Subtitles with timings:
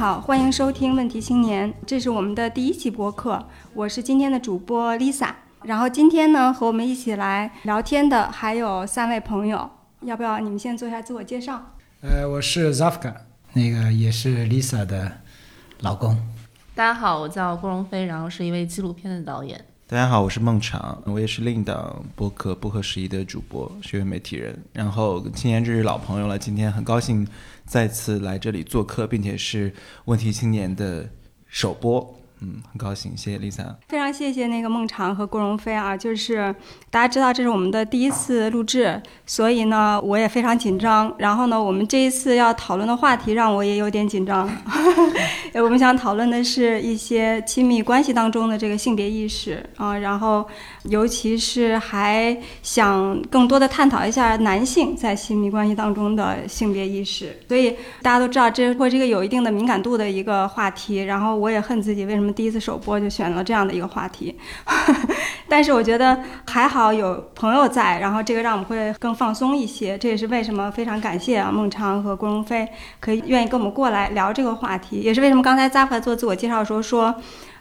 [0.00, 5.28] 好，欢迎收听《问题青年》，这是我们的第一期播客，我是今天的主播 Lisa。
[5.64, 9.68] 然后今天呢，和我们一起来聊天的还有三位朋友，
[10.00, 11.74] 要不要你们先做一下自我介绍？
[12.00, 13.12] 呃，我是 Zafka，
[13.52, 15.12] 那个也是 Lisa 的
[15.80, 16.16] 老公。
[16.74, 19.62] 大家好，我叫郭荣飞，然后是一位纪录片的导演。
[19.90, 24.56] 大家好，我是孟尝，我也是另一档播客《不合时宜》的主播，是位媒体人。
[24.72, 27.26] 然后青年这是老朋友了，今天很高兴
[27.64, 31.10] 再次来这里做客，并且是问题青年的
[31.48, 32.08] 首播。
[32.42, 33.74] 嗯，很高兴，谢谢 Lisa。
[33.88, 36.54] 非常谢谢那个孟尝和郭荣飞啊，就是
[36.90, 41.14] 大家知道这是我们的第一次录制，所以呢我也非常紧张。
[41.18, 44.48] 然后呢，我们这一次要讨论的话题让我也有点紧张。
[45.54, 50.46] 我们想讨论的是一些亲密关系当中的这个性别意识啊，然后
[50.84, 57.38] 尤其是还想更多的探讨一下男性在亲密关系当中的性别意识。
[57.46, 61.04] 所以大家都知道这会是一个有一定的敏感度的一个话题。
[61.04, 62.30] 然后我也恨自己为什么。
[62.40, 64.34] 第一次首播就选了这样的一个话题，
[65.48, 69.98] 但是我觉得还好有朋友在，然后这个让我们会更放松一些。
[69.98, 72.66] 这也是为什么非常感谢啊孟尝和郭荣飞
[73.00, 77.14] 可以愿意跟我们过来聊这个话题，也是为什么刚才 z a f a 做自我介绍的时候说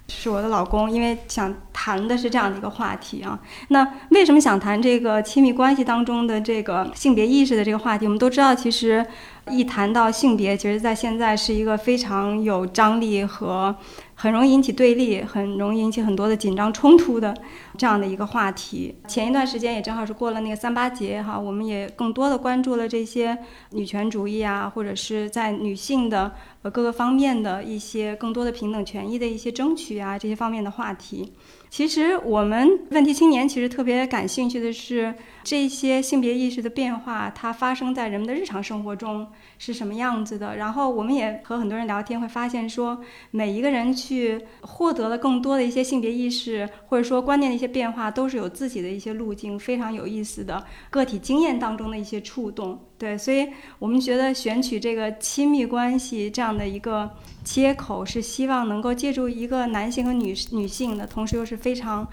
[0.10, 3.40] 是我的老公，因为想谈的是这样的一个话题啊。
[3.70, 8.06] 那为什么想谈这个亲密关系当中的这个性别意识的这个话题？
[8.06, 9.06] 我们都知道，其实
[9.50, 13.76] 一谈到性别，其实在现在是一个非常有张力和。
[14.22, 17.34] 很容易引起对立，很容易引起很多的紧张冲突的
[17.78, 18.94] 这样的一个话题。
[19.08, 23.38] 前一段时间也正好是过了那个三八节哈，我们也更多的关注了这些
[23.72, 31.31] 女权主义啊，或者是在女性的呃各个方面的一些更多的平等权益的一些争取啊这些方面的话题。
[31.70, 39.25] 其实我们问题青年其实特别感兴趣的是这些性别意识的变化，它发生在人们的日常生活中
[39.59, 40.58] 是什么样子的。
[40.58, 43.00] 然后我们也和很多人聊天，会发现说
[43.30, 52.78] 每一个人去获得了更多的一些性别意识，或者说观念的一些变化，都是有自己的一些路径，非常有意思的个体经验当中的一些触动。
[52.97, 53.47] 对，所以
[53.78, 57.09] 我们觉得选取这个亲密关系这样的一个
[57.52, 62.08] 切口，是希望能够借助一个男性和女女性的，同时又是非常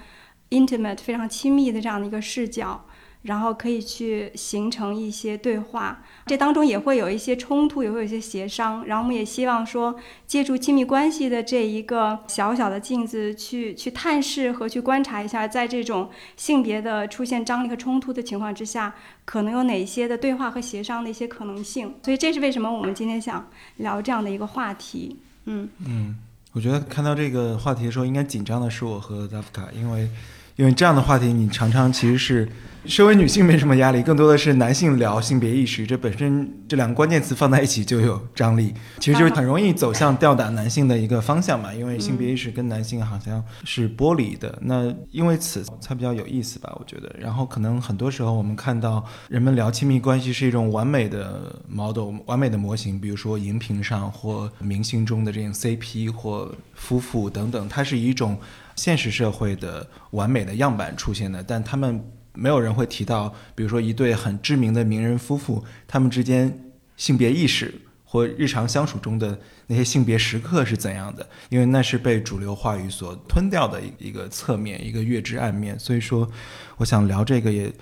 [0.49, 2.87] intimate、非常亲密的这样的一个视角。
[3.23, 8.85] 然后可以去形成一些对话，这当中也会有一些冲突，也会有一些协商。
[8.87, 9.97] 然后我们也希望说，
[10.29, 21.97] 借助亲密关系的这一个小小的镜子，去去探视和去观察一下，在这种性别的出现张力和冲突的情况之下，可能有哪些的对话和协商的一些可能性。
[22.05, 25.19] 所以这是为什么我们今天想聊这样的一个话题。
[25.47, 26.17] 嗯嗯，
[26.53, 30.09] 我觉得看到这个话题的时候，应该紧张的是我和达夫卡，因为
[30.57, 32.49] 因为这样的话题，你常常其实是。
[32.89, 41.73] 身为女性没什么压力，更多的是男性聊性别意识，这本身这两个关键词放在一起就有张力，其实就是很容易走向吊打男性的一个方向嘛。
[41.75, 47.15] 因为性别意识跟男性好像是剥离的，那因为此才比较有意思吧，我觉得。
[47.19, 58.39] 然后可能很多时候我们看到人们聊亲密关系是一种完美的 model、完美的模型，比如说荧屏上或明星中的这种 CP 或夫妇等等，它是一种
[58.75, 62.05] 现实社会的完美的样板出现的，但他们。
[62.37, 67.75] 没有人会提到，比如说一对很知名的名人夫妇，他们之间性别意识
[68.05, 75.79] 或日常相处中的那些性别时刻是怎样的，因为那是被主流话语所吞掉的一个侧面，一个月之暗面。
[75.79, 76.31] 所以说，
[76.77, 77.73] 我想聊这个也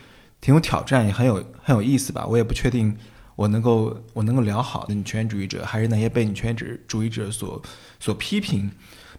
[0.41, 2.27] 挺有挑战，也很有很有意思吧。
[2.27, 2.97] 我也不确定
[3.37, 7.63] 我能够我能够聊好的女权主义者，还是那些被女权主主义者所
[8.01, 8.71] 所批评、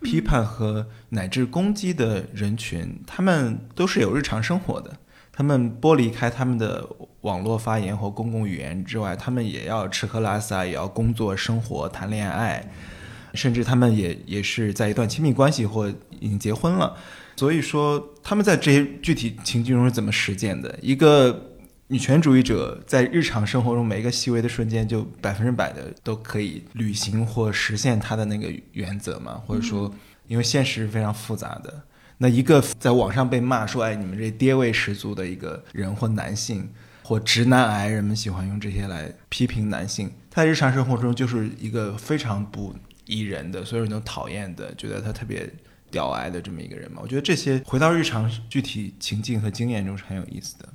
[0.02, 4.98] 批判和乃至攻击的人群，他们都是有日常生活的。
[5.36, 6.88] 他们剥离开他们的
[7.22, 12.72] 网络发言和公共语言之外，他们也要吃喝拉撒，也要工作、生活、谈恋爱，
[13.34, 15.90] 甚至他们也也是在一段亲密关系或
[16.22, 16.96] 已经结婚了。
[17.36, 20.74] 所以说，他们在这些具体情境中是怎么实践的？
[20.82, 21.52] 一个
[21.88, 29.42] 女权主义者在日常生活中每一个细微的瞬间，就百分之百的都可以履行或实现他的那个原则吗？
[29.46, 29.94] 或者说，
[30.30, 31.84] 因为现实是非常复杂的。
[32.18, 36.70] 那一个在网上被骂说“哎，你们这爹味十足”的一个人或男性
[37.04, 40.10] 或直男癌，人们喜欢用这些来批评男性。
[40.32, 42.76] 他在日常生活中就是一个非常不
[43.06, 45.50] 宜人的，所有人都讨厌的，觉得他特别
[45.92, 47.00] 屌癌的这么一个人嘛。
[47.02, 50.70] 我觉得这些回到日常具体情境和经验中是很有意思的。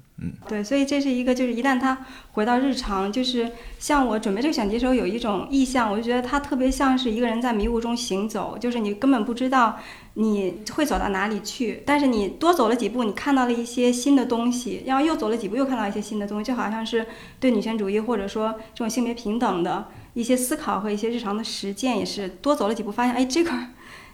[0.47, 9.79] 对，所以这是一个，就是一旦他回到日常，就是像我准备这个选题的时候，有一种意象，我就觉得他特别像是一个人在迷雾中行走，就是你根本不知道
[10.15, 17.07] 你会走到哪里去，但是你多走了几步，你看到了一些新的东西，然后又走了几步，又看到一些新的东西，就好像是
[17.39, 23.51] 对女权主义或者说这种性别平等的一些思考和一些日常的实践，也是多走了几步，发现哎这个。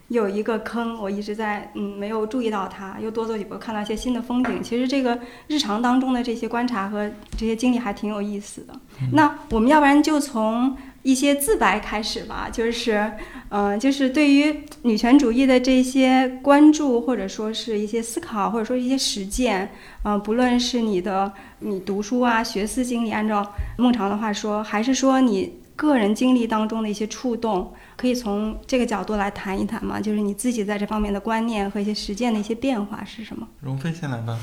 [0.08, 4.62] 有一个坑，我一直在嗯没有注意到它，又多走几步看到一些新的风景。
[4.62, 5.18] 其实这个
[5.48, 8.74] 日常当中的这些观察和这些经历还挺有意思的。
[9.12, 13.12] 那我们要不然就从一些自白开始吧，就是
[13.48, 19.72] 嗯，就是对于女权主义的这些关注，或者说是一些思考，或者说一些实践，
[20.04, 27.73] 嗯，不论是你的你读书啊、学思经历，按照孟尝的话说，还是说你个人经历当中的一些触动。
[27.96, 29.99] 可以从这个角度来谈一谈吗？
[29.99, 33.49] 就是你自己在这方面的观念和一些实践的一些变化是什么？
[33.61, 34.38] 荣飞先来吧。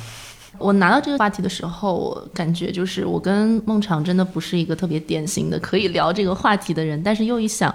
[0.58, 7.72] 我拿到这个话题的时候，我感觉就是我跟孟尝真的不是一个特别典型的可以聊这个话题的人，但是又一想，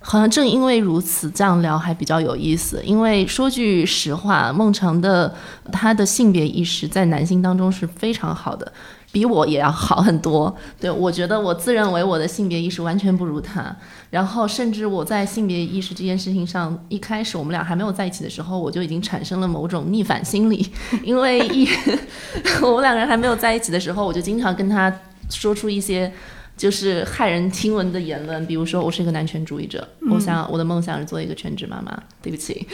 [0.00, 2.82] 好像正因为如此，这样聊还比较有意思。
[2.84, 5.34] 因为说句实话，孟尝的
[5.72, 8.70] 他的性别意识在男性当中是非常好的。
[9.10, 13.74] 比我也要好很多， 对我觉得我自认为我的性别意识完全不如他，
[14.10, 20.70] 然后甚至我在性别意识这件事情上，一开始我们俩还没有在一起的时候，我就已经产生了某种逆反心理，
[21.02, 21.68] 因为一
[22.62, 24.92] 我们两个人还没有在一起的时候，我就经常跟他
[25.30, 26.12] 说出一些。
[26.58, 31.98] 就是骇人听闻的言论，比如说我是一个男权主义者，我想我的梦想是做一个全职妈妈。
[32.20, 32.66] 对不起，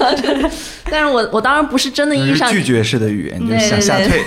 [0.90, 4.22] 但是我我当然不是真的意义上拒绝式的语言，就是想吓退。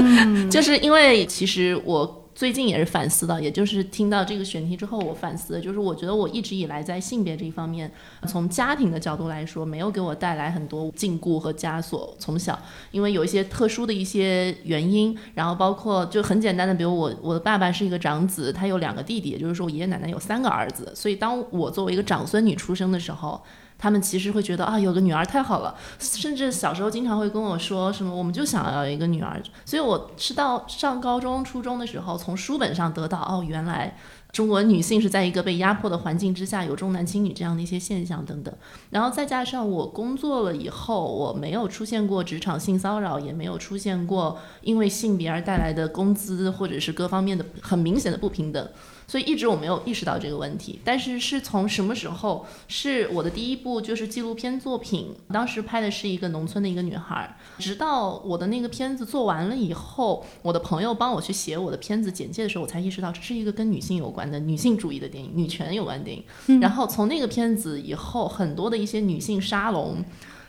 [0.48, 2.17] 就是因为其实我。
[2.38, 7.90] 最近也是反思的，也就是听到这个选题之后，我反思的，就是我觉得我一直以来在性别这一方面，
[8.28, 12.14] 从家庭的角度来说，没有给我带来很多禁锢和枷锁。
[12.20, 12.56] 从小，
[12.92, 23.42] 因为有一些特殊的一些原因，然后包括就很简单的，比如我我的爸爸是一个长子，他有两个弟弟，也就是说我爷爷奶奶有三个儿子，所以当我作为一个长孙女出生的时候。
[23.78, 29.40] 他们其实会觉得啊，有个女儿太好了，甚至小时候经常会跟我说什么，我们就想要一个女儿。
[29.64, 33.96] 所以我是到上高中、初中的时候，从书本上得到哦，原来
[34.32, 38.52] 中国女性是在一个被压迫的环境之下，有重男轻女这样的一些现象等等。
[38.90, 48.68] 然后再加上我工作了以后，我没有出现过职场性骚扰，也没有出现过因为性别而带来的工资或者是各方面的很明显的不平等。
[49.08, 52.44] 所以一直我没有意识到这个问题，但是是从什么时候？
[52.68, 57.34] 是我的第一部就是纪录片作品，当时拍的是一个农村的一个女孩。
[57.58, 66.60] 直到我的那个片子做完了以后，我的朋友帮我去写我的片子简介的时候，我才意识到这是一个跟女性有关的女性主义的电影，女权有关的电影。
[66.60, 70.04] 然后从那个片子以后，很多的一些女性沙龙，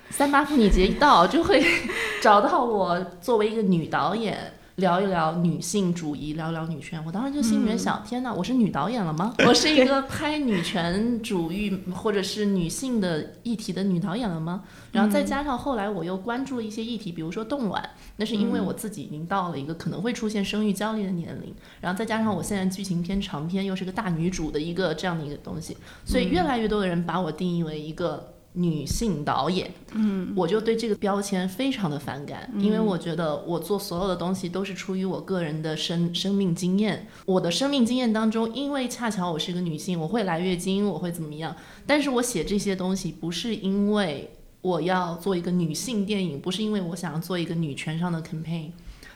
[0.09, 1.63] 三八妇女节一到就会
[2.21, 4.55] 找到我作为一个女导演。
[4.79, 7.03] 聊一聊女性主义，聊聊女权。
[7.05, 9.33] 我当时就心里面想：天哪，我是女导演了吗？
[9.47, 14.63] 我是一个拍女权主义或者是女性的议题的女导演了吗？
[14.91, 21.53] 然后再加上后来我又关注了一些议题，比如说冻卵，那是因为我自己已经到了一个可能会出现生育焦虑的年龄。
[21.79, 28.33] 然后再加上我现在剧情片长片又是个大女主的一个这样的一个东西，所以越来越多的人把我定义为一个。
[28.59, 37.07] 女性导演，嗯，我就对这个标签非常的反感，因为我觉得我做所有的东西都是出于我个人的生生命经验。
[37.25, 41.55] 我的生命经验当中，因为恰巧我是一个女性，我会来月经，我会怎么样？
[41.87, 44.29] 但是我写这些东西不是因为
[44.61, 48.71] 我要做一个女性电影，不是因为我想要做一个女权上的 campaign。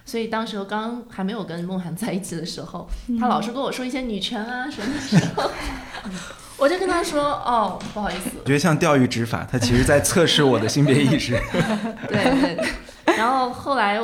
[0.05, 2.87] 所以当时我刚还没有跟梦涵在一起的时候，
[3.19, 5.49] 他老是跟我说一些女权啊什么的时候。
[6.63, 11.37] 我就跟他说：“哦，不好意思。”我觉得像钓鱼执法，他其实在测试我的性别意识。
[12.07, 13.15] 对对。
[13.17, 13.99] 然后后来，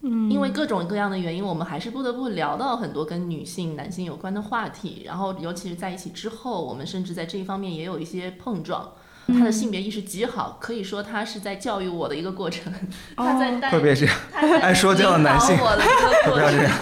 [0.00, 5.04] 因为各种各样的原因，我们还是不得不聊到很多跟女性、男性有关的话题。
[5.06, 8.94] 然后，尤其是在一起之后，我们甚至在这一方面也有一些碰撞。
[9.28, 12.72] 他的性别意识极好，可以说他是在教育我的一个过程。
[13.16, 16.72] 他在带，特别是爱说教的男性，不要这样。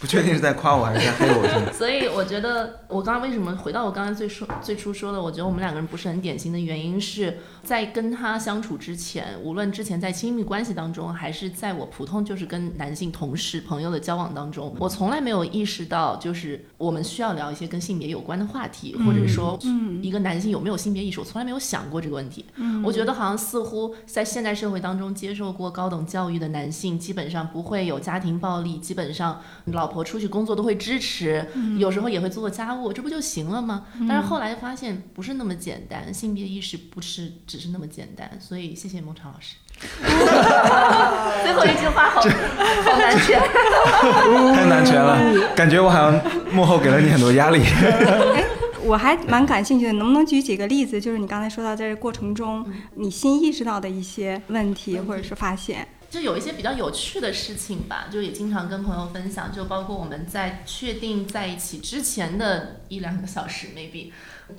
[0.00, 1.72] 不确定是在夸我还是在黑我。
[1.74, 19.58] 所以我觉得，我刚刚为什么回到我刚才最说最初说的，我觉得我们两个人不是很典型的原因是在跟他相处之前，无论之前在亲密关系当中，还是在我普通就是跟男性同事朋友的交往当中，我从来没有意识到，就是我们需要聊一些跟性别有关的话题，或者说，
[20.00, 22.46] 一个男性有没有性别意识，我从来没有想过这个问题。
[22.82, 29.89] 我觉得好像似乎在现代社会当中，接受过高等教育的男性基本上不会有家庭暴力，基本上老。
[29.90, 31.44] 婆出去工作都会支持，
[31.76, 33.84] 有时候也会做做家务，这不就行了吗？
[34.08, 39.56] 但是后来发现不是那么简单，性别意识不是只是那么简单，所以谢谢孟超老师。
[41.42, 43.40] 最后一句话好好难选，
[44.54, 45.18] 太难全了，
[45.54, 46.18] 感觉我好像
[46.50, 47.62] 幕后给了你很多压力。
[47.62, 48.44] 哎，
[48.84, 51.00] 我还蛮感兴趣的，能不能举几个例子？
[51.00, 55.86] 就是你刚才说到在这过程中，你新意识到的一些问题或者是发现。
[56.10, 64.10] 就有一些比较有趣的事情吧，就也经常跟朋友分享，就包括我们在确定在一起之前的一两个小时，maybe，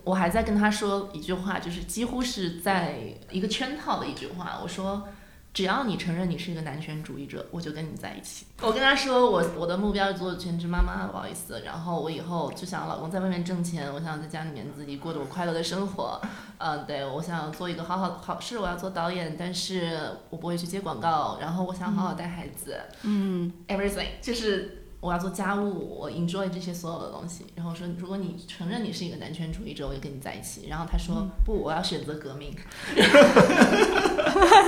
[0.05, 2.97] 我还在跟他说一句话，就是几乎是在
[3.29, 5.07] 一个圈套的一句话，我说。
[5.53, 8.45] 只要你承认你是一个男权主义者，我就跟你在一起。
[8.61, 11.61] 我跟他说，我我的目标是做全职妈妈，不好意思。
[11.65, 16.21] 然后我以后就想老公在外面挣钱，我想在家里面自己过着我快乐的生活。
[16.57, 21.37] 嗯，对我想做一个好好好事，我要做导演，但是我不会去接广告。
[21.41, 22.79] 然后我想好好带孩子。
[23.03, 24.77] 嗯，everything 就是。
[25.01, 27.43] 我要做家务，我 enjoy 这些所有的东西。
[27.55, 30.67] 然后说，如果你承认你是一个男权主义者，我就跟你在一起。
[30.69, 32.55] 然后他说，不，我要选择革命。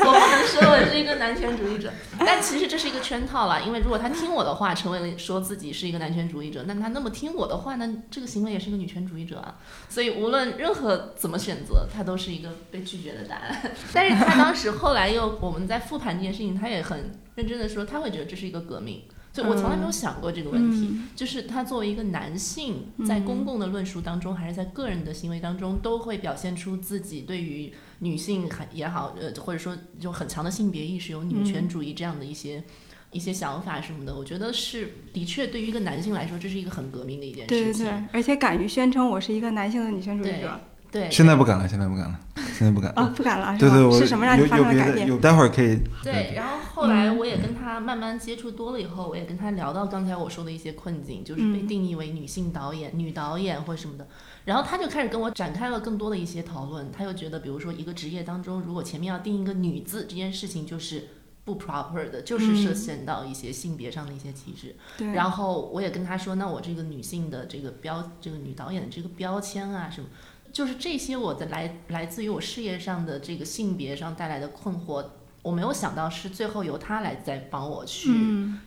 [0.05, 3.61] 我不能说我是一个男权主义者，但其实这是一个圈套了。
[3.61, 9.55] 因为如果他听我的话，成为了说自己是一个男权主义者，那他那么听我的话，那这个行为也是一个女权主义者啊。
[9.87, 13.71] 所以无论任何怎么选择，他都是一个被拒绝的答案。
[13.93, 19.03] 但是他当时后来又我们在复盘这件事情，他也很认真的说，他会觉得这是一个革命。
[19.33, 32.63] 就我从来没有想过这个问题，就是他作为一个男性，在公共的论述当中，还是在个人的行为当中，都会表现出自己对于女性很也好，呃，或者说就很强的性别意识，有女权主义这样的一些
[33.11, 34.15] 一些想法什么的。
[34.15, 37.73] 我觉得是的确，对于一个男性来说，这是一个很革命的一件事情。
[37.73, 40.59] 对对对，而且敢于宣称我是一个男性的女权主义者。
[40.93, 42.19] 对，现在不敢了，现在不敢了，
[42.53, 45.07] 现在不敢啊，不敢了，对对，我是什么让你发生了改变？
[45.07, 45.79] 有待会儿可以。
[46.03, 54.07] 对，然后后来我也跟他慢慢接触多了以后，我也跟他聊到刚才我说的一些困境，就是被定义为女性导演、女导演或什么的。
[54.45, 56.91] 然后他就开始跟我展开了更多的一些讨论。
[56.91, 61.07] 他又觉得，比如说一个职业当中，如果前面要定一个女字，这件事情就是
[61.43, 64.75] 不 proper 的，就是涉嫌到一些性别上的一些歧视。
[64.95, 65.11] 对。
[65.13, 70.07] 然后我也跟他说，那我这个女性的这个标，这个女导演的这个标签啊什么。
[70.53, 75.03] 就是这些，我的来来自于我事业上的这个性别上带来的困惑，
[75.41, 78.11] 我没有想到是最后由他来再帮我去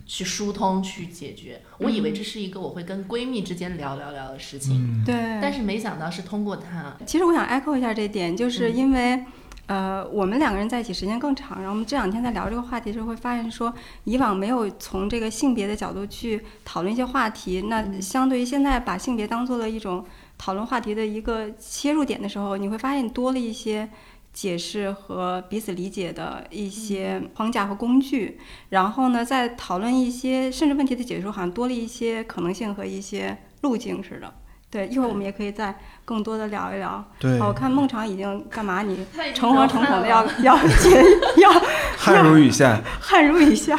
[0.04, 1.62] 去疏通去解决。
[1.78, 6.96] 我以为这是一个我会跟闺蜜之间聊聊聊的事情，对，但是没想到是通过他。
[7.06, 9.24] 其实我想 echo 一下这点，就是因为
[9.66, 20.04] 呃，我们两个人在一起时间更长，然后我们这两天在聊这个话题的时候，会发现说以往没有从这个性别的角度去讨论一些话题，那相对于现在把性别当做了一种。
[20.38, 23.88] 讨论话题的一个切入点的时候，你会发现多了一些
[24.32, 28.38] 解释和彼此理解的一些框架和工具。
[28.68, 34.34] 然后呢，在讨论一些甚至问题的解决好像多了一些可能性和一些路径似的。
[34.68, 35.74] 对，一会儿我们也可以再
[36.06, 37.04] 更多的聊一聊。
[37.18, 38.80] 对，我看孟尝已经干嘛？
[38.80, 41.04] 你诚惶诚恐的要要接
[41.36, 41.50] 要
[41.98, 43.76] 汗如雨下，汗如雨下。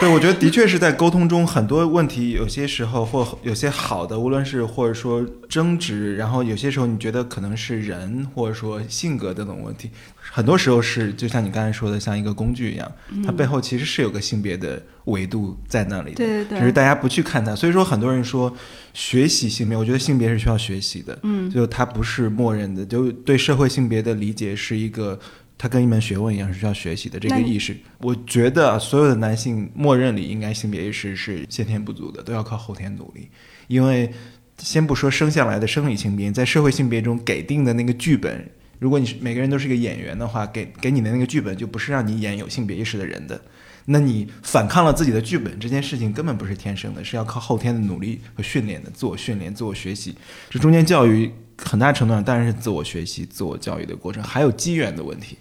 [0.00, 9.90] 对，我觉得的确是在沟通中，很多问题有些时候或有些好的，无论是或者说争执，然后有些时候你觉得可能是人或者说性格等等问题，
[10.30, 12.92] 很多时候是就像你刚才说的，像一个工具一样，
[13.24, 17.54] 它背后其实是有个性别的维度在那里的，对对对，只是大家不去看它。
[17.54, 18.54] 所以说，很多人说
[18.92, 25.18] 学习性别，我觉得性别是需要学习的，嗯，就它不是默认的，就对社会性别的理解是一个。
[25.58, 33.30] 它跟一门学问一样是需要学习的这个意识，我觉得所有的男性默认里应该性别意识是先天不足的，都要靠后天努力。
[33.66, 34.12] 因为
[34.58, 38.46] 先不说生下来的生理性别，在社会性别中给定的那个剧本，
[38.78, 43.40] 如果你是每个人都是个演员的话，给给你的那个剧本就不是让你演有性别意识的人的。
[43.86, 50.14] 那你反抗了自己的剧本这件事情根本不是天生的，是要靠后天的努力和训练的，自我训练、自我学习。
[50.50, 51.30] 这中间教育。
[51.58, 55.38] 很大程度上当然是自我学习、自我教育的过程，还有机缘的问题。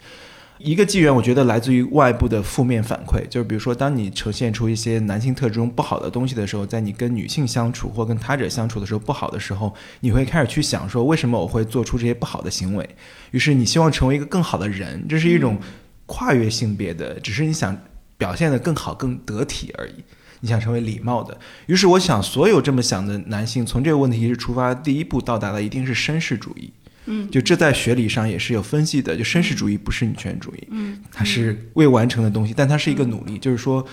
[0.57, 12.89] 一个机缘，我觉得来自于外部的负面反馈，就是比如说，当你呈现出一些男性特征不好的东西的时候，在你跟女性相处或跟他者相处的时候不好的时候，你会开始去想说，为什么我会做出这些不好的行为？
[13.31, 15.59] 于是你希望成为一个更好的人，这是一种
[16.05, 17.77] 跨越性别的，只是你想
[18.17, 19.95] 表现得更好、更得体而已。
[20.39, 26.71] 你想成为礼貌的，于是我想，所有这么想的男性，从这个问题是出发，第一步到达的一定是绅士主义。
[27.05, 33.85] 嗯，就这在学理上也是有分析的，就绅士主义不是女权主义，嗯，它是未完成的东西，但它是一个努力，就是说，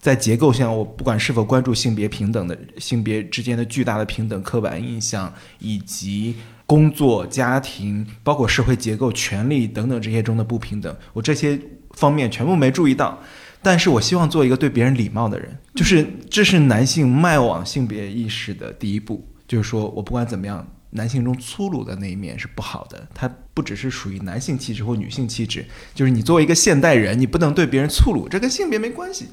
[0.00, 6.34] 在结构上，我不管是否关注性别平等的性别之间的巨大的平等刻板印象，以及
[6.66, 11.58] 工作、家庭，包括社会结构、权利等等这些中的不平等，我这些
[11.92, 13.18] 方面全部没注意到。
[13.60, 29.28] 但是我希望做一个对别人礼貌的人，就是这是男性迈往性别意识的第一步，就是说我不管怎么样，男性中粗鲁的那一面是不好的，它不只是属于男性气质或女性气质，就是你作为一个现代人，你不能对别人粗鲁，这跟性别没关系。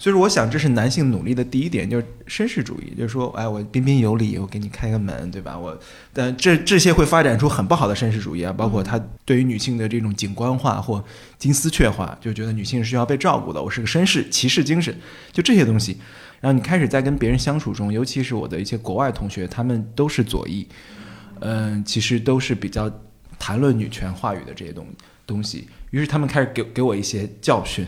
[0.00, 5.58] 所以说，我想这是男性努力的第一点，就是绅士主义，就是说，哎，我彬彬有礼，我给你开个门，对吧？
[5.58, 5.78] 我，
[6.14, 11.04] 但这这些会发展出很不好的绅士主义啊，包括他对于女性的这种景观化或
[11.36, 14.96] 金丝雀化，就觉得女性是需要被照顾的，我是个绅士，骑士精神，
[15.32, 15.98] 就这些东西。
[16.40, 20.66] 然后你开始在跟别人相处中，尤其是我的一些国外同学，他们都是左翼，
[21.40, 22.90] 嗯，其实都是比较
[23.38, 24.86] 谈论女权话语的这些东
[25.26, 27.86] 东西，于是他们开始给给我一些教训。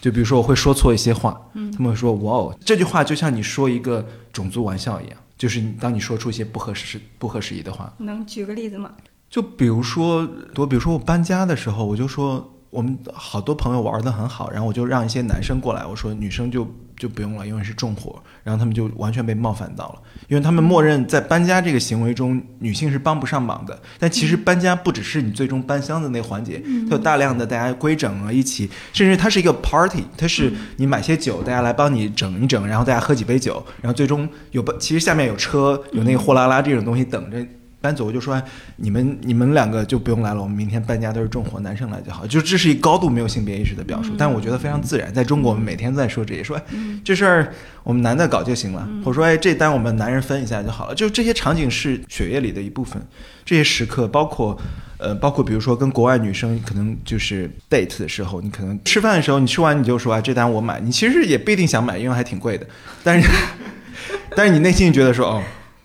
[0.00, 7.92] 就比如说我会说错一些话，他们会说哇哦，这句话就像你说一个种族玩笑一样，就是当你说出一些不合适、不合时宜的话。
[7.98, 8.92] 能举个例子吗？
[9.28, 16.66] 就比如说，我比如说我搬家的时候，我就说我们好多朋友玩的很好，然后我就让一些男生过来，我说女生就。
[16.98, 23.78] 就不用了，因为是重活，然后他们就完全被冒犯到了，因为他们默认在搬家这个行为中，女性是帮不上忙的。
[23.98, 26.58] 但其实搬家不只是你最终搬箱子那环节，
[26.88, 37.46] 它有大量的大家规整啊，一起，甚至它是一个 party，它是你买些酒，大家来帮你整一整，然后大家喝几杯酒，然后最终有其实下面有车，有那个货拉拉这种东西等着。
[37.86, 38.42] 搬走我就说，
[38.78, 42.26] 你们你们两个就不用来了，我们明天搬家都是重活，男生来就好。
[42.26, 45.14] 就这是一高度没有性别意识的表述，但我觉得非常自然。
[45.14, 46.60] 在中国，我们每天在说这些，说
[47.04, 47.52] 这事儿
[47.84, 50.94] 我们男的搞就行了，或者说哎这单我们男人分一下就好了。
[50.96, 53.00] 就这些场景是血液里的一部分，
[53.44, 54.58] 这些时刻包括
[54.98, 62.66] 呃包括比如说跟国外女生可能就是 date 的时候，你可能吃饭的时候，你吃完你就说啊这单我买，你其实也不一定想买，因为还挺贵的，
[63.04, 63.30] 但是
[64.34, 65.42] 但是你内心觉得说哦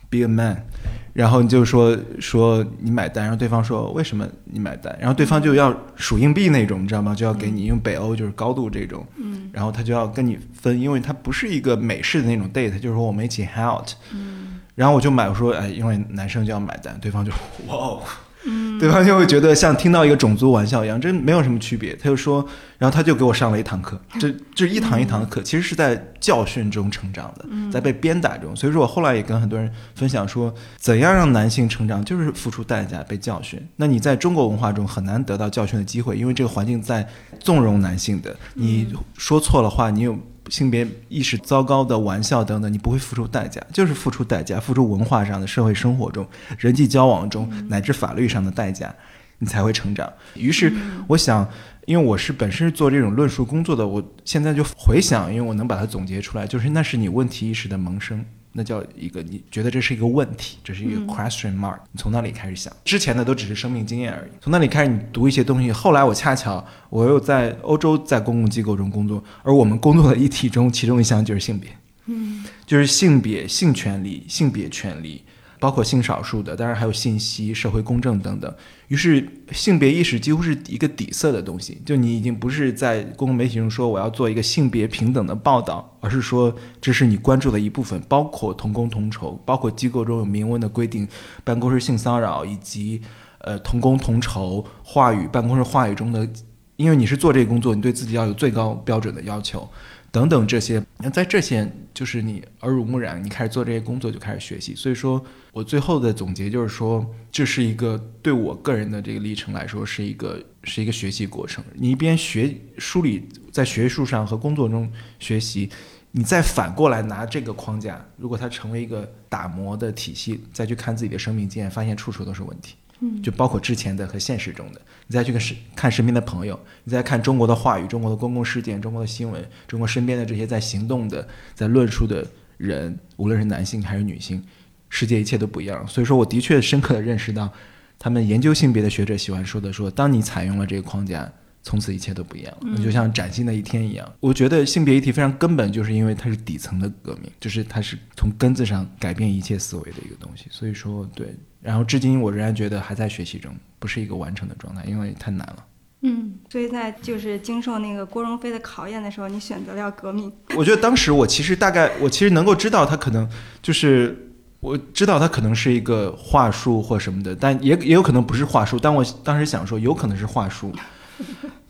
[0.09, 0.65] ，be a man。
[1.13, 4.95] 然后你就说说你买单，然后对方说为什么你买单？
[4.99, 7.13] 然后对方就要数硬币那种，你知道吗？
[7.13, 17.31] 就要给你，因为北欧就是高度这种，嗯，然后他就要跟你分，因为他不是一个美式的那种 date，就是说我们一起 hang out，嗯，然后我就买，我说哎，因为男生就要买单，对方就
[17.67, 18.01] 哇哦。
[18.45, 21.95] 嗯，对方就会觉得像听到一个种族玩笑一样，这没有什么区别。
[21.95, 22.45] 他就说，
[22.77, 28.55] 然后他就给我上了一堂课， 这这一堂一堂的课，其实是在教训中成长的，在被鞭打中。
[28.55, 33.61] 所以说我后来也跟很多人分享说，怎样让男性成长，就是付出代价被教训。
[33.75, 37.07] 那你在中国文化中很难得到教训的机会，因为这个环境在
[37.39, 40.17] 纵容男性的，你说错了话，你有。
[40.49, 48.93] 性别意识糟糕的玩笑等等，你不会付出代价，就是付出代价，付出文化上的社会生活中、人际交往中乃至法律上的代价，
[49.39, 50.11] 你才会成长。
[50.35, 50.73] 于是，
[51.07, 51.47] 我想，
[51.85, 58.25] 因为我是本身是做这种论述工作的，我现在就回想，因为我能把它总结出来，就是那是你问题意识的萌生。
[58.53, 64.31] 那叫一个，你觉得这是一个问题，这是一个 question mark，你从那里开始想，之前的都只是生命经验而已。
[64.41, 65.71] 从那里开始，你读一些东西。
[65.71, 71.69] 后来我恰巧我又在欧洲在公共机构中工作，而我们工作的议题中，其中一项就是性别，
[72.07, 75.23] 嗯，就是性别、性权利、性别权利。
[75.59, 78.51] 包括性少数的，当然还有信息、社会公正等等。
[78.91, 81.81] 于是，性别意识几乎是一个底色的东西。
[81.85, 88.01] 就你已经不是在公共媒体中说我要做一个性别平等的报道，而是说这是你关注的一部分。
[88.09, 91.07] 包括同工同酬，包括机构中有明文的规定，
[91.45, 93.01] 办公室性骚扰以及
[93.39, 96.27] 呃同工同酬话语，办公室话语中的，
[96.75, 99.65] 因为你是做这个工作，你对自己要有最高标准的要求。
[100.11, 104.75] 等等这些，那在这些就是你耳濡目染，你开始做这些工作就开始学习。
[104.75, 111.63] 所以说我最后的总结就是说，这是一个对我个人的这个历程来说是一个是一个学习过程。
[111.73, 115.69] 你一边学梳理在学术上和工作中学习，
[116.11, 122.75] 你再反过来拿这个框架，如果它成为一个打磨的体系，再去看自己的生命经验，发现处处都是问题。
[123.23, 132.25] 就包括之前的和现实中的，你再去看身看身边的朋友，你再看中国的话语、中国的公共事件、中国的新闻、中国身边的这些在行动的、在论述的
[132.57, 134.43] 人，无论是男性还是女性，
[134.89, 135.87] 世界一切都不一样。
[135.87, 137.51] 所以说，我的确深刻的认识到，
[137.97, 141.31] 他们研究性别的学者喜欢说的说，当你采用了这个框架。
[141.63, 144.11] 从此一切都不一样了，就像崭新的一天一样。
[144.19, 150.45] 我觉得性别议题非常根本，就是因为它是底层的革命，就是它是从根子上改变一切思维的一个东西。
[150.49, 151.35] 所以说，对。
[151.61, 155.65] 然后至今我仍然觉得还在学习中，不是一个完成的状态，因为太难了。
[156.01, 160.33] 嗯，所以在就是经受那个郭荣飞的考验的时候，你选择了要革命。
[160.57, 163.29] 我觉得当时我其实大概，我其实能够知道他可能
[163.61, 168.79] 就是我知道他可能是一个话术或什么的，但也也有可能不是话术。
[168.79, 170.73] 但我当时想说，有可能是话术。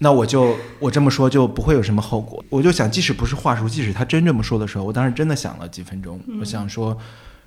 [0.04, 2.44] 那我就我这么说就不会有什么后果。
[2.50, 6.20] 我就想，即使不是话术，即使他真这么说的时候，我当时真的想了几分钟。
[6.40, 6.98] 我想说，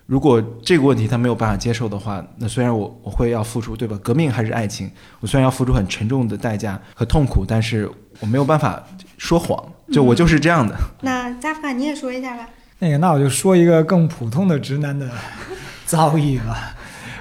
[0.07, 3.99] 如果这个问题他没有办法接受的话，那虽然我我会要付出，对吧？
[4.05, 4.89] 革命还是爱情，
[5.19, 7.91] 我虽然要付出很沉重的代价和痛苦，但是
[8.21, 8.81] 我没有办法
[9.19, 9.61] 说谎，
[9.93, 10.77] 就我就是这样的。
[11.01, 12.49] 那加夫你也说一下吧。
[12.79, 15.11] 那个，那我就说一个更普通的直男的
[15.87, 16.77] 遭遇吧，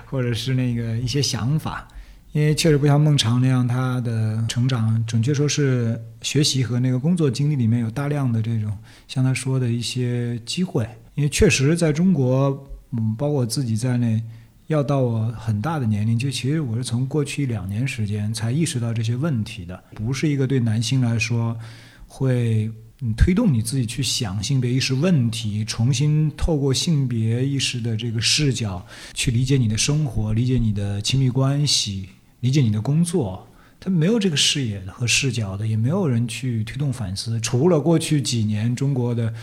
[0.05, 1.87] 或者是那个一些想法。
[2.33, 8.75] 因为确实不像孟尝那样，他的成长，准确说是学习和那个工作经历里面有大量的这种
[9.07, 10.87] 像他说的一些机会。
[11.13, 14.21] 因为确实在中国，嗯，包括我自己在内，
[14.65, 21.55] 要到我很大的年龄，就其实我是从过去两年时间才意识到这些问题的，不是一个对男性来说
[22.07, 22.71] 会。
[22.99, 32.07] 你推动你自己去想性别意识问题，重新透过性别意识的这个视角去理解你的生活，理解你的亲密关系，
[32.43, 33.47] 理解你的工作。
[33.79, 37.39] 他没有这个视野和视角的，也没有人去推动反思。
[37.39, 39.33] 除了过去几年中国的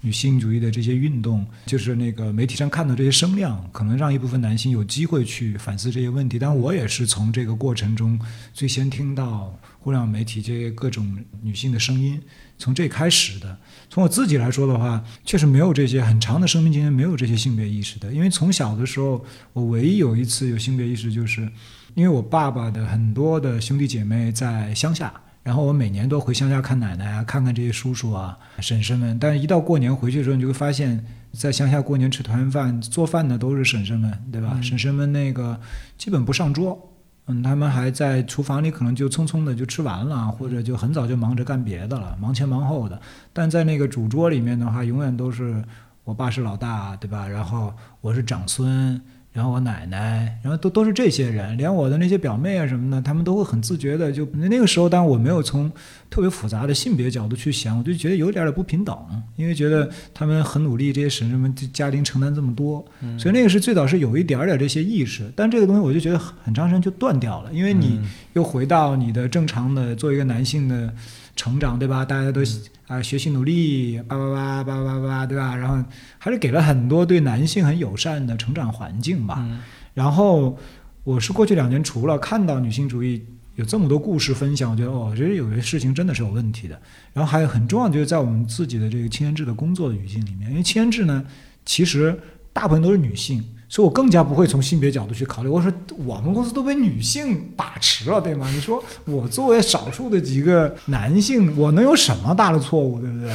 [0.00, 6.38] 女性主义的这些运动，就是那个媒体上看到这些声量，可能让一部分男性有机会去反思这些问题。
[6.38, 8.18] 但我也是从这个过程中
[8.54, 12.20] 最先听到互联网媒体这些各种女性的声音。
[12.56, 13.58] 从这开始的，
[13.90, 18.10] 从我自己来说的话，确实没有这些很长的生命经验，没有这些性别意识的。
[18.12, 21.46] 因为从小的时候，我唯一有一次有性别意识，就是
[21.94, 29.18] 因为我爸爸的很多的兄弟姐妹在乡下，然后我每年都回乡下看奶奶啊，看看这些叔叔啊、婶婶们。
[29.18, 34.60] 但是一到过年回去的时候，你就会发现，在乡下过年吃团圆饭，做饭的都是婶婶们，对吧？
[34.62, 35.58] 婶婶们那个
[35.98, 36.86] 基本不上桌。
[37.26, 43.00] 嗯，他们还在厨房里，可能就匆匆的就吃完了，或者就很早就忙着干别的了，忙前忙后的。
[43.32, 45.62] 但在那个主桌里面的话，永远都是
[46.04, 47.28] 我爸是老大，对吧？
[47.28, 49.00] 然后我是长孙。
[49.32, 54.10] 然后我奶奶，然后都都是这些人，连我的那些表妹啊什么的，他们都会很自觉的。
[54.10, 55.70] 就那个时候，当我没有从
[56.10, 58.96] 特别复杂的性别角度去想，我就觉得有点点不平等，
[59.36, 62.84] 因为觉得他们很努力，这些婶婶们家庭承担这么多，
[63.16, 65.30] 所以那个是最早是有一点点这些意识。
[65.36, 68.00] 但这个东西我就觉得很长时间就断掉了，因为你
[68.32, 70.92] 又回到你的正常的做一个男性的
[71.40, 72.04] 成长，对吧？
[72.04, 72.42] 大家都。
[72.90, 75.54] 啊，学习努力，叭叭叭叭叭叭，对吧？
[75.54, 75.80] 然后
[76.18, 79.46] 还是给了很多对男性很友善的成长环境吧。
[79.94, 80.58] 然后
[81.04, 83.24] 我是过去两年，除了看到女性主义
[83.54, 86.74] 有这么多故事分享，我觉得哦，觉得有些事情真的是有问题的。
[87.12, 91.24] 然后还有很重要，就是在我们自己的这个青年制的工作的语境里面，因为青年制呢，
[91.64, 92.18] 其实
[92.52, 93.44] 大部分都是女性。
[93.70, 95.48] 所以我更加不会从性别角度去考虑。
[95.48, 95.72] 我说
[96.04, 98.50] 我们公司都被女性把持了，对吗？
[98.52, 103.32] 你说我作为少数的几个男性，我能有什么大的错误，对不对？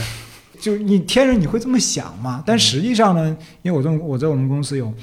[0.60, 2.44] 就你天然你会这么想嘛？
[2.46, 4.94] 但实际上呢，因为我在我在我们公司有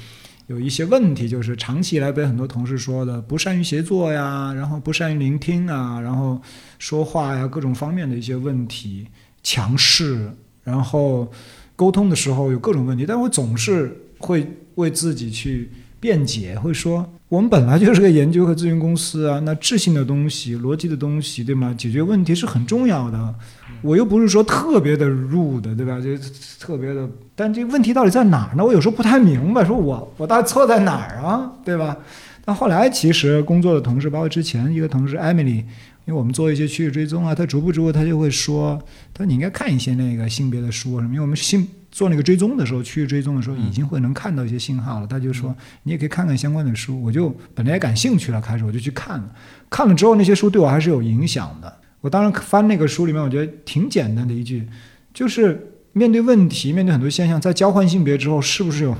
[0.45, 6.39] 有一些问题，就是长期以来被很多同事说的不善于协作呀，然后不善于聆听啊，然后
[6.77, 9.07] 说话呀各种方面的一些问题，
[9.41, 10.31] 强势，
[10.63, 11.27] 然后
[11.75, 14.47] 沟通的时候有各种问题，但我总是会。
[14.75, 21.73] 为自己去辩解，会说我们本来就是个研究和咨询公司啊，那智性的东西、逻辑的东西，对吗？
[21.77, 23.35] 解决问题是很重要的。
[23.81, 25.99] 我又不是说特别的入的，对吧？
[25.99, 26.15] 就
[26.59, 28.63] 特别的，但这问题到底在哪儿呢？
[28.63, 31.97] 我有时候不太明白，说我我到底错在哪儿啊，对吧？
[32.45, 35.63] 但后来其实工作的同事，包括之前一个同事 Emily，
[36.05, 38.77] 因为我们做一些趋势追踪啊，他逐步逐步他就会说，
[39.13, 41.67] 他说你应该看一些那个性别的书什么，因为我们性。
[41.93, 45.05] 做那个追踪的时候，区域追踪的时候，已经会能看到一些信号了。
[45.05, 46.99] 他就说，你也可以看看相关的书。
[47.03, 49.31] 我就本来也感兴趣了，开始我就去看了。
[49.69, 51.71] 看了之后，那些书对我还是有影响的。
[52.01, 54.67] 我当然翻那个书里面，我觉得挺简单的一句，
[55.13, 58.97] 就是面对问题，面对很多现象，在交换性别之后，是不是有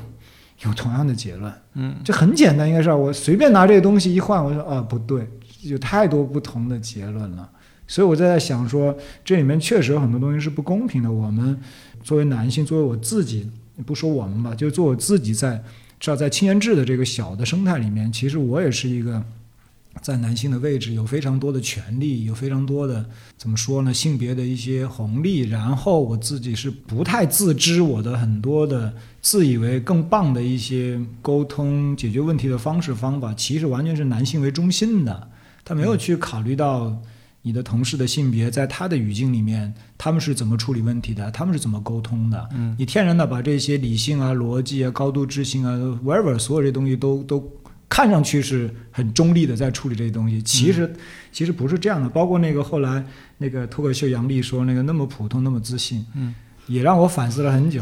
[0.64, 1.52] 有同样的结论？
[1.74, 5.28] 嗯，这很简单，应该是我随便拿这个东西一换，我说啊，不对，
[5.64, 7.50] 有太多不同的结论了。
[7.88, 11.12] 所以我在想说，这里面确实有很多东西是不公平的。
[11.12, 11.60] 我们。
[12.04, 13.50] 作为男性，作为我自己，
[13.86, 15.64] 不说我们吧，就做我自己，在
[16.00, 19.24] 至少在青年制的这个小的生态里面，其实我也是一个
[20.02, 23.06] 在男性的位置，有非常多的权利，有非常多的
[23.38, 25.42] 怎么说呢，性别的一些红利。
[25.50, 35.30] 然后我自己是不太自知，我的很多的自以为更棒的一些沟通解决问题的方式方法，其实完全是男性为中心的，
[35.64, 37.02] 他没有去考虑到。
[37.44, 41.30] 你的同事的性别，在他的语境里面，他们是怎么处理问题的？
[41.32, 42.50] 他们是怎么沟通的？
[42.54, 47.52] 嗯，你天然的把这些理性啊、逻辑啊、高度智性啊，whatever，所有这东西都都
[47.90, 50.92] 看上去是很中立的在处理这些东西，其实
[51.32, 52.08] 其实不是这样的。
[52.08, 53.06] 包括那个后来
[53.38, 56.34] 那个脱口秀杨笠说那个那么普通那么自信，嗯，
[56.68, 57.82] 也让我反思了很久。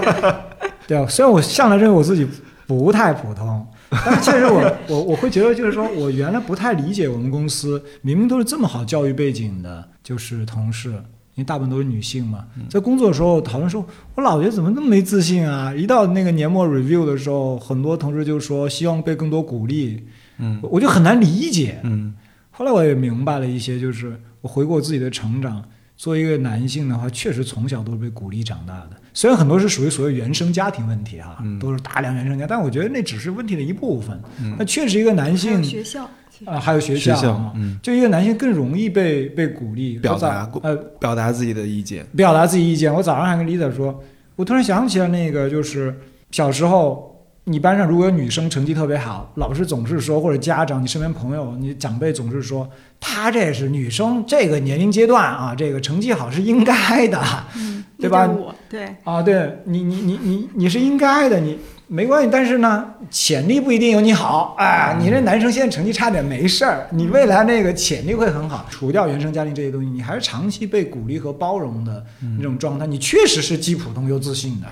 [0.86, 2.26] 对啊，虽然我向来认为我自己
[2.66, 3.66] 不太普通。
[3.90, 15.72] 但确实，我我我会觉得，就是说我原来不太理解我们公司明明都是这么好教育背景的，就是同事，因为大部分都是女性嘛，在工作的时候讨论说，我老觉得怎么那么没自信啊！
[15.72, 20.04] 一到那个年末 review 的时候，很多同事就说希望被更多鼓励，
[20.38, 21.78] 嗯我就很难理解。
[21.84, 22.14] 嗯
[22.50, 25.62] 后来我也明白了一些，就是我回顾我自己的成长，
[25.96, 28.90] 作为一个男性的话，确实从小都是被鼓励长大的。
[29.14, 34.20] 虽然很多是属于所谓原生家庭问题哈，嗯都是大量原生家，但我觉得那只是问题的一部分。
[34.40, 36.04] 嗯那确实一个男性学校，
[36.44, 42.92] 啊、还有学学校就一个男性更容易被被鼓励表达过呃表达自己的意见，表达自己意见。
[42.92, 43.98] 我早上还跟 Lisa 说，
[44.36, 45.98] 我突然想起了那个，就是
[46.30, 47.15] 小时候
[47.48, 57.22] 你班上如果有女生成绩特别好，老师总是说，或者家长、你身边朋友、你长辈总是说，她这是女生这个年龄阶段啊，这个成绩好是应该的
[57.54, 58.28] 嗯，对吧
[58.68, 61.56] 对，啊，对你你你你你是应该的，你。
[61.88, 64.56] 没关系，但是呢，潜力不一定有你好。
[64.58, 68.66] 哎，你这男生现在成绩差点没事儿，你未来那个潜力会很好。
[68.68, 72.04] 除掉原生家庭这些东西，你还是长期被鼓励和包容的
[72.38, 74.66] 那种状态，你确实是既普通又自信的。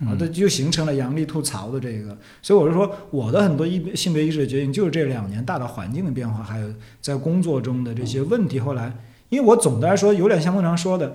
[0.00, 6.68] 啊，这就形成了杨笠吐槽的这个，所以我就说，我的很多意性别意识的决定，就是这两年大的环境的变化，还有
[7.00, 8.58] 在工作中的这些问题。
[8.60, 8.92] 后来，
[9.28, 11.14] 因为我总的来说有点像孟常说的，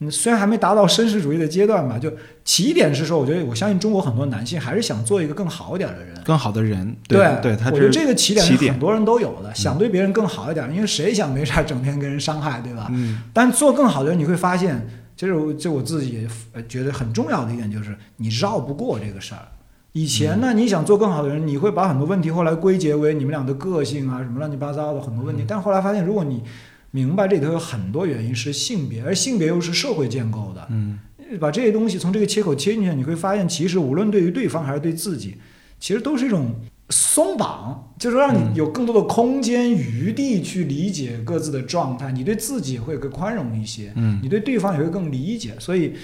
[0.00, 2.12] 嗯，虽然还没达到绅士主义的阶段吧，就
[2.44, 6.12] 起点是说，我觉得我相信中国很多男性还是想做一个更好一点的人。
[6.24, 12.88] 更好的人，对对，他我觉得这个起点是很多人都有的，想对别人更好一点，因为谁想没事整天跟人伤害，对吧？
[12.90, 14.88] 嗯但做更好的人，你会发现，
[15.22, 16.26] 这是我这我自己
[16.68, 19.46] 觉得很重要的一点，就是你绕不过这个事儿。
[19.92, 25.44] 以前呢，你想做更好的人，你会把很多问题后来归结为你们俩的个性啊，什么乱七八糟的很多问题。
[25.46, 26.42] 但后来发现，如果你
[26.90, 30.98] 明白这里头有很多原因是性别，而性别又是社会建构的，嗯
[31.38, 35.36] 把这些东西从这个切口切进去，你会发现，其实无论对于对方还是对自己，
[35.78, 36.52] 其实都是一种
[36.92, 45.54] 松绑，就是让嗯你有更多的空间余地去理解各自的状态，你对自己会更宽容一些，嗯你对对方也会更理解。
[45.58, 45.94] 所以，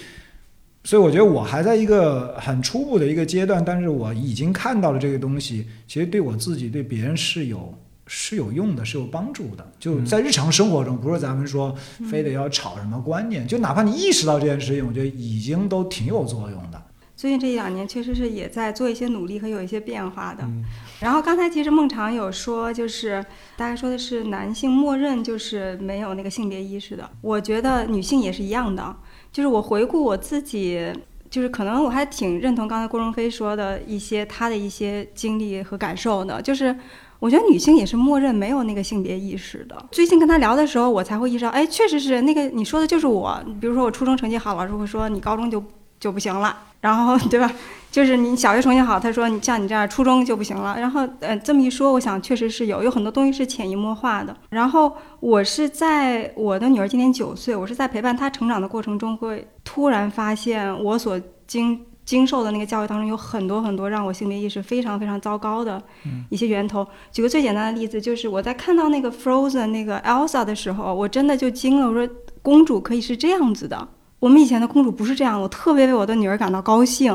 [0.83, 7.73] 所以我觉得我还在一个很初步的一个阶段，但是我已经看到了这个东西，其实对我自己、对别人是有。
[8.11, 9.73] 是有用的，是有帮助的。
[9.79, 11.77] 就在日常生活中，不是咱们说
[12.11, 16.78] 非得要吵什么观念，就哪怕你意识到这件事情，我觉得已经都挺有作用的。
[17.19, 20.45] 最近这一两年确实是也在做一些努力和有一些变化的。
[20.45, 20.65] 嗯
[21.01, 23.25] 然后刚才其实孟常有说，就是
[23.57, 27.11] 大家说的是男性默认就是没有那个性别意识的。
[27.21, 28.95] 我觉得女性也是一样的，
[29.33, 30.93] 就是我回顾我自己，
[31.29, 36.77] 就是可能我还挺认同刚才郭荣飞说的一些他的一些经历和感受的，就是。
[37.21, 39.77] 我觉得女性也是默认没有那个性别意识的。
[39.91, 43.45] 最近跟他聊的时候，我才会意识到，哎，确实是那个你说的就是我。
[43.61, 45.61] 比如说我初中成绩好，老师会说你高中就
[45.99, 47.51] 就不行了，然后 对吧？
[47.91, 50.79] 就是你小学成绩好，他说你像你这样初中就不行了。
[50.79, 54.37] 然后呃这么一说，我想确实是有有很多东西是潜移默化的。
[54.51, 65.83] 然后我是在我的女儿今年九岁，我是在陪伴她成长的过程中，会突然发现我所经经受的那个教育当中有很多很多让我性别意识非常非常糟糕的
[66.29, 66.87] 一些源头。
[67.11, 71.89] 举个最简单的例子，就是我在看到那个 Frozen 那个 Elsa 的时候，我真的就惊了。
[71.89, 72.07] 我说
[72.43, 75.41] 公主可以是这样子的，我们以前的公主不是这样。
[75.41, 77.13] 我特别为我的女儿感到高兴。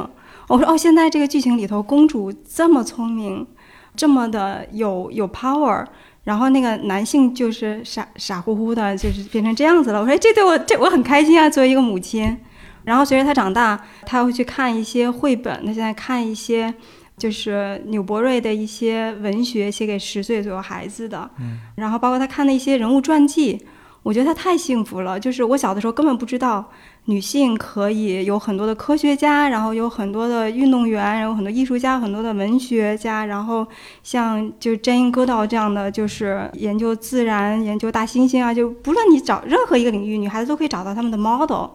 [0.47, 3.45] 我说哦，现在这个剧情里头，公主这么聪明，
[3.95, 5.85] 这么的有有 power。
[6.23, 9.99] 然后那个男性就是傻傻乎乎的，就是变成这样子了。
[9.99, 12.37] 我说哎这对我这我很开心啊，作为一个母亲。
[12.85, 16.73] 然后随着他长大，他会去看一些绘本，他现在看一些
[17.17, 21.29] 就是纽伯瑞的一些文学，写给十岁左右孩子的。
[21.39, 21.59] 嗯。
[21.75, 23.59] 然后包括他看的一些人物传记，
[24.01, 25.19] 我觉得他太幸福了。
[25.19, 26.69] 就是我小的时候根本不知道
[27.05, 33.67] 女性可以有很多的科学家，然后有很多的运动员，然后很多艺术家，很多的文学家，然后
[34.01, 41.71] 像就 Jane Goodall 这样的，就是研究自然、研究大猩猩啊，就不论你找任何一个领域，女孩子都可以找到他们的 model。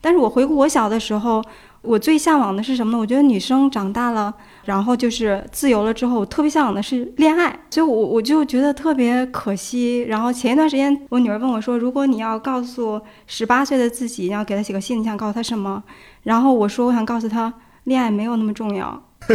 [0.00, 1.40] 但是我回顾我小的时候，
[1.82, 2.98] 我最向往的是什么呢？
[2.98, 10.02] 我觉得女生长大了，然后就是自由了之后，我特别向往的是恋爱，所以我我就觉得特别可惜。
[10.08, 15.82] 然后前一段时间，我女儿问我说：“如果你要告诉十八岁的自己，你要给她写个信，你想告诉她什么？”
[16.24, 17.52] 然后我说：“我想告诉她，
[17.84, 19.02] 恋爱没有那么重要。”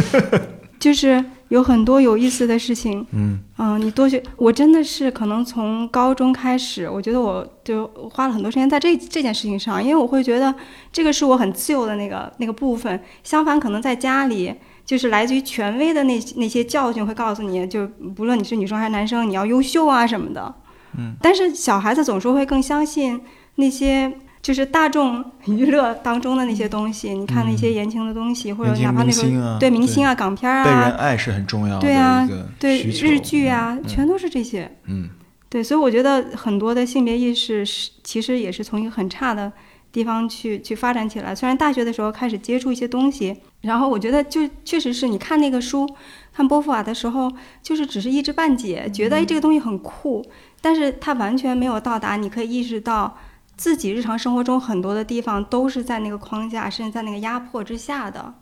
[0.80, 10.56] 就是有很多有意思的事情，嗯嗯，你多学，我真的是可能从高中开始，我觉得我就花了很多时间在这这件事情上，因为我会觉得
[10.90, 12.98] 这个是我很自由的那个那个部分。
[13.26, 14.54] 相反，可能在家里，
[14.90, 20.56] 就是来自于权威的那那些教训会告诉你，就不论你是女生还是男生，你要优秀啊什么的。
[20.98, 23.22] 嗯，但是小孩子总是会更相信
[23.58, 24.12] 那些。
[24.42, 32.26] 就是大众娱乐当中的那些东西，你看那些言情的东西，或者哪怕那种明星啊对明星啊、港片儿被人啊，爱是很重要的对啊
[32.58, 34.72] 对日剧啊，嗯全都是这些。
[34.86, 35.10] 嗯
[35.50, 39.52] 对，所以我觉得很多的性别意识是其实也是从一个很差的
[39.92, 41.34] 地方去去发展起来。
[41.34, 45.88] 虽然大学的时候开始接触一些东西，然后我觉得就确实是你看那个书，
[46.32, 47.32] 看波伏娃的时候，
[47.64, 50.26] 就是只是一知半解，觉得哎这个东西很酷，
[50.62, 53.18] 但是它完全没有到达你可以意识到
[53.58, 58.34] 自己日常生活中很多的地方都是在那个框架，甚至在那个压迫之下的。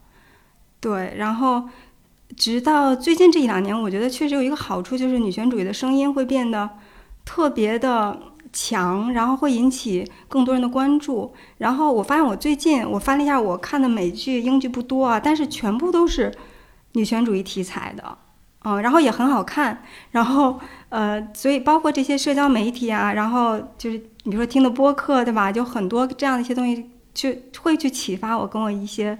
[0.80, 1.64] 对，然后
[2.36, 6.70] 直到最近这一两年，我觉得确实有一个好处，就是女权主义的声音会变得
[7.26, 8.20] 特别的
[8.60, 11.32] 强，然后会引起更多人的关注。
[11.60, 16.34] 然后我发现，我最近我翻了一下我看的美剧、英剧不多啊，但是全部都是
[16.94, 18.18] 女权主义题材的，
[18.64, 19.84] 嗯，然后也很好看。
[20.10, 25.52] 然后呃，所以包括这些社交媒体啊，然后就是比如说听的播客，对吧？
[25.52, 27.30] 就很多这样的一些东西，就
[27.62, 29.16] 会去启发我，跟我一些。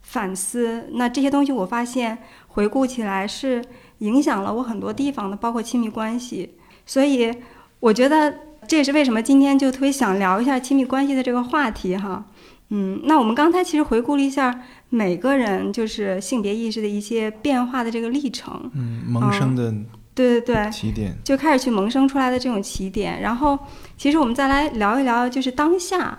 [0.00, 3.62] 反思，那这些东西我发现回顾起来是
[3.98, 6.56] 影响了我很多地方的，包括亲密关系。
[6.86, 7.30] 所以
[7.78, 8.34] 我觉得
[8.68, 12.24] 这也是为什么今天就特别想聊一下亲密关系的这个话题哈。
[12.68, 19.72] 嗯，那我们刚才其实回顾了一下每个人就是性别意识的一些变化的这个历程，嗯，萌生的，
[20.14, 23.22] 对对对，起点就开始去萌生出来的这种起点。
[23.22, 23.58] 然后
[23.96, 26.18] 其实我们再来聊一聊，就是当下。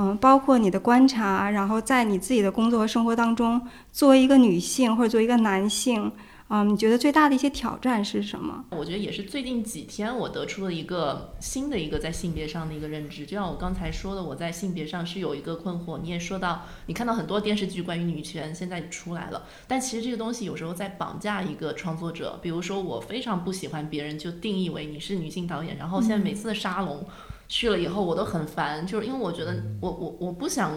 [0.00, 6.12] 嗯，包括你的观察，然后在你自己的工作和生活当中，作为一个女性或者作为一个男性，
[6.50, 8.64] 嗯，你觉得最大的一些挑战是什么？
[8.70, 13.26] 我觉得也是最近几天我得出了一个新的一个在性别上的一个认知。
[13.26, 15.98] 就像我刚才说的，我在性别上是有一个困惑。
[16.02, 22.38] 你也说到，你看到很多电视剧关于女权现在出来了，但其实这个东西有时候在绑架一个创作者。
[22.40, 27.06] 比如说，我非常不喜欢别人就定义为你是女性导演，然后现在每次的沙龙。
[27.50, 30.70] 去了以后我都很烦，就是因为我觉得我我我不想，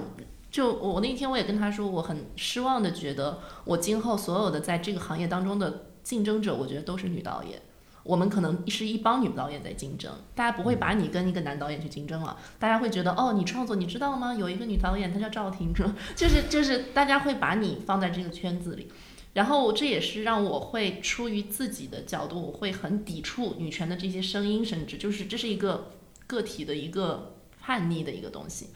[0.51, 7.61] 就我那天我也跟他说，我很失望的觉得我今后所有的在这个行业当中的竞争者，我觉得都是女导演，
[8.03, 14.35] 我们可能是一帮女导演在竞争，大家不会把你跟一个男导演去竞争了，大家会觉得哦，你创作你知道吗？
[14.35, 15.73] 有一个女导演她叫赵婷，
[16.15, 18.89] 就是就是大家会把你放在这个圈子里，
[19.33, 25.91] 然后这也是让我会出于自己的角度，我会很抵触女权的这些声音，甚至就是这是一个。
[26.27, 28.67] 个体的一个叛逆的一个东西，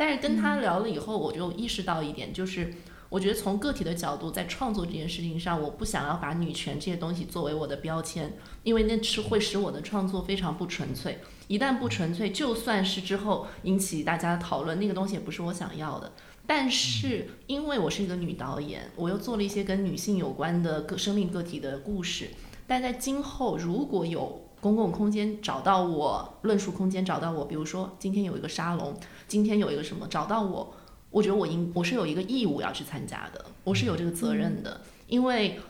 [0.00, 2.72] 但是跟他聊了以后，我就意识到一点，就是
[3.10, 11.18] 我觉得从个体的角度，在创作这件事情上，我不想要把女权这些东西作为我的标签，因为那是会使我的创作非常不纯粹。
[11.48, 16.10] 一旦不纯粹，就算是之后引起大家的讨论，那个东西也不是我想要的。
[16.46, 22.30] 但是因为我是一个女导演，我又做了一些跟女性有关的个生命个体的故事，
[22.66, 24.46] 但在今后如果有。
[24.60, 28.94] 公共空间找到我，论述空间找到我，比如说今天有一个沙龙，
[29.30, 30.74] 今天有一个什么找到我，
[31.08, 35.60] 我觉得我应我是有一个义务要去参加的，我是有这个责任的，因为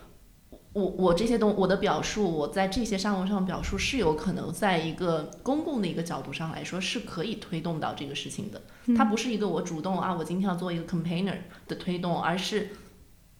[0.72, 8.62] 我我这些东我的表述，我在这些沙龙上表述是有可能在一个公共的一个角度上来说是可以推动到这个事情的，
[8.96, 11.36] 它不是一个我主动啊，我今天要做一个 campaigner
[11.68, 12.70] 的推动，而是。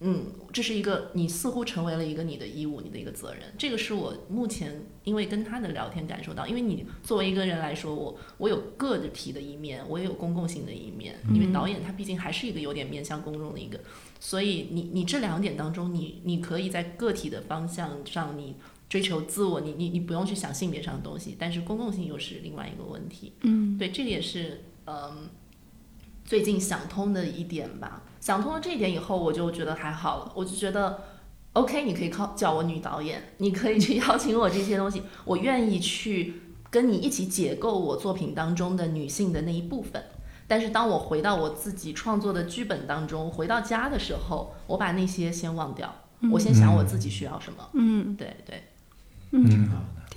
[0.03, 3.43] 嗯，这是一个你似乎成为了一个你的义务，你的一个责任。
[3.59, 11.19] 这个是我目前因为跟他的聊天感受到，因为你作为一个人来说，我我有个体的一面，我也有公共性的一面。
[11.35, 13.79] 因为导演他毕竟还是一个有点面向公众的一个，
[14.19, 18.55] 所以你你这两点当中，你你可以在个体的方向上你
[18.89, 23.35] 追求自我，你你你不用去想性别上的东西，但是公共性又是另外一个问题。
[23.43, 25.29] 嗯，对，这个也是嗯
[26.25, 28.05] 最近想通的一点吧。
[28.21, 30.33] 想通了这一点以后，我就觉得还好了。
[30.35, 31.05] 我就觉得
[31.55, 36.35] ，OK，你可以靠叫我女导演，你可以去 邀请我这些东西，我愿意去
[36.69, 40.05] 跟你一起解构我作品当中的女性的那一部分。
[40.47, 45.95] 但是当我回到我自己创作的剧本当中，回到家的时候，我把那些先忘掉，
[46.31, 47.69] 我先想我自己需要什么。
[47.73, 48.63] 嗯，对对，
[49.31, 49.71] 嗯，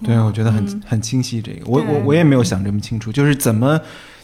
[0.04, 1.42] 对，我觉得很很清晰。
[1.42, 3.80] 这个，我我我也没有想这么清楚，就是怎么。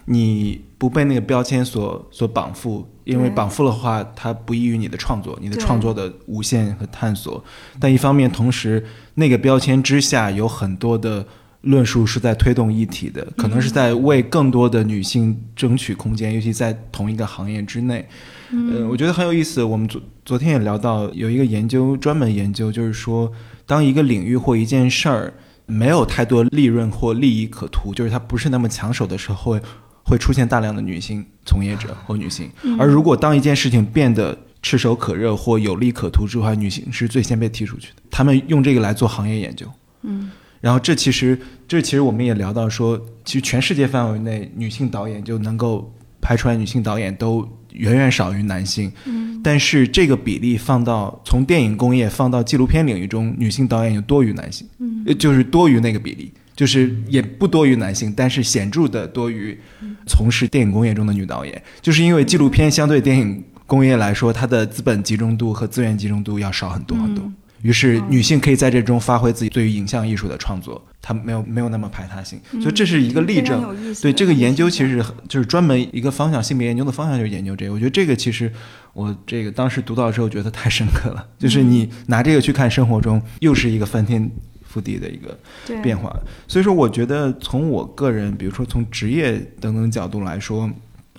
[0.05, 7.43] 你不被那个标签所所绑缚，因为绑缚的话，它不易于你的创作，你的创作的无限和探索。
[7.79, 8.83] 但一方面，同时
[9.15, 11.25] 那个标签之下有很多的
[11.62, 18.07] 论述是在推动一体的，可能是在为更多的女性争取空间，尤其在同一个行业之内。
[18.51, 19.63] 呃，我觉得很有意思。
[19.63, 23.31] 我们昨昨天也聊到，有一个研究专门研究，就是说，
[23.67, 25.33] 当一个领域或一件事儿
[25.67, 29.59] 没有太多利润或利益可图，就是它不是那么抢手的时候。
[30.10, 38.02] 会出现大量的女性从业者或女性，而如果当一件事情变得炙手可热或有利可图之后，女性是最先被踢出去的。
[38.10, 39.67] 他们用这个来做行业研究，
[40.02, 56.34] 嗯，然后这其实这其实我们也聊到说，其实全世界范围内女性导演就能够拍出来，女性导演都远远少于男性，嗯，但是这个比例放到从电影工业放到纪录片领域中，女性导演又多于男性，嗯，就是多于那个比例。
[56.60, 59.57] 就是也不多于男性，但是显著的多于
[60.05, 67.24] 从事电影工业中的女导演，就是因为纪录片相对电影工业来说，它的资本集中度和资源集中度要少很多很多。
[67.62, 73.74] 于是女性可以在这中发挥自己对于影像艺术的创作，她没有没有那么排他性，所以这是一个例证。
[74.01, 77.72] 对这个研究其实就是专门一个方向，性别研究的方向就是研究这个。
[77.72, 78.51] 我觉得这个其实
[78.91, 84.30] 我这个当时读到的时候觉得太深刻了，就是你拿这个去看生活中，又是一个翻天
[84.72, 85.38] 覆地的一个
[85.82, 86.15] 变化。
[86.47, 90.70] 所以说，我觉得从我个人，比如说从职业等等角度来说，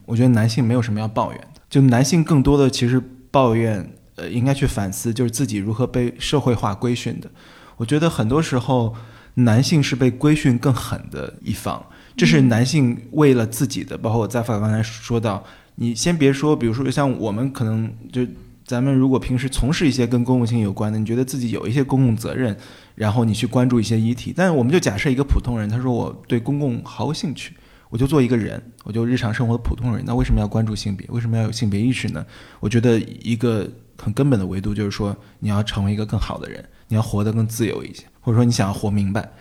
[0.07, 3.91] 我觉得男性没有什么要抱怨的，就男性更多的其实抱怨。
[4.17, 7.31] 呃，应该去反思，就是自己如何被社会化规训的。
[7.79, 8.95] 我觉得很多时候，
[9.33, 11.83] 男性是被规训更狠的一方，
[12.19, 13.97] 这是男性为了自己的。
[13.97, 15.43] 包括我在法刚才说到，
[15.77, 18.27] 你先别说，比如说像我们可能就
[18.67, 22.55] 咱们如果平时从事一些跟公共性有关的，你觉得自己有一些公共责任，
[23.01, 24.31] 然后你去关注一些议题。
[24.37, 27.55] 但是我们就假设一个普通人，他说我对公共毫无兴趣。
[27.89, 30.05] 我就做一个人，我就日常生活的普通人。
[30.07, 31.05] 那为什么要关注性别？
[31.09, 32.25] 为什么要有性别意识呢？
[32.61, 39.33] 我觉得一个很根本的维度就是说，你要成为一个更好的人，你要活得更自由一些，或者说你想要活明白。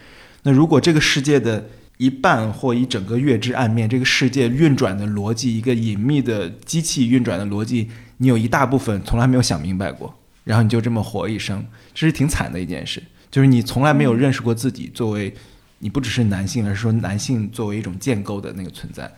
[0.41, 10.11] 那如果这个世界的一半或一整个月之暗面，这个世界运转的逻辑，一个隐秘的机器运转的逻辑，你有一大部分从来没有想明白过，
[10.43, 13.03] 然后你就这么活一生，这是挺惨的一件事。
[13.31, 15.33] 就是你从来没有认识过自己作为。
[15.81, 19.09] 你不只是男性，而是说男性作为一种建构的那个存在，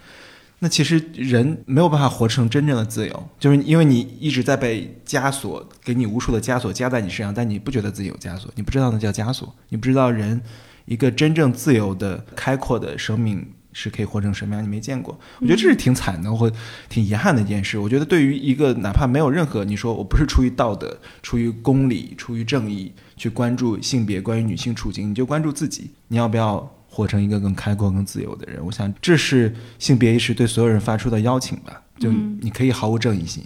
[0.59, 10.39] 那其实人没有办法活成真正的自由，就是因为你一直在被枷锁，给你无数的枷锁加在你身上，但你不觉得自己有枷锁，你不知道那叫枷锁，你不知道人
[10.85, 13.43] 一个真正自由的、开阔的生命。
[13.73, 14.61] 是可以活成什么样？
[14.61, 16.51] 你没见过，我觉得这是挺惨的，或
[16.89, 17.79] 挺遗憾的一件事。
[17.79, 22.91] 我觉得对于一个哪怕没有任何你说我不是出于道德、出于公理、出于正义
[23.21, 28.65] 去关注性别、关于女性处境，你就关注自己，你要不要活成一个更开阔、更自由的人？
[28.65, 31.83] 我想这是性别意识对所有人发出的邀请吧。
[31.99, 32.11] 就
[32.41, 33.43] 你可以毫无正义性。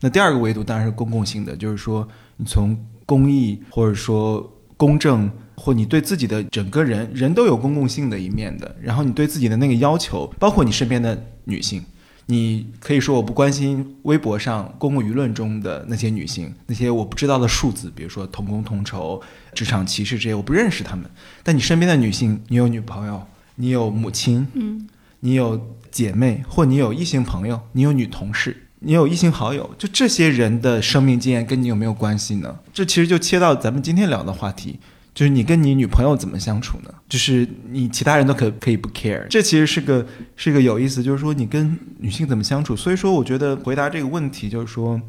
[0.00, 2.06] 那第二个维度当然是公共性的，就是说
[2.36, 5.28] 你从公益或者说公正。
[5.60, 11.84] 或你对自己的整个人人都有公共性的一面的，然后你对自己的那个要求，包括你身边的女性，
[12.30, 19.18] 你可以说我不关心微博上公共舆论中的那些女性，那些我不知道的数字，比如说同工同酬、
[19.54, 21.10] 职场歧视这些，我不认识他们。
[21.42, 24.86] 但你身边的女性，你有女朋友，你有母亲，嗯，
[25.20, 32.58] 你有姐妹，或你有异性朋友，你有女同事，你有异性好友，就这些人的生命经验跟你有没有关系呢？
[32.74, 34.78] 这其实就切到咱们今天聊的话题。
[35.18, 36.94] 就是你跟你女朋友怎么相处呢？
[37.08, 40.06] 就是你其他人都可可以不 care，这其实是个
[40.36, 41.02] 是个有意思。
[41.02, 42.76] 就是说你跟女性怎么相处？
[42.76, 45.02] 所以说，我觉得回答这个问题就是说，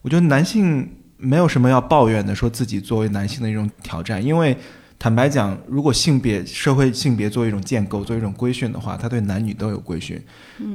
[0.00, 4.20] 我觉得男性没有什么要抱怨的，说自己作为男性的一种挑战。
[4.20, 4.56] 因为
[4.98, 10.20] 坦白讲，如果性别社会性别作为一种建构，作为一种规训的话，它对男女都有规训。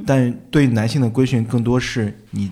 [0.06, 2.50] 但对男性的规训更多是你。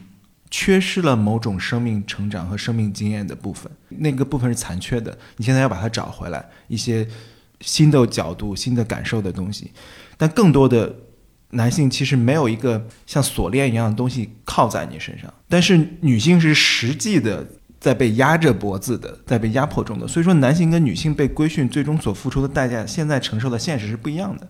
[0.51, 5.16] 缺失了某种生命成长和生命经验的部分，那个部分是残缺的。
[5.36, 7.07] 你现在要把它找回来，一些
[7.61, 9.72] 新的角度、新的感受的东西。
[10.16, 10.94] 但更多的
[11.51, 17.47] 男性其实没有一个像锁链一样的东西靠在你身上，但是女性是实际的
[17.78, 20.09] 在被压着脖子的，在被压迫中的。
[20.09, 24.49] 所以说，男性跟女性被规训最终所付出的代价，现在承受的现实是不一样的。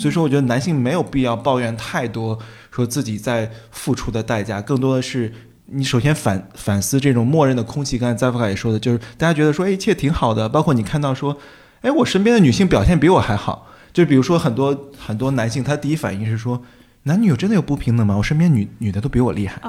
[0.00, 2.38] 所以说，我觉得男性没有必要抱怨太多，
[2.70, 5.30] 说自己在付出的代价，更多的是
[5.66, 7.98] 你首先反反思这种默认的空气。
[7.98, 10.48] 刚才扎夫卡也说的，就是大家觉得说，哎，一切挺好的。
[10.48, 11.36] 包括你看到说，
[11.82, 13.66] 哎，我身边的女性表现比我还好。
[13.92, 16.62] 就比如说很多很多男性，他第一反应是说，
[17.02, 18.16] 男女有真的有不平等吗？
[18.16, 19.60] 我身边女女的都比我厉害，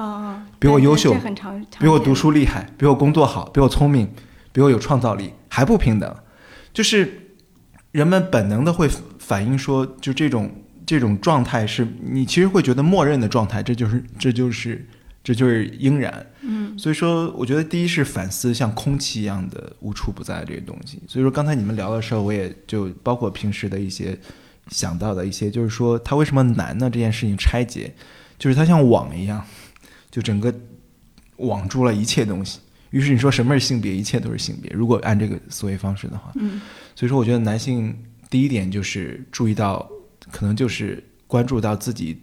[0.58, 1.14] 比我优秀，
[1.78, 4.08] 比我读书厉害，比我工作好，比我聪明，
[4.50, 6.16] 比我有创造力，还不平等。
[6.72, 7.34] 就是
[7.90, 8.88] 人们本能的会。
[9.24, 10.50] 反映说，就这种
[10.84, 14.84] 这种状态是你其实会觉得默认的状态，这就是这就是
[15.22, 16.26] 这就是应然。
[16.40, 21.00] 嗯，所以说，我觉得第一是反思像空气一样的无处不在这些东西。
[21.06, 24.18] 所以说，刚才你们聊的时候，我也就包括平时的一些
[24.68, 26.90] 想到的一些，就是说它为什么难呢？
[26.90, 27.94] 这件事情拆解，
[28.36, 29.42] 就是它像网一样，
[30.10, 30.52] 就整个
[31.36, 32.58] 网住了一切东西。
[32.90, 33.94] 于是你说什么是性别？
[33.96, 34.70] 一切都是性别。
[34.74, 36.60] 如果按这个思维方式的话，嗯，
[36.96, 37.96] 所以说我觉得男性。
[38.32, 39.86] 第一点就是注意到，
[40.30, 42.22] 可能就是关注到自己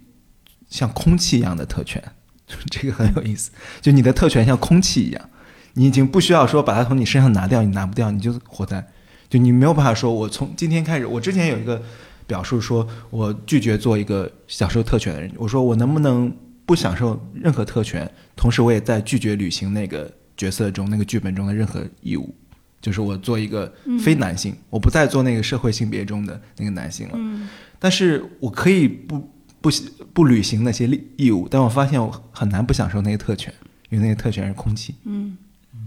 [0.68, 2.02] 像空气一样的特权，
[2.68, 3.52] 这个很有意思。
[3.80, 5.30] 就你的特权像空气一样，
[5.74, 8.84] 你已经不需要说把它从你身上拿掉，你拿不掉，你就活在，
[9.28, 11.80] 就你没有办法说，我从今天开始，我之前有一个
[12.26, 15.30] 表述，说我拒绝做一个享受特权的人。
[15.36, 16.36] 我说我能不能
[16.66, 22.34] 不享受任何特权，同时我也在拒绝履行那个角色中、那个剧本中的任何义务。
[22.80, 23.72] 就是我做一个
[24.02, 27.14] 非男性，我不再做那个社会性别中的那个男性了。
[27.16, 29.18] 嗯但是我可以不
[29.60, 29.70] 不
[30.12, 33.52] 不履行那些义义务，但我发现我很难不享受那些特权，
[33.88, 35.36] 因为那些特权是空气，嗯。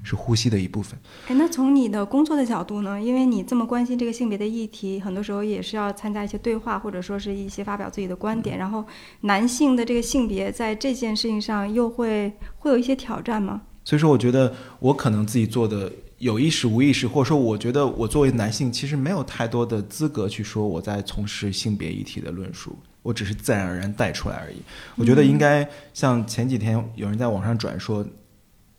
[0.06, 1.00] 是呼吸的一部分。
[1.30, 3.02] 哎，那从你的工作的角度呢？
[3.02, 8.58] 因为你这么关心这个性别的议题，很多时候也是要参加一些对话，或者说是一些发表自己的观点。
[8.58, 8.84] 然后，
[9.22, 13.62] 男性的这个性别在这件事情上又会会有一些挑战吗？
[13.86, 15.90] 所以说，我觉得我可能自己做的
[16.24, 24.56] 有意识无意识，或者说，我觉得我作为男性，其实没有太多的资格去说我在从事性别议题的论述，我只是自然而然带出来而已。
[24.96, 28.06] 我觉得应该像前几天有人在网上转说，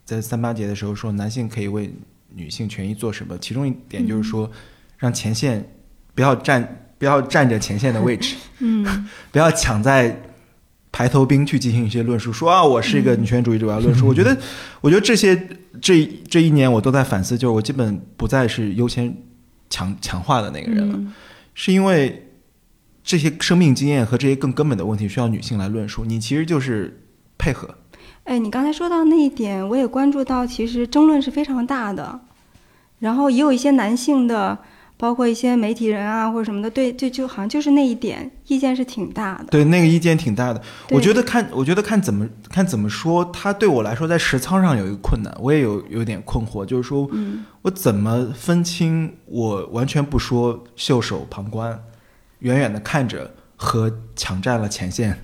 [0.07, 1.93] 在三八节的时候说男性可以为
[2.35, 4.51] 女性权益做什么，其中一点就是说，
[4.97, 5.69] 让前线
[6.15, 10.19] 不要站不要占着前线的位置，嗯 不要抢在
[10.95, 14.07] 排头兵去进行一些论述，说啊，我是一个女权主义者，我要论述。
[14.07, 14.39] 我觉得，
[14.81, 15.49] 我觉得这些
[15.83, 19.13] 这这一年我都在反思，就是我基本不再是优先
[19.69, 21.13] 强强化的那个人了，嗯。
[21.53, 22.31] 是因为
[23.03, 27.03] 这些生命经验和这些更根本的问题需要女性来论述，你其实就是
[27.37, 27.75] 配合。
[28.23, 32.21] 哎，你刚才说到那一点，我也关注到，其实争论是非常大的，
[33.01, 34.57] 然后也有一些男性的，
[35.05, 39.45] 包括一些媒体人啊或者什么的，对，就就好像就是那一点意见是挺大的。
[39.51, 40.63] 对，那个意见挺大的。
[40.89, 51.79] 我觉得看，我觉得看怎么看怎么说，它对我来说在实操上有一个困难，我也有有点困惑，就是说嗯我怎么分清我完全不说、袖手旁观、
[52.39, 55.19] 远远的看着和抢占了前线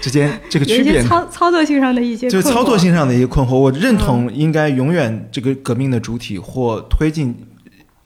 [0.00, 1.00] 之间 这个区别？
[1.04, 3.56] 操操作性上的一些就是操作性上的一个困惑。
[3.56, 7.34] 我认嗯同应该永远这个革命的主体或推进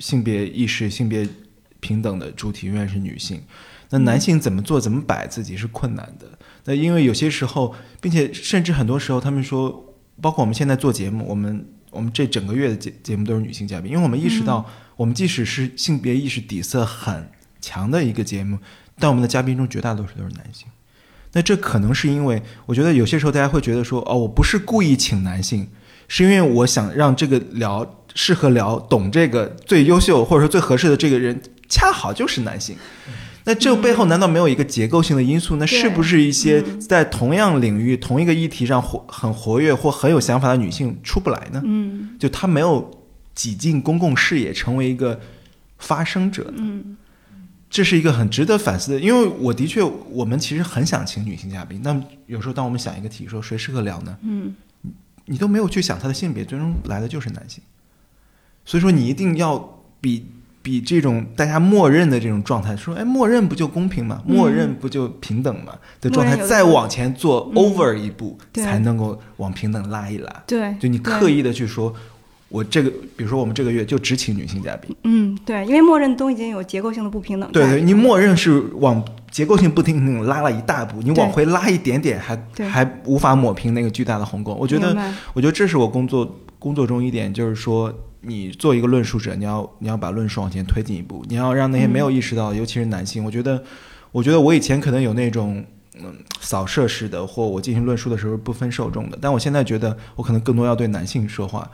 [0.02, 1.28] 性别意识、性别
[1.78, 3.40] 平等的主体永远是女性。
[3.90, 6.26] 那男性怎么做、怎么摆自己是困难的。
[6.64, 17.30] 那因为有些时候，并且甚至很多时候，他们说，包括我们现在做节目，我们我们这整个月的节节目都是女性嘉宾，因为我们意识到，我们即使是性别意识底色很
[17.60, 18.58] 强的一个节目，
[18.98, 20.66] 但我们的嘉宾中绝大多数都是男性。
[21.34, 25.68] 那这可能是因为，我觉得有些时候大家会觉得说，哦，我不是故意请男性，
[26.14, 31.40] 是因为我想让这个聊适合聊懂这个最优秀或者说最合适的这个人，
[31.70, 32.76] 恰好就是男性。
[33.44, 35.56] 那这背后难道没有一个结构性的因素？
[35.56, 41.62] 那是不是一些在同样领域、同一个议题上活很活跃或很有想法的女性出不来呢？
[41.64, 42.90] 嗯就她没有
[43.34, 45.18] 挤进公共视野，成为一个
[45.78, 46.56] 发声者呢？
[46.58, 46.98] 嗯
[47.70, 51.80] 这是一个很值得反思的，因为我的确，我们其实很想请女性嘉宾。
[51.82, 54.14] 那么有时候，当我们想一个题，说谁适合聊呢？
[54.22, 54.54] 嗯
[55.26, 57.62] 你都没有去想他的性别，最终来的就是男性。
[58.64, 60.26] 所以说，你一定要比
[60.62, 64.22] 比这种大家默认的这种状态，说，哎，默认不就公平吗？
[64.24, 65.74] 默认不就平等吗？
[66.00, 70.42] 的状态再往前做嗯 over 一步，对才能够往平等拉一拉。
[70.46, 71.92] 对，就你刻意的去说，
[72.48, 74.94] 我这个，比如说我们这个月就只请女性嘉宾。
[75.02, 77.50] 嗯对，因为默认都已经有结构性的不平等。
[77.50, 84.54] 对对，你默认是往结构性不平等拉了一大步，你往回拉一点点还，对还无法抹平那个巨大的鸿沟。
[84.54, 84.96] 我觉得
[85.32, 93.60] 我觉得这是我工作工作中一点，就是说，你做一个论述者，你要你要把论述往前推进一步，你要让那些没有意识到，尤其是男性，我觉得，
[94.12, 95.64] 我觉得我以前可能有那种。
[96.02, 96.10] 嗯，
[96.40, 101.70] 扫射式的，或我进行论述的时候不分受众的，但我现在觉得我可能更多要对男性说话，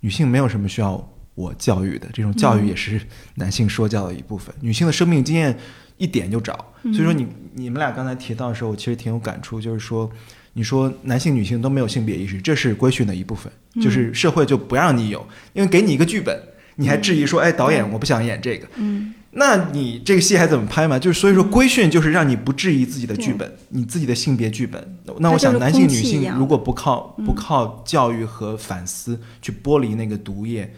[0.00, 3.00] 女性没有什么需要我教育的，这种教育也是
[3.36, 4.54] 男性说教的一部分。
[4.60, 5.58] 女性的生命经验
[6.02, 7.24] 一点就着，所以说你
[7.54, 10.10] 你们俩刚才提到的时候，我其实挺有感触，就是说，
[10.54, 16.36] 你说男性女性都没有性别意识，这是规训的一部分，就是社会就不让你有，因为给你一个剧本，
[16.74, 19.14] 你还质疑说，哎，导演我不想演这个，嗯。
[19.34, 20.98] 那你这个戏还怎么拍嘛？
[20.98, 24.98] 就是所以说，规训就是让你不质疑自己的剧本，你自己的性别剧本。
[25.20, 30.74] 那我想，男性、女性如果不靠不靠教育和反思去剥离那个毒液，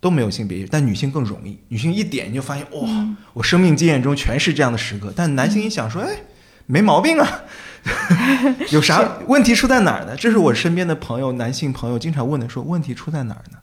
[0.00, 0.68] 都没有性别意识。
[0.70, 5.12] 但女性更容易，女性一点你就发现，哇，我生命经验中全是这样的时刻。
[5.14, 6.16] 但男性一想说，哎，
[6.66, 7.42] 没毛病啊，
[8.70, 10.16] 有啥问题出在哪儿呢？
[10.16, 13.58] 这是我身边的朋友，男性朋友经常问的，说问题出在哪儿呢？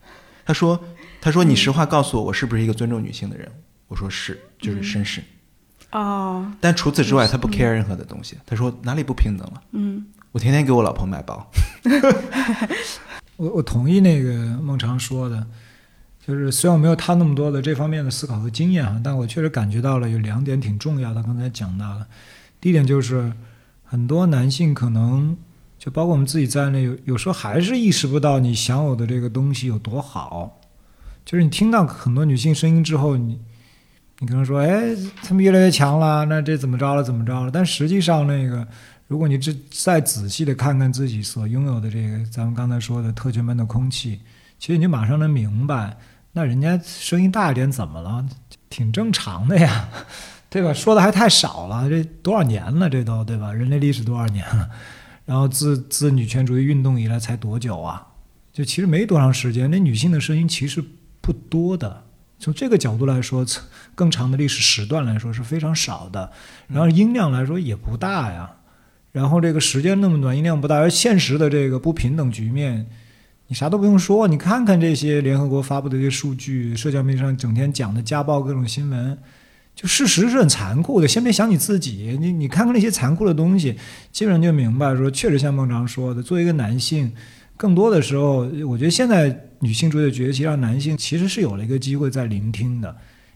[0.46, 0.80] 他说，
[1.20, 3.52] 他说你实话告诉我，我是不是一个尊重女性的人？
[3.88, 5.24] 我说是，就是绅士。
[5.92, 8.36] 哦但除此之外，他不 care 任何的东西。
[8.46, 9.62] 他说哪里不平等了？
[9.72, 11.50] 嗯我天天给我老婆买包。
[13.38, 14.30] 我我同意那个
[14.62, 15.48] 孟尝说的，
[16.26, 21.22] 就是虽然我没有他那么多的这方面的思考和经验哈，但我确实感觉到了有两点挺重要的。
[21.22, 22.08] 刚才讲到了，
[22.60, 23.32] 第一点就是
[23.84, 25.38] 很多男性可能
[25.78, 30.62] 就包括我们自己在内，有有时候还是意识不到你享有的这个东西有多好。
[31.24, 33.40] 就是你听到很多女性声音之后，你
[34.20, 37.52] 你可能说，哎，他们越来越强了，那这怎么着了，怎么着了？
[37.52, 38.68] 但实际上那个。
[39.08, 44.20] 如果你只再仔细的看看自己所拥有的这个，咱们刚才说的特权般的空气，
[44.58, 45.96] 其实你就马上能明白，
[46.36, 48.26] 那人家声音大一点怎么了？
[48.70, 49.88] 挺正常的呀，
[50.50, 50.74] 对吧？
[50.74, 53.54] 说的还太少了，这多少年了，这都对吧？
[53.54, 54.70] 人类历史多少年了？
[55.24, 58.08] 然后自自女权主义运动以来才多久啊？
[58.52, 60.84] 就其实没多长时间，那女性的声音其实
[61.22, 62.04] 不多的。
[62.38, 63.46] 从这个角度来说，
[63.96, 66.34] 更长的历史时段来说是非常少的。
[66.68, 68.58] 然后音量来说也不大呀。
[69.14, 72.88] 然后这个时间那么短，音量不大，而现实的这个不平等局面，
[73.48, 79.16] 你啥都不用说，你看看这些联合国发布的这些数据，社交媒体上整天讲的家暴各种新闻，
[79.76, 81.08] 就事实是很残酷的。
[81.08, 83.76] 先别想你自己，你你看看那些残酷的东西，
[84.12, 87.12] 基本上就明白说，确实像孟常说的，作为一个男性，
[87.56, 92.96] 更多的时候，我觉得现在女性主义的崛起，让男性其实是有了一个机会在聆听的。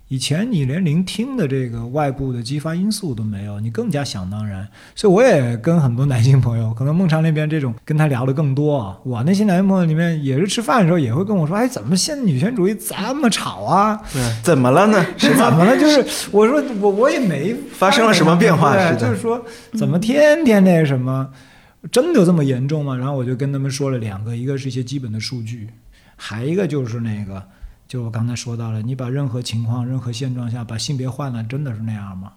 [0.09, 4.67] 以前你连聆听的这个外部的激发因素都没有，你更加想当然。
[4.95, 8.99] 所以我也跟很多男性朋友，可能孟尝那边这种跟他聊的更多。
[9.05, 14.01] 我那些男性朋友里面也是吃饭的时候也会跟我说：“哎，怎么现在女权主义这么吵啊？
[14.11, 15.05] 对，怎么了呢？
[15.15, 15.77] 是怎么了？
[15.77, 19.39] 就是我说我我也没 发生了什么变化，是就是说
[19.77, 21.29] 怎么天天那什么，
[21.91, 22.97] 真的有这么严重吗？
[22.97, 25.69] 然后我就跟他们说了两个，一个是一些基本的数据，
[26.15, 27.43] 还一个就是那个。
[27.89, 32.33] 就我刚才说到了，你把任何情况、任何现状下把性别换了，真的是那样吗？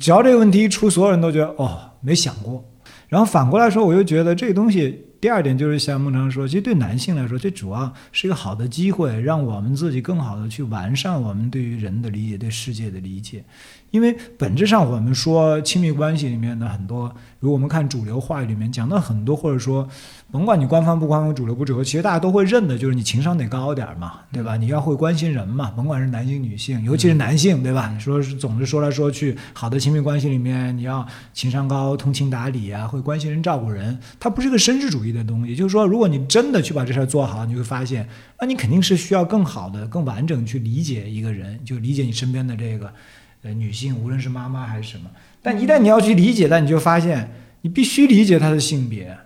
[0.00, 2.64] 只要这个问题一出，所有人都觉得哦，没想过。
[3.08, 5.02] 然后反过来说，我又觉得这个东西。
[5.18, 13.42] 第二点就是像孟常说，其实对男性来说，这主要是一个好的机会，让我们自己更好的去完善我们对于人的理解、对世界的理解。
[13.90, 17.12] 因为本质上，我们说亲密关系里面的很多，
[17.46, 19.88] 如果我们看主流话语里面讲的很多，或者说
[20.32, 24.56] 甭管你官方不官方、主流不主流，其实大家都会认的，就是你情商得高点嘛，对吧？
[24.56, 27.96] 你要会关心人嘛，甭管是男性、女性，尤其是男性，对吧？
[28.00, 35.50] 说是总是说来说去，好的亲密关系里面，你要情商高、通情达理啊，会关心人、照顾人，它不是个绅士主义的东西。
[35.50, 38.08] 也就是说，如果你真的去把这事儿做好，你会发现，
[38.40, 42.92] 那你肯定是需要更好的、更完整去理解一个人，就理解你身边的这个。
[43.42, 45.08] 呃，女性无论是妈妈还是什么，
[45.46, 47.30] 但一旦你要去理解，那你就发现
[47.60, 49.16] 你必须理解她的性别，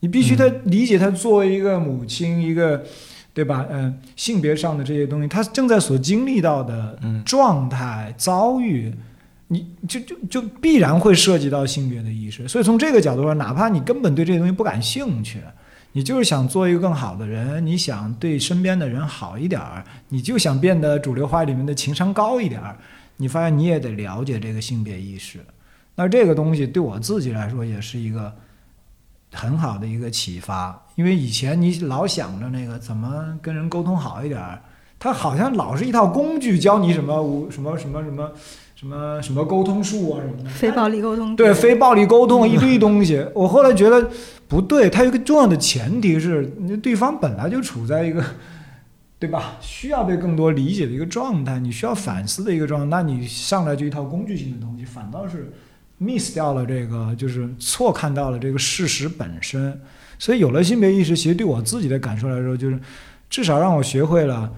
[0.00, 2.82] 你必须她理解她作为一个母亲，一个
[3.32, 3.64] 对吧？
[3.70, 8.92] 嗯，性别上的这些东西，她正在所经历到的状态遭遇，
[9.46, 12.48] 你就就就必然会涉及到性别的意识。
[12.48, 15.38] 所以从这个角度说，哪怕你根本对这些东西不感兴趣，
[15.92, 22.76] 你就是想做一个更好的人，你想对身边的人好一点儿，你就想变得主流话里面的情商高一点儿。
[23.20, 25.38] 你发现你也得了解这个性别意识，
[25.98, 28.32] 那这个东西对我自己来说也是一个
[29.32, 30.86] 很好的一个启发。
[30.94, 34.62] 因为以前你老想着那个怎么跟人沟通好一点儿，
[34.96, 38.32] 他好像老是一套工具教你什么什么什么什么
[38.76, 40.50] 什么什么沟通术啊什么的。
[40.50, 41.34] 非暴力沟通。
[41.34, 43.26] 对，非暴力沟通一堆东西。
[43.34, 44.08] 我后来觉得
[44.46, 46.46] 不对，它有一个重要的前提是，
[46.80, 48.24] 对方本来就处在一个。
[49.20, 49.56] 对吧？
[49.60, 55.52] 需要被更多理解的一个状态，你需要反思的一个状态，那你上来就一套工具性的东西，反倒是
[55.98, 59.80] miss 掉了这个，就是错看到了这个事实本身。
[60.18, 62.80] 所以有了性别意识，其实对我自己的感受来说，就是
[63.30, 64.52] 至少让我学会了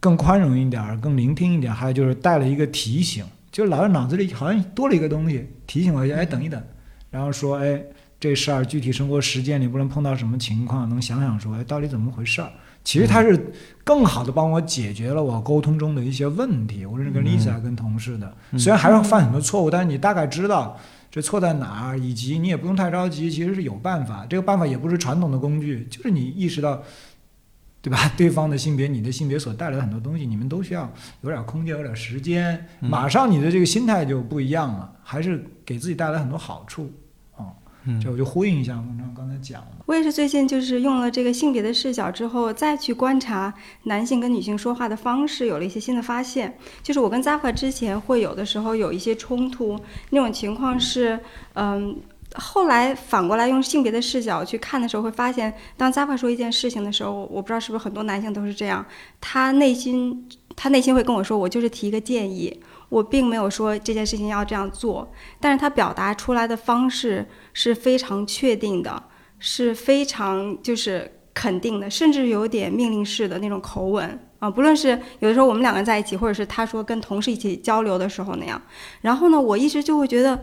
[0.00, 6.62] 更宽容一点，更聆听一点，还有就是带了一个提醒，就是老是脑子里好像多了一个东西提醒我一下，哎，等一等，
[7.10, 7.82] 然后说，哎，
[8.18, 12.50] 这事儿具体生活实践里不能碰到什么情况，能想想说，哎，到底怎么回事儿？
[12.84, 13.52] 其实他是
[13.84, 20.76] 更好的帮我解决了我沟通中的一些问题，无论是跟 Lisa 跟同事的，虽然还是犯很多错误，但是你大概知道
[21.10, 24.26] 这错在哪儿，以及你也不用太着急，其实是有办法。
[24.28, 26.82] 这个办法也不是传统的工具，就是你意识到，
[27.80, 28.10] 对吧？
[28.16, 36.90] 对方的性别，你的性别所带来的很多东西，你们都需要有点空间，有点时间，马上你的这个心态就不一样了，还是给自己带来很多好处。
[38.00, 39.68] 这我就呼应一下孟章刚才讲的。
[39.86, 43.52] 我也是最近就是用了这个性别的视角之后，再去观察
[43.84, 46.56] 男性跟女性说话的方式，有了一些新的发现。
[46.82, 49.78] 就是我跟 Zaffa 之前会有的时候有一些冲突，
[50.10, 51.18] 那种情况是，
[51.54, 51.96] 嗯，
[52.34, 58.86] 后来反过来用性别的视角去看的时候，会发现，当 Zaffa 说一件事情的时候，我不知道是不是很多男性都是这样，
[59.20, 62.60] 他内心他内心会跟我说，我就是提一个建议。
[62.92, 69.02] 我并没有说这件事情要这样做，但是他表达出来的方式是非常确定的，
[69.38, 74.50] 是非常就是肯定的，甚至有点命令式的那种口吻啊。
[74.50, 74.90] 不论是
[75.20, 78.60] 有的时候我们两个在一起，或者是他说跟同事一起交流的时候那样，
[79.00, 80.38] 然后呢，我一直就会觉得。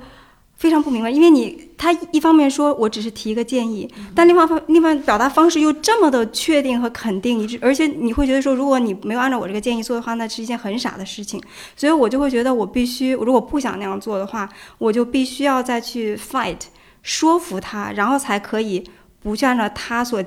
[0.60, 11.42] 非常不明白，因为你他一方面说我只是提一个建议，但另外方另外表达方式又这么的确定和肯定，一致，而且你会觉得说，如果你没有按照我这个建议做的话，那是一件很傻的事情，
[11.78, 16.60] 所以我就会觉得我必须，如果不想那样做的话，我就必须要再去 fight，
[17.02, 18.84] 说服他，然后才可以
[19.22, 20.22] 不去按照他所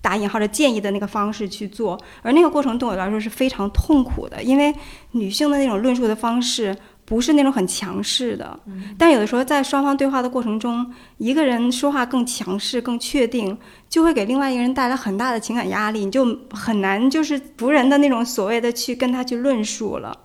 [0.00, 4.74] 打引号的建议的那个方式去做，而那个过程对我来说是非常痛苦的，因为
[5.12, 6.76] 女性的那种论述的方式
[7.10, 8.56] 不是那种很强势的，
[8.96, 10.86] 但有的时候在双方对话的过程中，
[11.18, 13.58] 一个人说话更强势、更确定，
[13.88, 20.16] 就会给另外一个人带来很大的情感压力，你就很难就是服人的那种所谓的去跟他去论述了，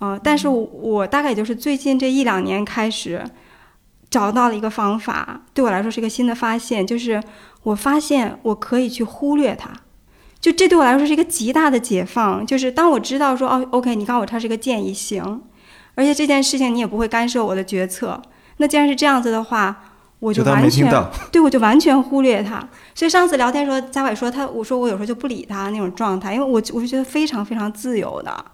[0.00, 3.22] 嗯、但是我我大概也就是最近这一两年开始。
[4.10, 7.18] 找到了一个方法，对我来说是一个新的发现，就是
[7.62, 9.70] 我发现我可以去忽略他，
[10.38, 12.46] 就这对我来说是一个极大的解放。
[12.46, 15.40] 就是当我知道说哦，OK，你告诉我他是个建议行，
[15.94, 18.20] 而且这件事情你也不会干涉我的决策。
[18.58, 19.84] 那既然是这样子的话，
[20.20, 20.88] 我就完全。
[21.30, 22.66] 对我就完全忽略他。
[22.94, 28.44] 所以上次聊天说，佳伟说他，我说我有时候就不理他那种状态，因为我我就觉得非常非常自由的。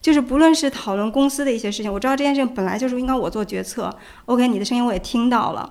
[0.00, 5.70] 就是不论是讨论公司的一些事情，我知道这件事情本来就是应该我做决策，OK，你的声音我也听到了，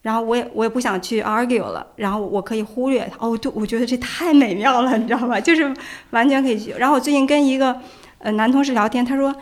[0.00, 3.26] 然后我也我也不想去 argue 了，然后我可以忽略他。
[3.26, 5.38] 哦，对，我觉得这太美妙了，你知道吧？
[5.38, 5.70] 就是
[6.10, 6.70] 完全可以去。
[6.78, 7.78] 然后我最近跟一个
[8.20, 9.36] 呃男同事聊天，他说呃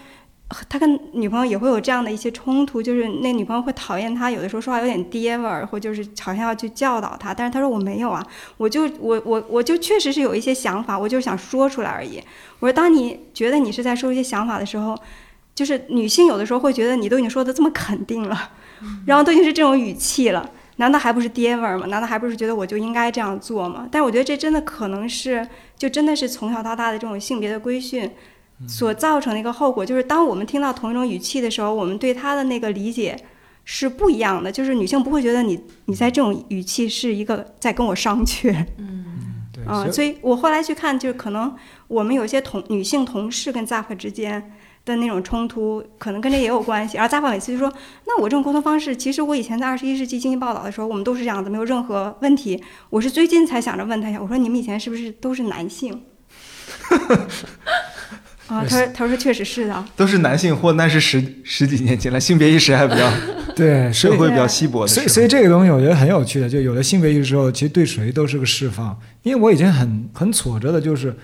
[0.69, 7.33] 他跟女朋友也会有这样的一些冲突，就是那女朋友会讨厌他，有的时候说话有点爹味儿，或就是好像要去教导他。
[7.33, 8.27] 但是他说我没有啊，
[8.57, 12.21] 我就我我我就确实是有一些想法，我就是想说出来而已。
[12.59, 14.99] 我说，当你觉得你是在说一些想法的时候，
[15.55, 18.51] 就是女性有的时候会觉得你都已经说的这么肯定了，
[19.07, 21.87] 然后都已经是这种语气了，难道还不是爹味儿吗？
[21.87, 23.87] 难道还不是觉得我就应该这样做吗？
[23.91, 25.47] 但我觉得这真的可能是，
[25.77, 28.11] 就真的是从小到大的这种性别的规训
[28.67, 33.17] 所造成的一个后果，就是当我们听到同一种语气的时候，我们对他的那个理解。
[33.63, 38.51] 是不一样的，就是女性不会觉得你你在这种语气是一个在跟我商榷，
[39.53, 41.55] 对，嗯，所以所以我后来去看，就是可能
[41.87, 44.53] 我们有些同女性同事跟 Zap 之间
[44.85, 46.97] 的那种冲突，可能跟这也有关系。
[46.97, 47.73] 然后 Zap 每次就说
[48.09, 52.61] ：“那我这种沟通方式，其实我以前在二十一世纪经济报道的时候，我们都是这样子，没有任何问题。
[52.89, 56.03] 我是最近才想着问他一下，我说你们以前是不是都是男性？”
[58.51, 59.85] 啊，他说：“他说确实是的。
[59.97, 63.09] 都是男性，或那是十十几年前了，性别意识还比较
[63.55, 64.89] 对 社会比较稀薄的。
[64.89, 68.99] 所以，所以这个东西我觉得很有趣的，就有了性别意识之后，其实对谁都是个释放。
[69.23, 71.15] 因为我已经很很挫折的，就是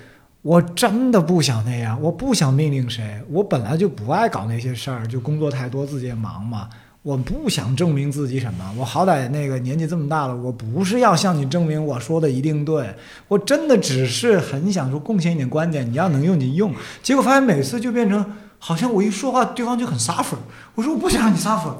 [0.41, 6.69] 我真的不想那样，我不想命令谁，我本来就不爱搞那些事儿，就工作太多，自己也忙嘛。
[7.03, 12.93] 我不想证明自己什么，我好歹那个年纪这么大了，我不是要向你证明我说的一定对，
[13.29, 16.73] 我真的只是很想说贡献一点观点，你要能用你用。
[17.01, 18.25] 结果发现每次就变成
[18.59, 20.35] 好像我一说话，对方就很 suffer。
[20.75, 21.73] 我说我不想让你 suffer，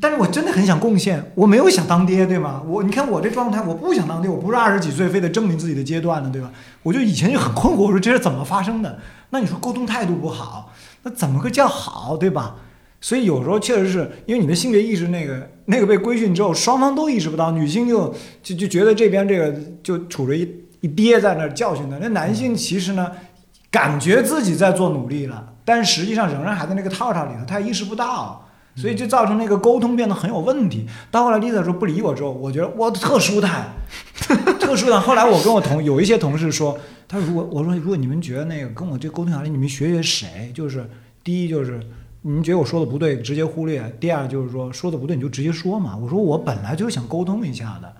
[0.00, 2.62] 但是我真的很想贡献，我没有想当爹，对吗？
[2.66, 6.50] 我你看我这状态，我不想当爹，我不是二十几岁非得证明自己的阶段呢，对吧？
[6.82, 8.98] 我就以前就很困惑，我说这是怎么发生的？
[9.28, 12.56] 那你说沟通态度不好，那怎么个叫好，对吧？
[13.02, 20.48] 所以有时候确实是因为你的性别意识那个那个被规训之后，双方都意识不到，女性就就就觉得这边这个就处着一
[20.80, 23.12] 一爹在那儿教训他，那男性其实呢
[23.70, 28.48] 感觉自己在做努力了，但实际上仍然还在那个套套里头，他意识不到。
[28.74, 30.86] 所以就造成那个沟通变得很有问题。
[31.10, 33.66] 到后来丽萨说不理我之后，我觉得我特舒坦，
[34.58, 34.98] 特舒坦。
[34.98, 40.50] 后来我跟我同有一些同事说，他如果我说如果你们觉得那个跟我这沟通下来，你们学学谁？
[40.54, 40.88] 就是
[41.22, 41.78] 第一就是
[42.22, 45.96] 你觉得我说的不对，直接忽略；第二就是说说的不对你就直接说嘛。
[45.96, 47.92] 我说我本来就是想沟通一下的。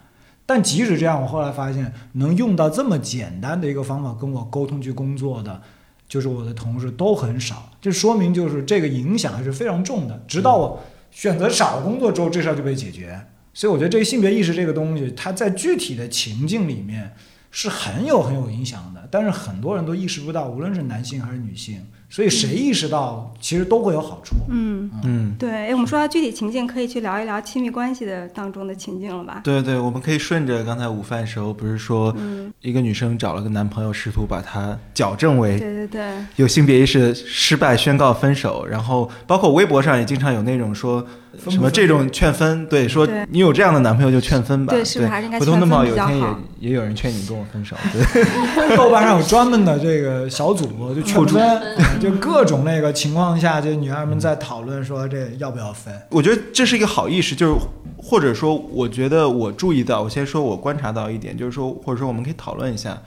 [0.47, 5.61] 但即使这样，我后来发现能用到这么简单的一个方法跟我沟通去工作的，
[6.09, 10.23] 就是我的同事都很少，这说明就是这个影响还是非常重的。
[10.27, 13.21] 直到我选择少工作之后，这事儿就被解决。
[13.55, 17.15] 所以我觉得这个性别意识这个东西，它在具体的情境里面
[17.51, 21.85] 是很有很有影响的，但是很多人都意识不到，无论是男性还是女性。
[22.13, 24.35] 所以谁意识到，其实都会有好处。
[24.51, 25.51] 嗯，嗯，对。
[25.51, 29.41] 哎，我们说到具体情境，可以去聊一聊亲密关系的当中的情境了吧？
[29.43, 36.03] 对对，我们可以顺着刚才午饭时候不是说，嗯，一个女生找了个男朋友，试图把他矫正为对对对。
[36.37, 38.67] 有性别意识，失败宣告分手。
[38.67, 41.03] 然后包括微博上也经常有那种说
[41.49, 44.75] 什么这种劝分，对，说你有这样的男朋友就劝分吧。
[44.75, 47.75] 对是不是还是应该回头弄不好劝分比较有一天也也有人劝你跟我分手。
[47.91, 47.97] 对，
[48.77, 51.63] 豆瓣上有专门的这个小组，就劝分，
[52.03, 55.95] 就各种那个情况下，就女孩们在讨论说这要不要分。
[56.11, 57.61] 我觉得这是一个好意识，就是
[57.97, 63.01] 或者说，我觉得我注意到，我先说我观察到一点，就是说，或者说我们可以讨论一下，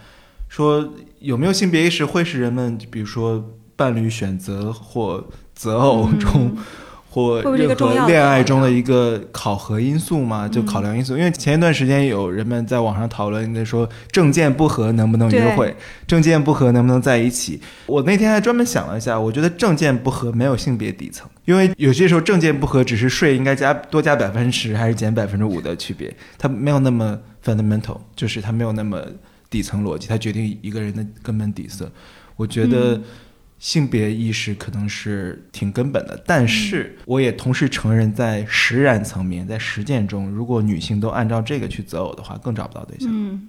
[0.48, 0.88] 说
[1.20, 3.43] 有没有性别意识会是人们，比如说
[3.76, 6.54] 伴侣选择或择偶中。
[6.56, 6.58] 嗯
[7.16, 11.16] 或任何恋爱中的一个考核因素嘛，就嗯考量因素。
[11.16, 15.74] 因为前一段时间有人们在网上讨论，那说证件不合能不能约会，
[16.05, 17.61] 证件不合能不能在一起。
[17.86, 29.01] 我那天还专门想了一下，我觉得证件不合没有性别底层，因为有些时候证件不合只是税应该加多加百分之十还是减百分之五的区别，它没有那么 fundamental，就是它没有那么
[29.49, 31.89] 底层逻辑，它决定一个人的根本底色。
[32.38, 32.99] 我觉得
[33.58, 43.10] 性别意识可能是挺根本的，但是我也同时承认，在实然层面，在实践中，如果女性都按照这个去择偶的话，更找不到对象。
[43.12, 43.47] 嗯，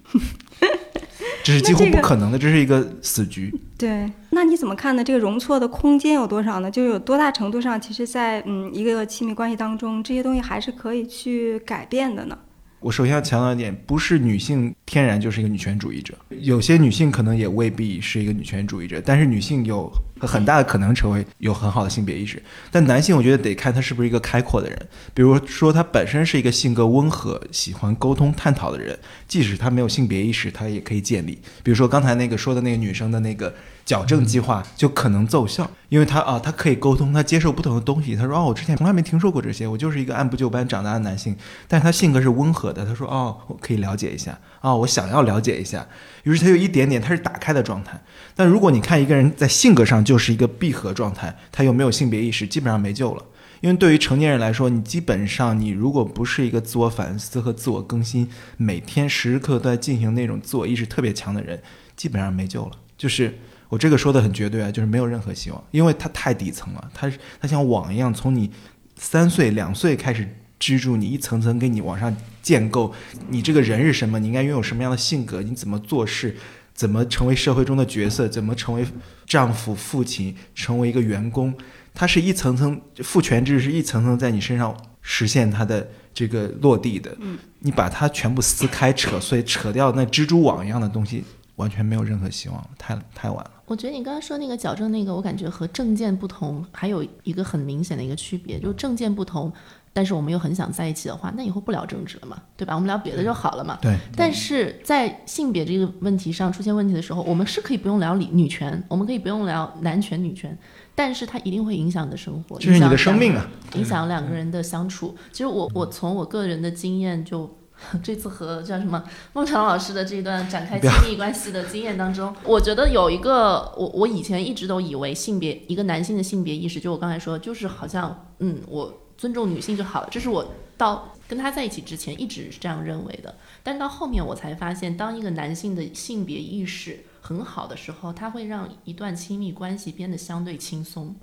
[1.44, 3.52] 这是几乎不可能的，这是一个死局。
[3.76, 4.10] 对。
[4.30, 5.02] 那你怎么看呢？
[5.02, 6.70] 这个容错的空间有多少呢？
[6.70, 12.38] 就有多大程度上，其实在嗯一个亲密关系当中，这些东西还是可以去改变的呢？
[12.80, 22.40] 我首先要强调一点，不是女性天然就是一个女权主义者，有些女性可能也未必是一个女权主义者，但是女性有很大的可能成为有很好的性别意识。
[22.70, 28.96] 但男性，我觉得得看他是不是一个开阔的人，比如说他本身是一个性格温和、喜欢沟通探讨的人，
[29.26, 31.38] 即使他没有性别意识，他也可以建立。
[31.62, 33.52] 比如说刚才那个说的那个女生的那个
[33.86, 38.16] 矫正计划就可能奏效，因为他啊，他可以沟通，他接受不同的东西。
[38.16, 41.36] 他说哦，我之前从来没听说过这些，我就是一个按部就班长大的男性，
[41.68, 42.84] 但是他性格是温和的。
[42.84, 45.86] 他说哦，我可以了解一下啊、我想要了解一下。
[46.24, 48.02] 于是他有一点点他是打开的状态。
[48.34, 53.22] 但如果你看一个人在性格上就是一个闭合状态，他又没有性别意识，基本上没救了。
[53.60, 61.62] 因为对于成年人来说，你基本上你如果不是一个自我反思和自我更新，每天时时刻刻都在进行那种自我意识特别强的人，
[61.96, 62.72] 基本上没救了。
[62.98, 63.38] 就是
[63.76, 68.50] 我这个说的很绝对啊，就是没有任何希望，因为它太底层了，它它像网一样，从你
[68.96, 70.26] 三岁两岁开始
[70.58, 72.94] 支住你，一层层给你往上建构，
[73.28, 76.34] 你这个人是什么，你应该拥有什么样的性格，你怎么做事，
[76.72, 78.82] 怎么成为社会中的角色，怎么成为
[79.26, 81.52] 丈夫、父亲，成为一个员工，
[81.92, 87.14] 它是一层层父权制是一层层在你身上实现它的这个落地的。
[87.20, 91.22] 嗯，你把它全部撕开、扯碎、扯掉那蜘蛛网一样的东西，
[91.56, 93.50] 完全没有任何希望了，太太晚了。
[93.66, 99.52] 我觉得你刚刚说那个矫正那个，我感觉和证件不同，还有一个很明显的一个区别，就是证件不同，
[99.92, 102.74] 但是我们又很想在一起的话，那以后不聊政治了嘛，对吧？
[102.74, 103.76] 我们聊别的就好了嘛。
[103.82, 110.56] 对，但是在性别这个问题上出现问题的时候，我们是可以不用聊女女权，我们可以不用聊男权女权，
[110.94, 113.44] 但是它一定会影响你的生活，这是你的生命啊！
[113.74, 115.16] 影响两个人的相处。
[115.32, 117.50] 其实我我从我个人的经验就。
[118.02, 133.34] 这次和叫什么孟尝老师的这段展开亲密关系的经验当中，我觉得有一个我我以前一直都以为性别一个男性的性别意识，就我刚才说，就是好像嗯我尊重女性就好了，这是我到跟他在一起之前一直是这样认为的。
[133.62, 141.14] 但到后面我才发现，当一个男性的性别意识很好的时候，他会让一段亲密关系变得相对轻松。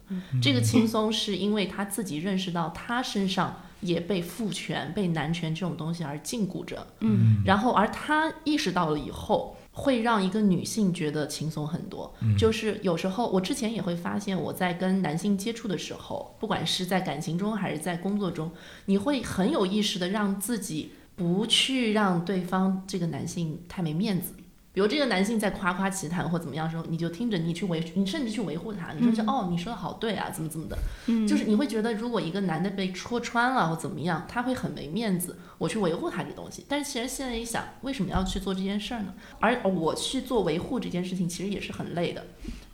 [0.42, 6.88] 这个轻松是因为他自己认识到他身上也被父权、被男权这种东西而禁锢着。
[7.02, 9.56] 嗯，然后而他意识到了以后。
[9.76, 18.52] 会让一个女性觉得轻松很多，就是有时候我之前也会发现，我在跟男性接触的时候，不管是在感情中还是在工作中，
[18.86, 24.36] 你会很有意识的让自己不去让对方这个男性太没面子。
[24.74, 36.66] 比如这个男性在夸夸其谈或怎么样的时候，你就听着，你去维，你甚至去维护他，你说是、哦，你说的好对啊，怎么怎么的，嗯就是你会觉得，如果一个男的被戳穿了或怎么样，他会很没面子，我去维护他这东西。
[36.68, 39.14] 但是其实现在一想，为什么要去做这件事儿呢？
[39.40, 42.26] 而我去做维护这件事情，其实也是很累的。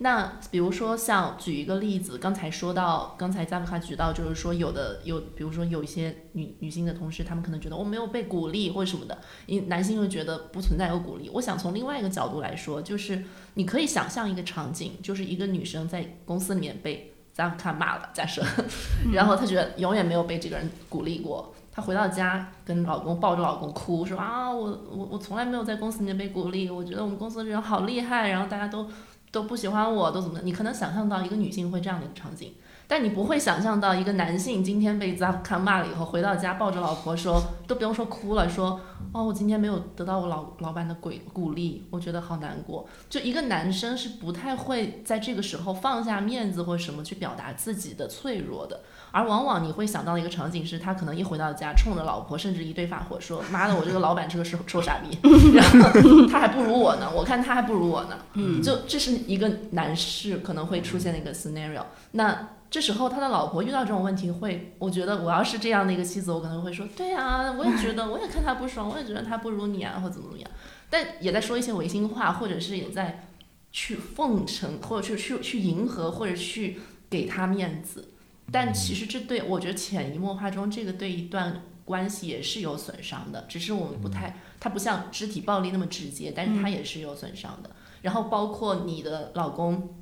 [0.01, 11.29] 那比如说像举一个例子，刚才说到，刚才加布卡举到，就是说有的有，比如说有一些女女性的同事，她们可能觉得我没有被鼓励或者什么的，因男性又觉得不存在有鼓励。
[11.33, 13.23] 我想从另外一个角度来说，就是
[13.53, 18.43] 你可以想象一个场景，就是一个女生在公司里面被加布卡骂了，假设，
[19.13, 21.53] 然后她觉得永远没有被这个人鼓励过。
[21.71, 28.89] 她回到家跟老公抱着老公哭，说啊，我我我从来没有在公司里面被鼓励，我觉得我们公司的人好厉害，然后大家都
[29.31, 30.43] 都不喜欢我，都怎么的？
[30.43, 32.53] 你可能想象到一个女性会这样的一个场景，
[32.89, 38.81] 但你不会想象到一个男性今天被扎卡骂了以后，回到家抱着老婆说，都不用说哭了，说
[39.13, 42.89] 哦，我今天没有得到我老老板的鼓鼓励，我觉得好难过。
[43.07, 48.81] 就一个男生是不太会在这个时候放下面子或者什么去表达自己的脆弱的。
[49.11, 55.15] 而往往你会想到的一个场景是，他可能一回到家，冲着老婆甚至一对发火说：“妈的，我这个老板是个臭臭傻逼，
[55.53, 61.83] 然后他还不如我呢，我看他还不如我呢。”嗯，就这是一个男士可能会出现的一个 scenario。
[62.11, 70.51] 那这时候他的老婆遇到这种问题会，我觉得我要是这样的一个妻子，我可能会说：“对啊，我也觉得，我也看他不爽，我也觉得他不如你啊，或怎么怎么样。”
[70.89, 73.27] 但也在说一些违心话，或者是也在
[73.71, 78.09] 去奉承，或者去去去迎合，或者去给他面子。
[78.51, 87.69] 但其实这对我觉得潜移默化中，这个对一段关系也是有损伤的，只是我们不太，它不像肢体暴力那么直接，但是它也是有损伤的。
[88.01, 89.95] 然后包括你的老公，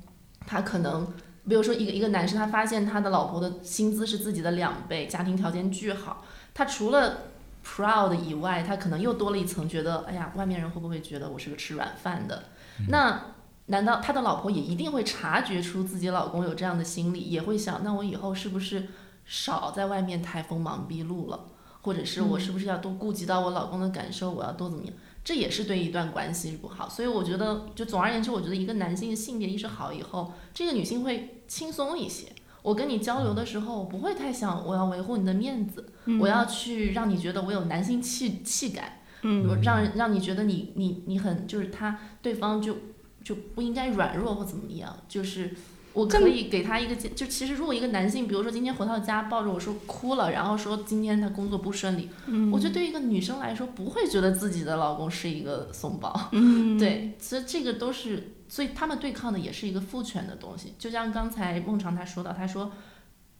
[0.46, 1.06] 他可能，
[1.48, 7.18] 比如说一个一个男生，他发现他的老婆的薪资是自己的两倍，家庭条件巨好，他除了
[7.64, 12.44] proud 以外，他可能又多了一层觉得，哎呀，外面人会不会觉得我是个吃软饭的？
[12.88, 13.20] 那
[13.66, 18.86] 难道他的老婆也一定会察觉出自己老公有这样的心理，也会想，那我以后是不是
[19.24, 21.40] 少在外面太锋芒毕露了？
[21.82, 24.30] 或者是我是不是要多顾及到我老公的感受？
[24.30, 24.94] 我要多怎么样？
[25.28, 26.88] 这也是对一段关系不好。
[26.88, 32.28] 所以我觉得，就总而言之，我觉得一个男性的性别意识好以后，这个女性会轻松一些。
[32.62, 42.78] 我跟你交流的时候，我不会太想我要维护你的面子，我要去让你觉得我有男性气气概，嗯，让让你觉得你你你很就是他对方就
[43.22, 45.54] 就不应该软弱或怎么样，就是
[45.92, 60.74] 我可以给他一个建，就其实如果一个男性，比如说今天回到家抱着我说哭了，然后说今天他工作不顺利，嗯我觉得对于一个女生来说，不会觉得自己的老公是一个怂包， 嗯，对，其实这个都是，所以他们对抗的也是一个父权的东西。
[60.78, 62.70] 就像刚才孟尝他说到，他说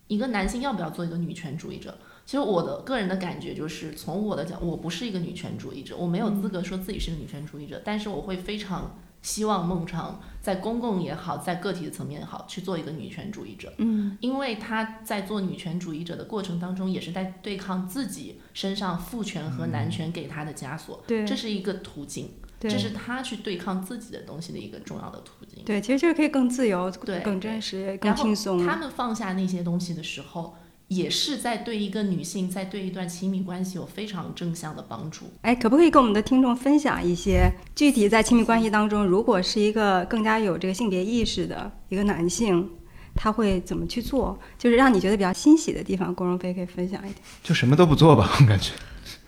[0.07, 1.97] 一个男性要不要做一个女权主义者？
[2.25, 13.73] 其实我的个人的感觉就是，从我的角，我不是一个女权主义者，我没有资格说自己是个女权主义者，但是我会非常希望孟尝在公共也好，在个体的层面也好，去做一个女权主义者。
[13.77, 22.31] 嗯，因为他在做女权主义者的过程当中，也是在对抗自己身上父权和男权给他的枷锁，对这是一个途径。
[22.61, 25.63] 这是他去对抗自己的东西的一个重要的途径。
[25.63, 28.65] 对，其实就是可以更自由、对更真实、更轻松。
[28.65, 30.57] 他们放下那些东西的时候，
[30.89, 35.25] 也是在对一个女性在对一段亲密关系有非常正向的帮助。
[35.41, 42.67] 哎，可不可以跟我们的听众分享一些具体在亲密关系当中，如果是一个更加有这个性别意识的一个男性，
[43.15, 44.37] 他会怎么去做？
[44.57, 47.15] 就是让你觉得比较欣喜的地方，郭荣飞可以分享一点。
[47.43, 48.71] 就什么都不做吧，我感觉。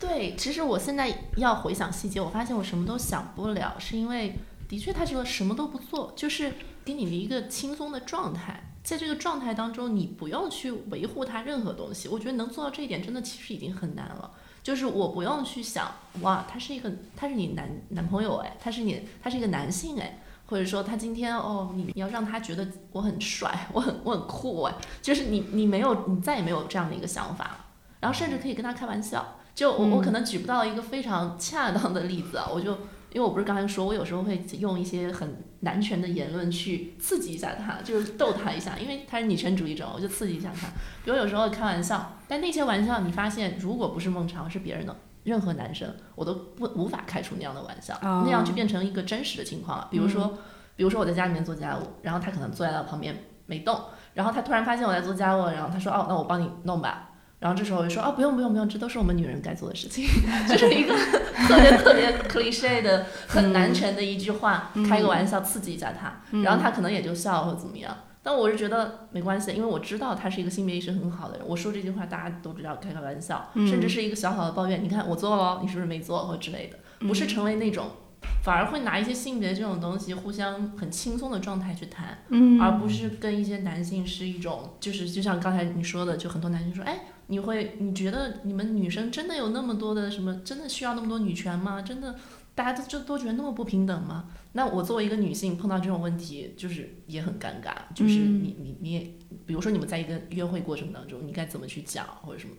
[0.00, 4.34] 对，其实我现在要回想细节，我发现我什么都想不了，是因为
[4.68, 6.54] 的确他这个什么都不做，就是
[6.84, 8.71] 给你的一个轻松的状态。
[8.82, 12.08] 在这个状态当中，你不用去维护他任何东西。
[12.08, 14.30] 我觉得能做到这一点，真的其实已经很难了。
[14.62, 27.66] 就是我不用去想，哇，他是一个，他是你男男朋友哎，他是你，他是一个男性哎，或者说他今天哦，你你要让他觉得我很帅，我很我很酷哎，就是你你没有，你再也没有这样的一个想法了。
[28.00, 29.36] 然后甚至可以跟他开玩笑。
[29.54, 32.78] 就我我可能举不到一个非常恰当的例子啊，我就
[33.12, 40.66] 因为我不是刚才说，我有时候会用一些很男权的言论去刺激一下他，就是逗他一下，因为他是女权主义者，我就刺激一下他。
[41.04, 44.96] 比如有时候开玩笑，但那些玩笑你发现，如果不是孟尝，是别人的。
[45.24, 49.86] 任何男生，我都不无法开出那样的玩笑，哦那样就变成一个真实的情况了。
[49.88, 50.36] 比如说，
[50.74, 53.14] 比如说我在家里面做家务，然后他可能坐在我旁边
[53.46, 53.80] 没动，
[54.14, 57.10] 然后他突然发现我在做家务，然后他说：“哦，那我帮你弄吧。”
[57.42, 60.06] 然后这时候我就说：“啊，不用不用不用，这都是我们女人该做的事情。
[60.48, 60.94] ”就是一个
[61.48, 67.92] 特别特别 cliche 的、很男权的一句话，开个玩笑刺激一下他，然后他可能也就笑或者怎么样。
[68.22, 71.44] 但我是觉得没关系，因为我知道他是一个性别意识很好的人。
[71.44, 74.84] 我说这句话，大家都知道开个玩笑，甚至是一个小小的抱怨。
[74.84, 76.78] 你看我做了，你是不是没做或之类的？
[77.04, 77.88] 不是成为那种，
[78.44, 87.00] 反而会拿一些性别这种东西互相很轻松的状态去谈，嗯而不是跟一些男性是一种，就是就像刚才你说的，就很多男性说，哎，
[87.32, 91.80] 你会你觉得你们女生真的有那么多的什么，真的需要那么多女权吗？
[91.80, 92.14] 真的
[92.54, 94.28] 大家都就都觉得那么不平等吗？
[94.52, 99.00] 那我作为一个女性碰到这种问题，就是也很尴尬，就是你你你也，
[99.46, 102.54] 比如说你们在一个约会过程当中，你该怎么去讲或者什么，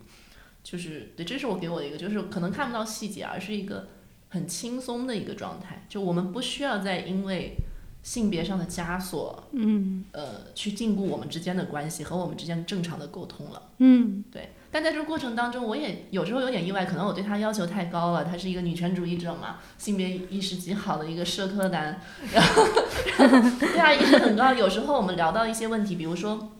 [0.64, 3.90] 就是对，这是我给我的一个，就是可能看不到细节，而是一个
[4.30, 7.56] 很轻松的一个状态，就我们不需要再因为
[8.02, 13.70] 性别上的枷锁，嗯呃，去禁锢我们之间的关系和我们之间正常的沟通了。
[13.78, 18.26] 嗯对，但在这个过程当中，我也有时候有点意外，可能我对他要求太高了。
[18.26, 22.02] 他是一个女权主义者嘛，性别意识极好的一个社科男，
[22.34, 22.64] 然后
[23.20, 24.52] 然后对他意识很高。
[24.52, 26.52] 有时候我们聊到一些问题，比如说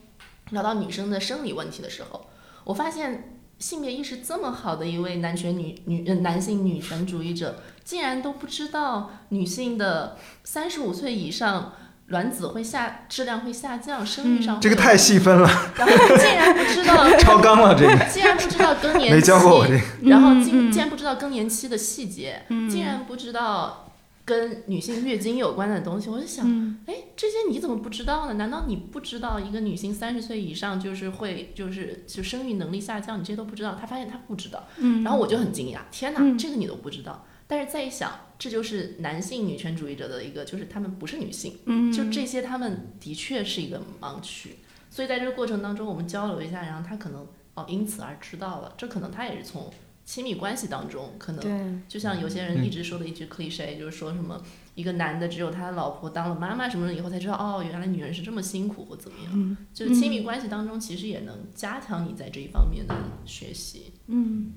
[0.52, 2.28] 聊到女生的生理问题的时候，
[2.66, 11.74] 我发现性别意识这么好的一位男权女女男性女权主义者，竟然都不知道女性的三十五岁以上。
[12.08, 15.48] 卵子会下质量会下降，生育上会这个太细分了，
[15.78, 19.80] 然后他竟然不知道 超纲了，这个 竟然不知道更年期，没教过我这个。
[20.10, 23.92] 然后竟竟然不知道更年期的细节，竟然不知道
[24.26, 28.34] 跟女性月经有关的东西，我就想，嗯哎，这些你怎么不知道呢？
[28.34, 33.78] 难道你不知道一个女性三十岁以上就是会就是就生育能力下降，你这些都不知道？
[33.80, 37.26] 他发现他不知道，嗯，然后我就很惊讶，天哪，嗯这个你都不知道。
[37.54, 44.56] 但是再一想，这就是男性女权主义者的一个，就是他们不是女性，嗯就这些他们的确是一个盲区。
[44.90, 49.72] 所以在这个过程当中，我们交流一下，然后他可能哦因此而知道了，这可能他也是从
[50.04, 54.42] 亲密关系当中可能就像有些人一直说的一句 cliche，、就是说什么
[54.74, 59.32] 一个男的只有他老婆当了妈妈什么的以后才知道，哦，原来女人是这么辛苦或怎么样。
[59.36, 62.96] 嗯就是亲密关系当中，其实也能加强你在这一方面的
[63.26, 63.94] 学习。
[64.08, 64.54] 嗯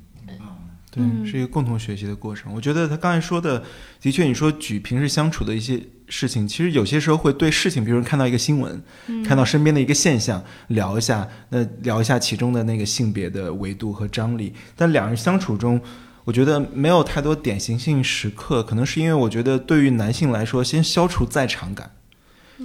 [0.96, 2.52] 对，是一个共同学习的过程。
[2.54, 3.62] 我觉得他刚才说的，
[4.00, 5.78] 的确，你说举平时相处的一些
[6.08, 8.82] 事情，其实有些时候会对事情，比如看到一个新闻，
[9.22, 14.54] 看到身边的一个现象，聊一下，那聊一下其中的那个性别的维度和张力。
[14.74, 15.78] 但两人相处中，
[16.24, 21.90] 我觉得没有太多典型性时刻，可能是因为我觉得对于男性来说，先消除在场感，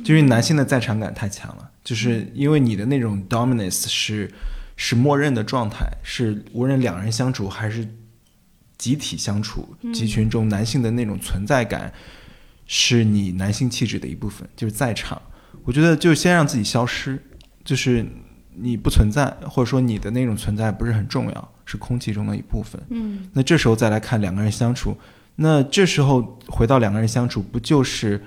[0.05, 4.31] 就是男性的在场感太强了，就是因为你的那种 dominance 是
[4.77, 7.87] 是默认的状态，是无论两人相处还是
[8.81, 11.93] 集体相处，集群中男性的那种存在感，
[12.65, 15.21] 是你男性气质的一部分，就是在场。
[15.63, 17.21] 我觉得就先让自己消失，
[17.63, 18.03] 就是
[18.55, 22.81] 你不存在，或者说你的那种存在不是很重要，是空气中的一部分。
[22.89, 24.97] 嗯，那这时候再来看两个人相处，
[25.35, 28.19] 那这时候回到两个人相处，不就是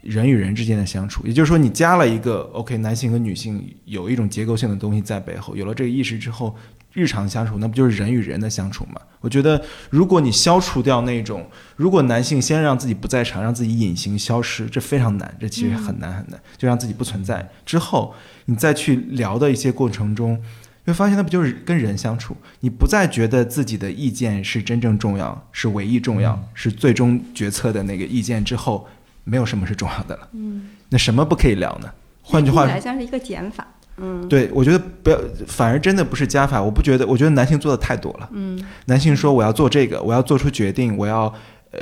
[0.00, 1.26] 人与人之间的相处？
[1.26, 6.56] 也就是说，你加了一个 OK，男性和女性有一种结构性的东西在背后，有了这个意识之后，
[6.94, 9.00] 日常相处那不就是人与人的相处吗？
[9.20, 18.14] 我觉得，如果你消除掉那种，如果男性先让自己不在场，让自己隐形消失，这非常难，这其实很难很难，就让自己不存在之后，
[18.46, 20.42] 你再去聊的一些过程中。
[20.86, 22.36] 会发现，那不就是跟人相处？
[22.60, 28.86] 你不再觉得自己的意见是真正重要，是唯一重要，是最终决策的那个意见之后，
[29.24, 30.28] 没有什么是重要的了。
[30.32, 31.90] 嗯，那什么不可以聊呢？
[32.20, 33.66] 换句话来像是一个减法。
[33.96, 36.62] 嗯，对，我觉得不要，反而真的不是加法。
[36.62, 38.28] 我不觉得，我觉得男性做的太多了。
[38.32, 41.32] 嗯，男性说我要做这个，我要做出决定，我要
[41.70, 41.80] 呃，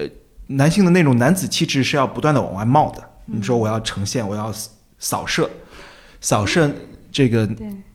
[0.48, 3.02] 男性的那种男子气质是要不断的往外冒的。
[3.26, 4.52] 你说我要呈现，我要
[4.98, 5.48] 扫射，
[6.20, 6.70] 扫射
[7.10, 7.48] 这个。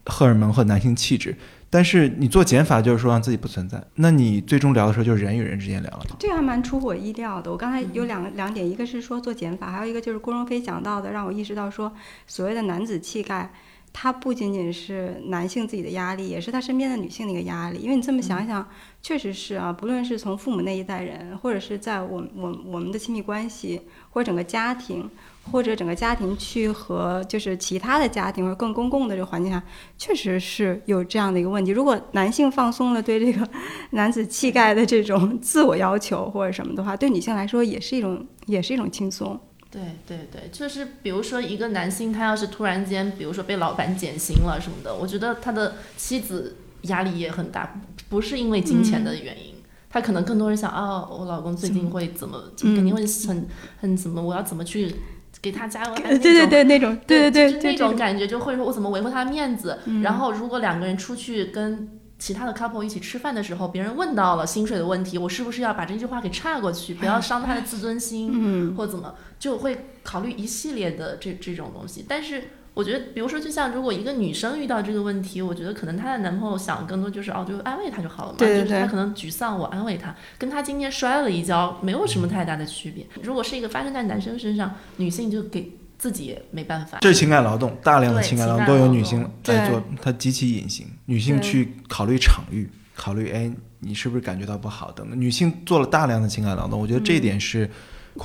[0.10, 1.36] 荷尔蒙和男性气质，
[1.70, 6.06] 但是你做减法就是说让自己不存在，那你最终聊的时候就是人与人之间聊了。
[6.18, 7.52] 这个还蛮出乎我意料的。
[7.52, 11.92] 我刚才有两个两点，一个是说做减法，还有一个就是郭荣飞讲到的，让我意识到说，
[12.26, 13.52] 所谓的男子气概，
[14.00, 17.80] 它不仅仅是男性自己的压力，也是他身边的女性的一个压力。
[17.80, 18.64] 因为你这么想一想，
[19.02, 23.82] 确实是啊，不论是从父母那一代人，或者是在我我我们的亲密关系，
[24.12, 25.10] 或者整个家庭。
[25.50, 29.64] 或者整个家庭去和就是其他的家庭或者更公共的这个环境下，
[29.98, 31.72] 确实是有这样的一个问题。
[31.72, 33.48] 如果男性放松了对这个
[33.92, 39.40] 男子气概的这种自我要求或者什么的话，对女性来说也是一种也是一种轻松。
[39.70, 49.56] 对对对，就是比如说一个男性，他要是突然间，比如说被老板减薪了什么的，我觉得他的妻子压力也很大，不是因为金钱的原因，
[49.90, 53.48] 他可能更多人想啊，我老公最近会怎么，肯定会很
[53.80, 54.96] 很怎么，我要怎么去。
[55.40, 59.78] 给他加油，对对对，那种，对对对，那种感觉就会说，我怎么维护他的面子？
[60.02, 61.88] 然后，如果两个人出去跟
[62.20, 72.44] 其他的 couple 一起吃饭的时候，别人问到了薪水的问题，我是不是要把这句话给岔过去，不要伤他的自尊心，嗯，或怎么，就会考虑一系列的这这种东西，但是。
[72.78, 78.36] 我觉得，比如说，就像如果一个女生遇到这个问题，我觉得可能她的男朋友想更多就是哦，就安慰她就好了嘛。
[78.38, 78.70] 对对对。
[78.70, 83.08] 就是她可能沮丧，我安慰她，跟她今天摔了一跤没有什么太大的区别。
[83.24, 86.98] 如果是一个发生在男生身上，女性就给自己没办法。
[87.02, 90.86] 这是情感劳动，大量的情感劳动都有女性在做，它极其隐形。
[91.06, 95.20] 女性去考虑场域，考虑哎，你是不是感觉到不好等等。
[95.20, 97.70] 女性做了大量的情感劳动，我觉得这一点是。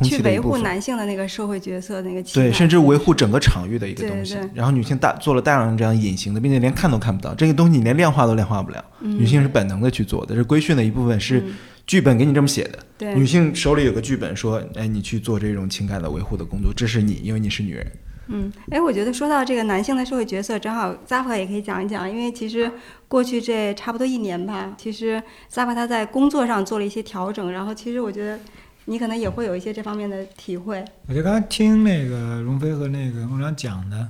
[0.03, 4.39] 去维护男性的那个社会角色，那个对，甚至维护整个场域的一个东西。
[4.55, 8.83] 然后女性大做了大量这样隐形的，并且连看都看不到这个东西，你连量化都量化不了。
[9.01, 11.45] 女性是本能的去做的，是规训的一部分，是
[11.87, 12.79] 剧本给你这么写的。
[12.99, 17.93] 对，女性手里有个剧本，说，哎，你去做这种情感的维护的工作，这是你，因为你是女人。
[18.29, 22.71] 嗯，哎，我觉得说到这个男性的社会角色，正好 Zap 也可以讲一讲，因为其实
[23.09, 25.23] 过去这差不多一年吧，其实
[25.53, 28.39] Zap 他在工作上做了一些调整，然后其实我觉得。
[28.87, 30.85] 你可能也会有一些这方面的体会。
[31.07, 34.09] 我觉得刚才听那个荣飞和那个孟良讲的，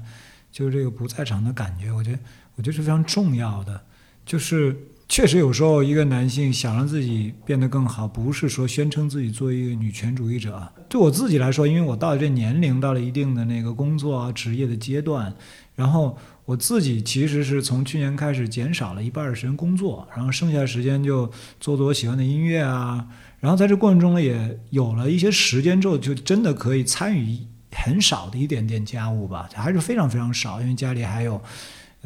[0.50, 2.18] 就是这个不在场的感觉，我觉得
[2.56, 3.78] 我觉得是非常重要的。
[4.24, 4.74] 就是
[5.12, 10.66] 确实有时候一个男性想让自己变得更好，不是说宣称自己做一个女权主义者。
[10.88, 15.30] 对我自己来说，因为我到了这年龄，到了一定的那个工作啊职业的阶段，
[15.74, 23.06] 然后我自己其实是从去年开始减少了一半的时间工作，然后剩下的时间就做做我喜欢的音乐啊。
[23.38, 27.36] 然后在这过程中呢，也有了一些时间之后，就真的可以参与
[27.70, 31.38] 很少的一点点家务吧，还是非常非常少，因为家里还有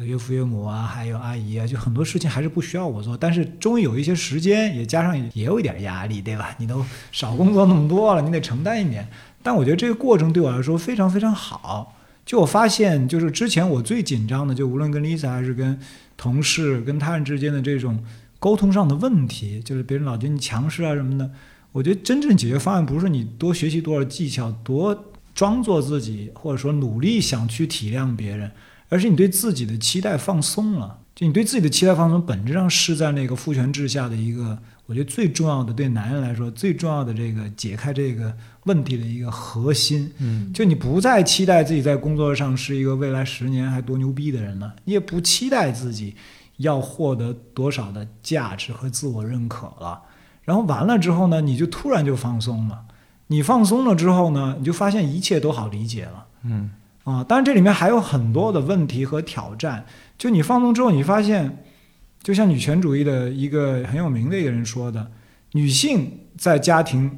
[0.05, 3.17] 岳父岳母啊，还有阿姨啊，就很多事情还是不需要我做。
[3.17, 6.55] 但是终于有一些时间，也加上也有一点压力，对吧？
[6.59, 9.07] 你都少工作那么多了，你得承担一点。
[9.41, 11.95] 但我觉得这个过程对我来说非常非常好。
[12.25, 15.79] 就我发现，就是之前我最紧张的，就无论跟 Lisa 还是跟
[16.15, 18.03] 同事、跟他人之间的这种。
[18.39, 21.31] 沟通上的问题，就是别人老觉得你强势啊什么的。
[21.71, 28.51] 我觉得真正解决方案不是你多学习多少技巧，多装作自己，或者说努力想去体谅别人，
[28.89, 30.99] 而是你对自己的期待放松了。
[31.15, 38.31] 就你对自己的期待放松，本质上是在那个父权制下的一个，我觉得最重要的对男人来说最重要的这个解开这个
[38.65, 40.13] 问题的一个核心。
[40.19, 46.15] 嗯就你不再期待自己在工作上是一个未来十年还多牛逼的人了，你也不期待自己
[46.57, 50.03] 要获得多少的价值和自我认可了。
[50.43, 52.83] 然后完了之后呢，你就突然就放松了。
[53.29, 56.25] 你放松了之后呢，你就发现一切都好理解了。
[56.43, 56.69] 嗯
[57.07, 59.85] 啊，当然这里面还有很多的问题和挑战。
[60.17, 61.63] 就你放纵之后，你发现，
[62.21, 65.09] 就像女权主义的一个很有名的一个人说的，
[65.53, 67.17] 女性在家庭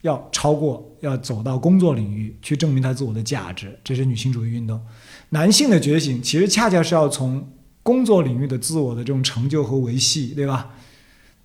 [0.00, 4.80] 要超过，要走到工作领域去证明她自我的价值，这是女性主义运动。
[5.28, 7.48] 男性的觉醒其实恰恰是要从
[7.84, 10.70] 工作领域的自我的这种成就和维系，对吧？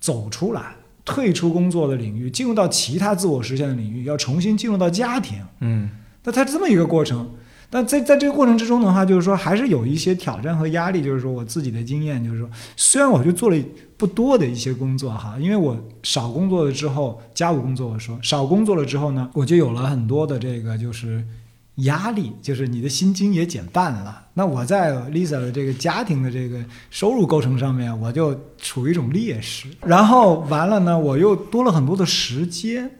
[0.00, 0.74] 走出来，
[1.04, 5.38] 退出工作的领域，进入到其他自我实现的领域，要重新进入到家庭。
[5.60, 5.88] 嗯
[6.24, 7.34] 那它这么一个过程，
[7.70, 11.02] 但在在这个过程之中的话，就是说还是有一些挑战和压力。
[11.02, 13.56] 就是说我自己的经验，就是说，虽然我就做了
[13.96, 21.22] 不多的一些工作哈，因为我少工作了之后，家务工作我说少工作了之后呢，我就有了很多的这个就是
[21.76, 24.24] 压力，就是你的薪金也减半了。
[24.34, 29.68] 那我在 Lisa 的这个家庭的这个收入构成上面，我就处于一种劣势。
[29.84, 32.90] 然后完了呢，我又多了很多的时间，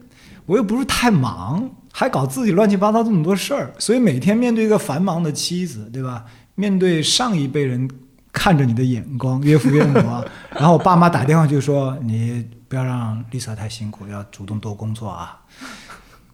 [0.46, 6.24] 我又不是太忙，还搞自己乱七八糟这么多事儿，所以每天面对一个繁忙的妻子，对吧？
[6.54, 7.90] 面对上一辈人
[8.32, 9.98] 看着你的眼光，岳父岳母，
[10.54, 15.40] 然后我爸妈打电话就说你不要让丽萨太辛苦，要主动多工作啊。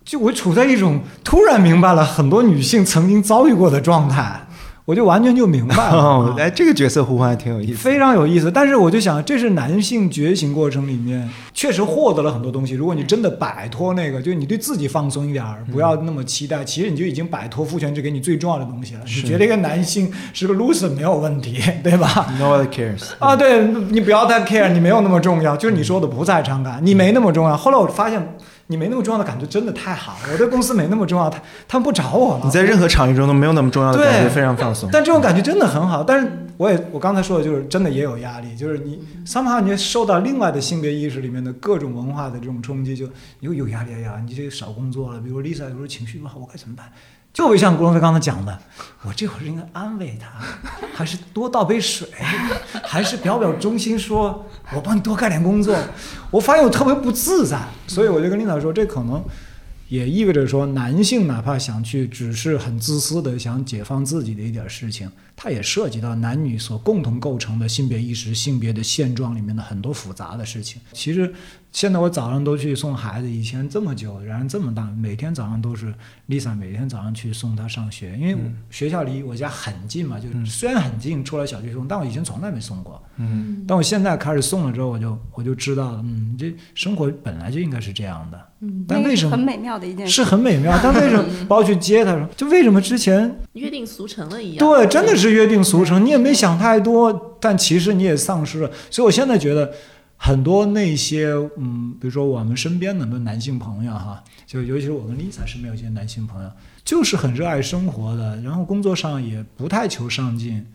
[0.05, 4.47] 就我处在一种突然明白了很多女性曾经遭遇过的状态，
[4.87, 6.35] 我就完全就明白了。
[6.39, 7.79] 哎，这个角色互换还挺有意思。
[7.79, 8.51] 非常有意思。
[8.51, 12.75] 但是我就想，这是男性觉醒过程里面确实获得了很多东西。
[12.75, 19.01] 如果你真的摆脱那个，就你对自己放松一点儿，不要那么期待，其实你就已经摆脱父权制给你最重要的东西了。
[19.07, 27.57] 你觉得一个男性是个 loser 没有问题， 对吧？？No one cares 啊，对你不要太 care，你没有那么重要，就是你说的不在场感，你没那么重要。
[27.57, 28.37] 后来我发现。
[28.69, 32.43] 你没那么重要的感觉真的太好了，我对公司没那么重要，他他们不找我了。
[32.45, 34.89] 你在任何场域中都没有那么重要的感觉，非常放松。
[34.93, 36.03] 但这种感觉真的很好。
[36.03, 43.07] 但是我也我刚才说的就是真的也有压力，就是你 somehow 你受到另外的性别意识里面的各种文化的这种冲击，就
[43.41, 45.21] 又有压力哎呀，你这少工作了。
[45.21, 46.91] 比如 Lisa 有时候情绪不好，我该怎么办？
[47.35, 48.57] 就会像郭龙飞刚才讲的，
[49.03, 50.29] 我这会儿应该安慰他，
[50.95, 52.09] 还是多倒杯水，
[52.85, 55.77] 还是表表忠心说，我帮你多干点工作？
[56.31, 59.21] 我发现我特别不自在，所以我就跟领导说，这可能
[59.89, 70.81] 也意味着说，男性哪怕想去只是很自私的想解放自己的一点事情，它也涉及到男女所共同构成的性别意识、性别的现状里面的很多复杂的事情。
[70.93, 71.33] 其实
[71.73, 75.93] 现在我早上都去送孩子，以前这么久，然后这么大，每天早上都是
[76.29, 78.37] Lisa 每天早上去送她上学，因为
[78.71, 83.03] 学校离我家很近嘛，就虽然很近，出来小区送，但我以前从来没送过。
[83.17, 88.41] 嗯，但我现在开始送了之后，我就我就知道了，嗯，这生活本来就应该是这样的。
[88.61, 90.13] 嗯，那个但为什么是很美妙的一件事？
[90.13, 94.59] 是很美妙，但为什么 包括去接他说，就为什么之前约定俗成了一样。
[94.59, 98.71] 对，真的是是约定俗成，你也没想太多，但其实你也丧失了。
[98.91, 99.73] 所以我现在觉得，
[100.17, 106.51] 很多那些嗯，比如说我们身边的男性朋友哈，就尤其是我跟 Lisa 身边有些男性朋友，
[106.85, 110.67] 就是很热爱生活的，然后工作上也不太求上进。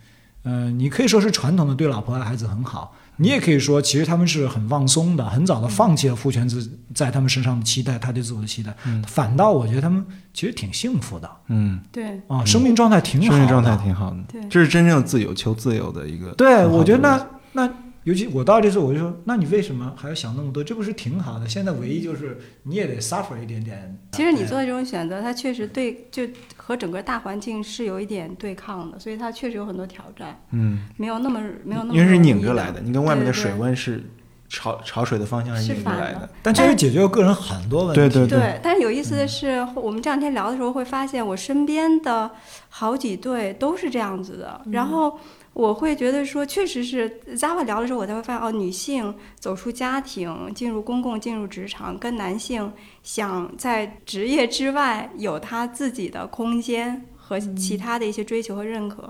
[0.44, 8.74] 嗯、你可以说是传统的对老婆和孩子很好，你也可以说其实他们是很放松的，很早的放弃了父权制在他们身上的期待，他对自我的期待。
[8.86, 9.04] 嗯。
[9.04, 11.30] 反倒我觉得他们其实挺幸福的。
[11.48, 12.20] 嗯，对。
[12.28, 14.42] 啊，生命状态挺好的，生命状态挺好的，对。
[14.50, 16.32] 这是真正的自由，求自由的一个。
[16.32, 17.70] 对，我觉得那那，
[18.10, 20.64] 尤其我到这次，我就说，那你为什么还要想那么多？
[20.64, 21.48] 这不是挺好的？
[21.48, 23.96] 现在唯一就是你也得 suffer 一点点。
[24.14, 26.24] 其实你做的这种选择，它确实对就
[26.58, 34.04] 和整个大环境是有一点对抗的，所以它确实有很多挑战，嗯，没有那么没有那么因为是拧着来的，你跟外面的水温是
[34.48, 36.28] 朝潮水的方向拧着是反的来的。
[36.42, 37.96] 但这也解决了个人很多问题。
[37.96, 42.32] 对对对，但是有意思的是，我们这两天聊的时候会发现，我身边的
[42.70, 44.60] 好几对都是这样子的。
[44.72, 45.20] 然后
[45.54, 52.72] 我会觉得说，确实是 Zava 聊的时候，我才会发现哦，女性走出家庭，进入公共、进入职场，跟男性
[53.04, 59.10] 想在职业之外有他自己的空间和其他的一些追求和认可，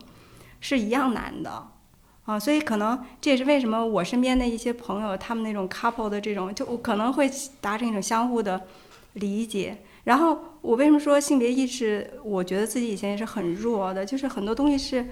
[0.60, 1.68] 是一样难的。
[2.26, 7.30] 啊，所以可能这也是为什么我身边的一些朋友，他们那种 couple 的这种，就我可能会
[7.60, 8.62] 达成一种相互的
[9.14, 9.78] 理解。
[10.04, 12.10] 然后我为什么说性别意识？
[12.24, 15.06] 我觉得自己以前也是很弱的，就是很多东西是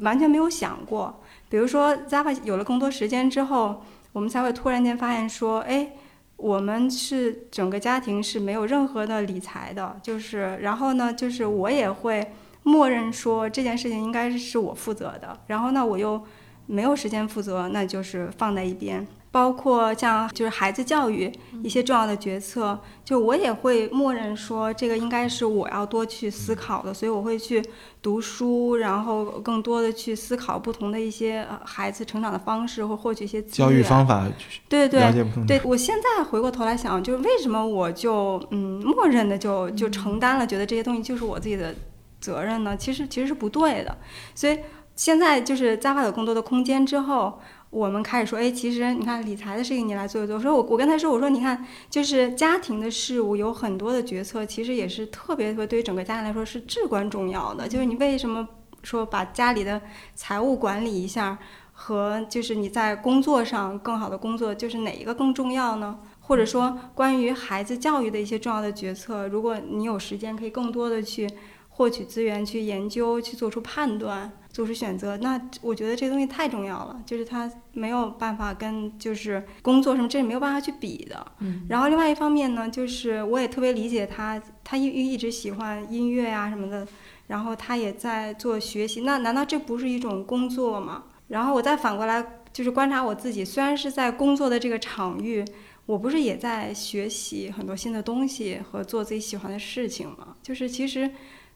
[0.00, 1.20] 完全没有想过。
[1.48, 3.82] 比如说 Zava 有了更多时间之后，
[4.12, 5.92] 我们才会突然间发现说，哎，
[6.36, 12.32] 我们是整个家庭是没有任何的理财的，就是然后呢，就是我也会
[12.62, 16.22] 默认说这件事情应该是我负责的，然后呢，我又。
[16.66, 19.04] 没有时间负责，那就是放在一边。
[19.32, 21.32] 包括像就是孩子教育
[21.62, 27.64] 一些重要的决策，就我也会默认说这个应该是我要多去思考的，所以我会去
[28.02, 34.26] 读书，然后更多的去思考不同的一些呃孩子成长的方式，或获取一些资教育方法，
[34.68, 35.00] 对对
[35.46, 41.72] 对，我现在回过头来想，就是为什么我就嗯默认的就就承担了，觉得这些东西就是我自己的
[42.20, 42.76] 责任呢？
[42.76, 43.96] 其实其实是不对的。
[44.34, 44.58] 所以
[44.96, 47.40] 现在就是在发有更多的空间之后，
[47.70, 50.36] 我们开始说，哎，其实你看理财的事情你来做一做。
[50.36, 57.68] 我说我我跟他说，我说你看，就是家庭的事务有很多的决策，其实也是特别特别对于整个家庭来说是至关重要的。
[57.68, 58.46] 就是你为什么
[58.82, 59.80] 说把家里的
[60.14, 61.38] 财务管理一下？
[61.82, 65.98] 和就是你在工作上更好的工作，就是哪一个更重要呢？
[66.20, 71.26] 或者说关于孩子教育的一些重要的决策，如果你有时间，可以更多的去
[71.70, 81.32] 获取资源、去研究、去做出判断、做出选择，那我觉得这东西太重要了，就是它没有办法跟就是工作什么这是没有办法去比的。
[81.38, 86.86] 嗯，然后另外一方面呢，就是我也特别理解他，他一一直喜欢音乐啊什么的，
[87.28, 91.04] 然后他也在做学习，那难道这不是一种工作吗？
[91.28, 95.44] 然后我再反过来就是观察我自己，虽然是在工作的这个场域，
[95.86, 100.34] 我不是也在学习很多新的东西和做自己喜欢的事情吗？
[100.42, 101.08] 就是其实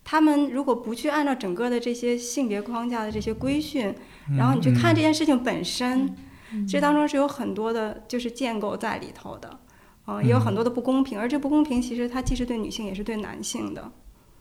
[0.05, 3.93] 他们如果不去按照整个的这些性别框架的这些规训，
[4.37, 6.15] 然后你去看这件事情本身，
[6.67, 9.59] 这当中是有很多的就是建构在里头的，
[10.05, 13.91] 嗯、也有很多的不公平，而这不公平其实它既是对女性也是对男性的。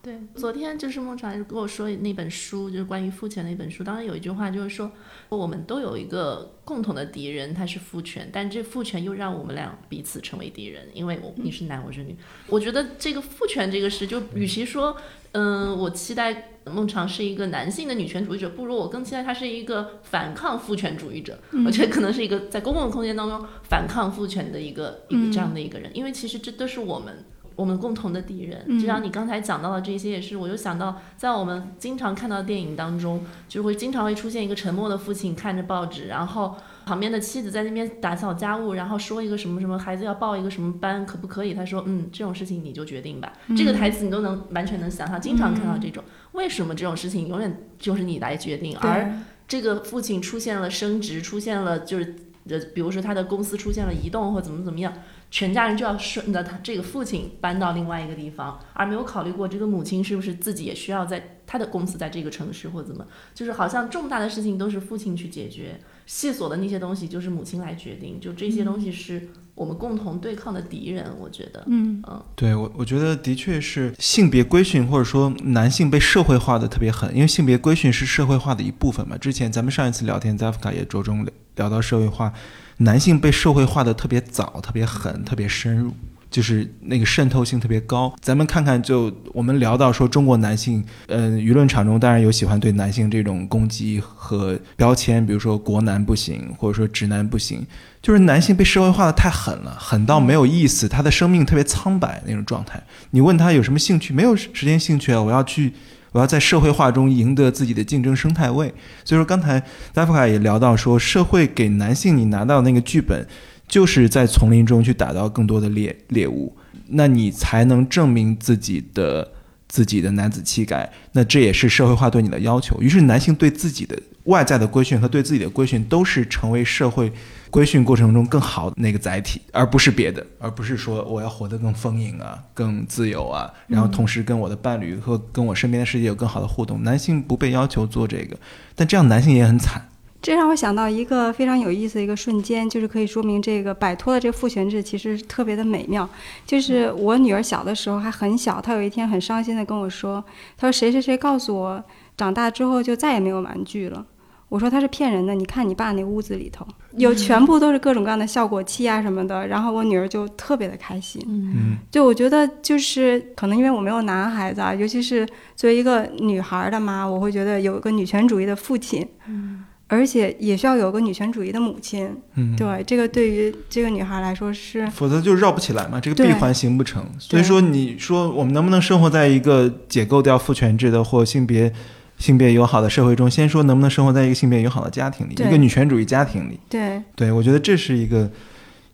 [0.05, 3.83] 对，昨天就是孟传跟我说那本书，就是关于父权的一本书。
[3.83, 4.93] 当然有一句话就是说，
[5.31, 12.15] 我们都有一个共同的敌人，他是父权，但这父权又让我们俩彼此成为敌人，因为我你是男，我是女。
[12.49, 14.95] 我觉得这个父权这个事，就与其说，
[15.33, 21.39] 嗯、我期待孟尝是一个男性的女权主义者，不如我更期待他是一个反抗父权主义者。
[21.65, 27.25] 我觉得可能是一个在公共空间当中反抗父权的一个一个这样的一个人，因为其实这都是我们。
[27.57, 41.55] 我们共同的敌人，就像你刚才讲到的这些，也是我就想到，在我们经常看到的电影当中，就会经常会出现一个沉默的父亲看着报纸，然后旁边的妻子在那边打扫家务，然后说一个什么什么孩子要报一个什么班，可不可以？
[41.55, 43.33] 他说，嗯，这种事情你就决定吧。
[43.57, 46.03] 这个台词你都能完全能想象，经常看到这种，
[46.33, 49.13] 为什么这种事情永远就是你来决定，而
[49.47, 52.17] 这个父亲出现了升职，出现了就是
[52.49, 54.93] 呃，比如说他的公司出现了移动或怎么怎么样。
[55.35, 63.05] 全家人就要顺着他这个父亲搬到另外一个地方，而没有考虑过这个母亲是不是自己也需要在他的公司在这个城市或怎么，
[63.35, 79.19] 就是好像重大的事情都是父亲去解决，细琐的那些东西就是母亲来决定，就这些东西是我们共同对抗的敌人，我觉得，嗯嗯对我，我觉得的确是性别规训，或者说男性被社会化的特别狠，因为性别规训是社会化的一部分嘛。
[79.19, 82.33] 之前咱们上一次聊天，扎夫卡也着重聊到社会化，
[82.79, 85.93] 男性被社会化的特别早、特别狠、特别深入。
[86.31, 97.65] 就是那个渗透性特别高，咱们看看，就我们聊到说中国男性，嗯、舆论场中当然有喜欢对男性这种攻击和标签，比如说国男不行，或者说直男不行，
[98.03, 102.83] 就是男性被社会化的太狠了，狠到没有意思，他的生命特别苍白那种状态。
[103.11, 105.73] 你问他有什么兴趣，没有时间兴趣啊，我要去，
[106.15, 108.73] 我要在社会化中赢得自己的竞争生态位。
[109.05, 109.61] 所以说，刚才
[109.93, 113.27] 达夫卡也聊到说，社会给男性你拿到那个剧本，
[113.67, 116.57] 就是在丛林中去打到更多的猎猎物，
[116.91, 119.33] 那你才能证明自己的
[119.67, 120.89] 自己的男子气概。
[121.13, 122.81] 那这也是社会化对你的要求。
[122.81, 127.13] 于是，男性对自己的外在的规训和对自己的规训，都是成为社会
[127.51, 136.83] 规训过程中更好的那个载体，而不是别的，而不是说我要活得更丰盈啊、更自由啊，然后同时跟我的伴侣和跟我身边的世界有更好的互动。
[136.83, 138.37] 男性不被要求做这个，
[138.75, 139.89] 但这样男性也很惨。
[140.23, 146.09] 这让我想到一个非常有意思的一个瞬间，就是可以说明这个摆脱了这个父权制，其实特别的美妙。
[146.47, 150.25] 就是我女儿小的时候还很小，她有一天很伤心的跟我说
[150.57, 151.85] ：“她说谁谁谁告诉我，
[152.17, 154.07] 长大之后就再也没有玩具了。”
[154.55, 156.65] 我说他是骗人的，你看你爸那屋子里头
[156.97, 161.21] 有全部都是各种各样的效果器啊什么的，然后我女儿就特别的开心。
[161.27, 165.27] 嗯，对，我觉得就是可能因为我没有男孩子啊，尤其是
[165.57, 172.09] 作为一个女孩的妈，我会觉得有一个女权主义的父亲，嗯而且也需要有个女权主义的母亲。
[172.37, 177.05] 嗯，对，这个对于这个女孩来说是，否则就绕不起来嘛，这个闭环形不成。
[177.19, 181.73] 所以说，你说我们能不能生活在一个解构掉父权制的或性别
[182.19, 183.31] 性别友好的社会中？
[183.31, 186.59] 先说能不能生活在一个性别友好的家庭里，一个女权主义家庭里？
[186.69, 188.31] 对，对我觉得这是一个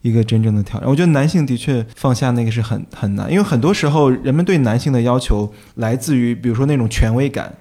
[0.03, 0.89] 一个真正的挑战。
[0.89, 7.55] 我觉得男性的确放下那个是很很难，因为很多时候人们对男性的要求来自于，比如说那种权威感，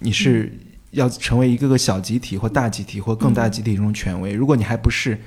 [0.00, 0.52] 你是。
[0.94, 4.32] 要成为一个个小集体或大集体或更大集体中权威。
[4.32, 5.18] 如果你还不是，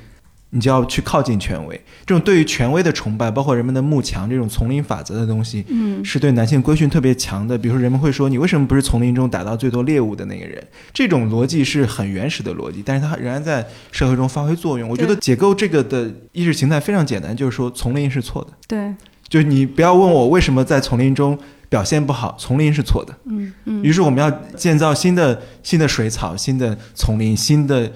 [0.51, 1.75] 你就要去靠近权威。
[2.05, 7.57] 这种对于权威的崇拜，包括人们的慕强这种丛林法则的东西，嗯是对男性规训特别强的。
[7.57, 10.65] 比如说，人们会说你为什么不是丛林中打到最多猎物的那个人？
[10.93, 14.89] 这种逻辑是很原始的逻辑，但是它仍然在社会中发挥作用。
[14.89, 18.53] 我觉得解构这个的意识形态非常简单，就是说丛林是错的。
[18.67, 18.93] 对，
[19.27, 21.37] 就是你不要问我为什么在丛林中
[21.69, 23.13] 表现不好，丛林是错的。
[23.25, 27.91] 嗯嗯于是我们要建造新的新的水草、新的丛林、新的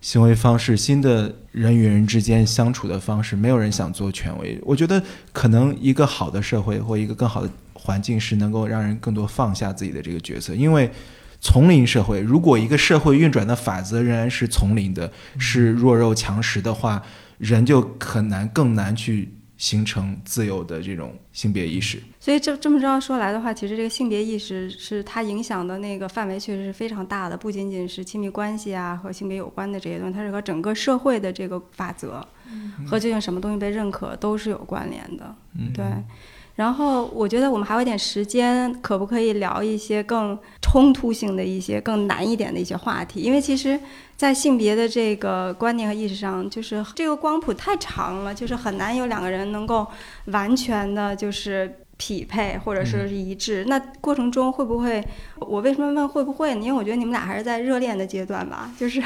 [0.00, 3.36] 行为方式、新的人与人之间相处的方式。
[3.36, 4.58] 没有人想做权威。
[4.62, 5.02] 我觉得
[5.32, 10.90] 可能一个好的社会或一个更好的环境是能够让人更多放下自己的这个角色，因为。
[11.42, 17.02] 丛林社会，如果一个社会运转的法则仍然是丛林的，是弱肉强食的话，
[17.38, 22.02] 人就很难更难去形成自由的这种性别意识。
[22.18, 32.26] 所以这这么着说来的话，其实这个性别意识是它影响的那个范围确实是非常大的，不仅仅是亲密关系啊和性别有关的这些东西，它是和整个社会的这个法则
[32.86, 35.36] 和究竟什么东西被认可都是有关联的。
[35.58, 35.84] 嗯，对。
[36.60, 43.22] 然后我觉得我们还有一点时间，可不可以聊一些更冲突性的一些、更难一点的一些话题？
[43.22, 43.80] 因为其实，
[44.14, 49.86] 在性别的这个观念和意识上，就是这个光谱太长了，就是很难有两个人能够
[50.26, 53.64] 完全的，就是匹配或者是一致。
[53.66, 55.02] 那过程中会不会？
[55.38, 56.60] 我为什么问会不会呢？
[56.60, 59.02] 因为我觉得你们俩还是在热恋的阶段吧，就是。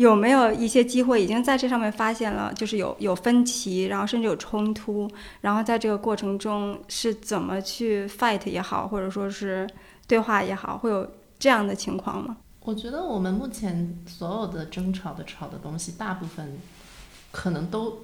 [0.00, 5.06] 有没有一些机会已经在这上面发现了，就是有有分歧，然后甚至有冲突，
[5.42, 9.68] 然后在这个过程中是怎么去 fight 也好，或者说是
[10.06, 11.06] 对话也好，会有
[11.38, 12.38] 这样的情况吗？
[12.60, 16.58] 我觉得我们目前所有的争吵的吵的东西，大部分
[17.30, 17.98] 可能都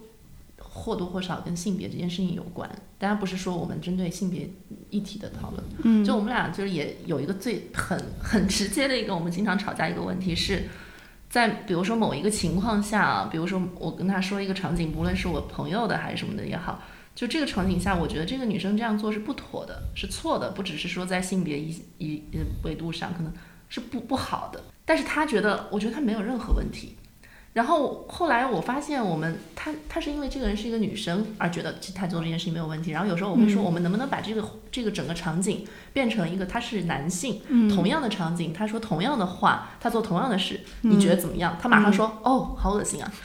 [0.59, 2.68] 或多或少跟性别这件事情有关。
[2.98, 4.51] 当然不是说我们针对性别
[4.90, 10.64] 议题的讨论，嗯就我们俩就是也有一个最很很直接的一个我们经常吵架一个问题是。
[11.28, 16.81] 在比如说某一个情况下啊，比如说我跟他说一个场景，不论是我朋友的还是什么的也好，
[17.15, 22.23] 就这个场景下，我觉得这个女生这样做是不妥的，是错的，不只是说在性别一一
[22.62, 23.32] 维度上可能
[23.69, 26.97] 是不不好的，但是他觉得，我觉得他没有任何问题。
[27.57, 32.91] 然后后来我发现，我们他他是因为这个人是一个女生而觉得他做这件事情没有问题。
[32.91, 41.57] 然后有时候我会说，嗯我们能不能把这个这个整个场景变成一个他是男性，嗯同样的场景，他说同样的话，他做同样的事，嗯你觉得怎么样？
[41.59, 43.11] 他马上说，哦，好恶心啊，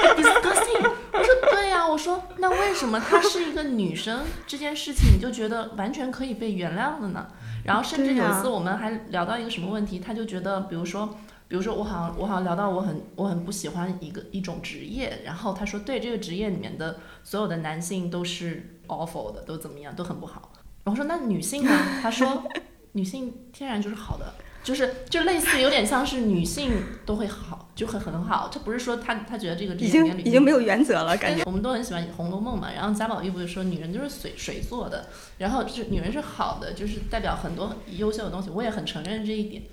[0.00, 0.90] disgusting。
[1.12, 7.26] 我说对呀、我说那为什么她是一个女生这件事情你就觉得完全可以被原谅的呢？
[7.64, 11.14] 然后甚至有一次我们还聊到一个什么问题，他就觉得，比如说。
[11.52, 20.50] 比如说，我好像我好像聊到我很我很不喜欢一个一种职业，然后他说对这个职业里面的所有的男性都是 awful 的，都怎么样，都很不好。
[20.84, 21.70] 然后说那女性呢？
[22.00, 22.42] 他说
[22.92, 24.32] 女性天然就是好的，
[24.64, 26.72] 就是就类似有点像是女性
[27.04, 28.48] 都会好，就会很好。
[28.50, 31.42] 他不是说他他觉得这个职已业里面经已经没有原则了，感觉。
[31.44, 35.06] 我们都很喜欢《红楼梦》嘛，然后贾宝玉不是说女人就是水水做的，
[35.36, 39.64] 然后就是女人是好的，就是代表很多优秀的东西，我也很承认这一点。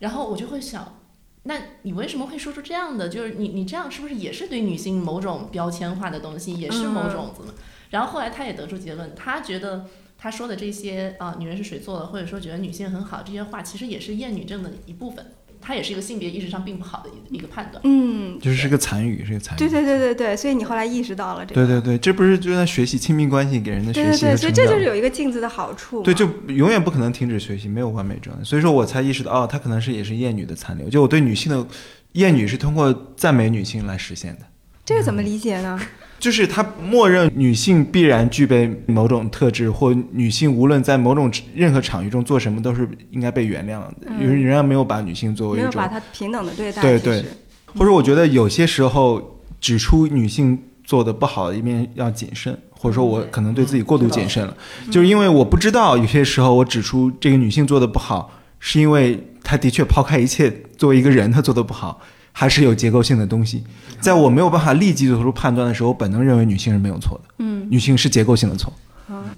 [0.00, 1.00] 然后我就会想，
[1.44, 3.08] 那你为什么会说出这样的？
[3.08, 7.52] 就是你你这样是不是也是对女性某种标签化的东西，也是某种怎么？
[7.90, 9.86] 然后后来他也得出结论，他觉得
[10.18, 15.32] 他说的这些啊、女人是水做的，或者说觉得女性很好这些话，其实也是厌女症的一部分，
[15.64, 17.80] 它也是一个性别意识上并不好的一一个判断。
[17.84, 19.58] 嗯，就是是个残余，是个残余。
[19.58, 21.66] 对对对对对，所以你后来意识到了这个。
[21.66, 26.02] 对对对，这不是就在学习亲密关系给人的学习对对对，所以这就是有一个镜子的好处。
[26.02, 28.44] 对，就永远不可能停止学习，没有完美状态。
[28.44, 30.90] 所以说我才意识到，哦，他可能是也是厌女的残留。
[30.90, 31.66] 就我对女性的
[32.12, 34.42] 厌女是通过赞美女性来实现的，
[34.84, 35.80] 这个怎么理解呢？
[36.24, 43.94] 就是他默认女性必然具备某种特质，或女性无论在某种任何场域中做什么都是应该被原谅的。
[44.06, 44.22] 嗯。
[44.22, 46.80] 有人仍然没有把女性作为一种没有把她平等的对待。
[46.80, 47.22] 对对。
[47.76, 54.56] 或者我觉得有些时候指出女性做的不好的一面要谨慎，或者说我可能对自己过度谨慎了，
[54.90, 62.00] 就是因为我不知道有些时候我指出这个女性做的不好，是因为她的确抛开一切作为一个人她做的不好，
[62.36, 63.64] 还是有结构性的东西。
[64.00, 68.70] 在我没有办法立即做出判断的时候，我本能认为女性是没有错的，嗯，女性是结构性的错。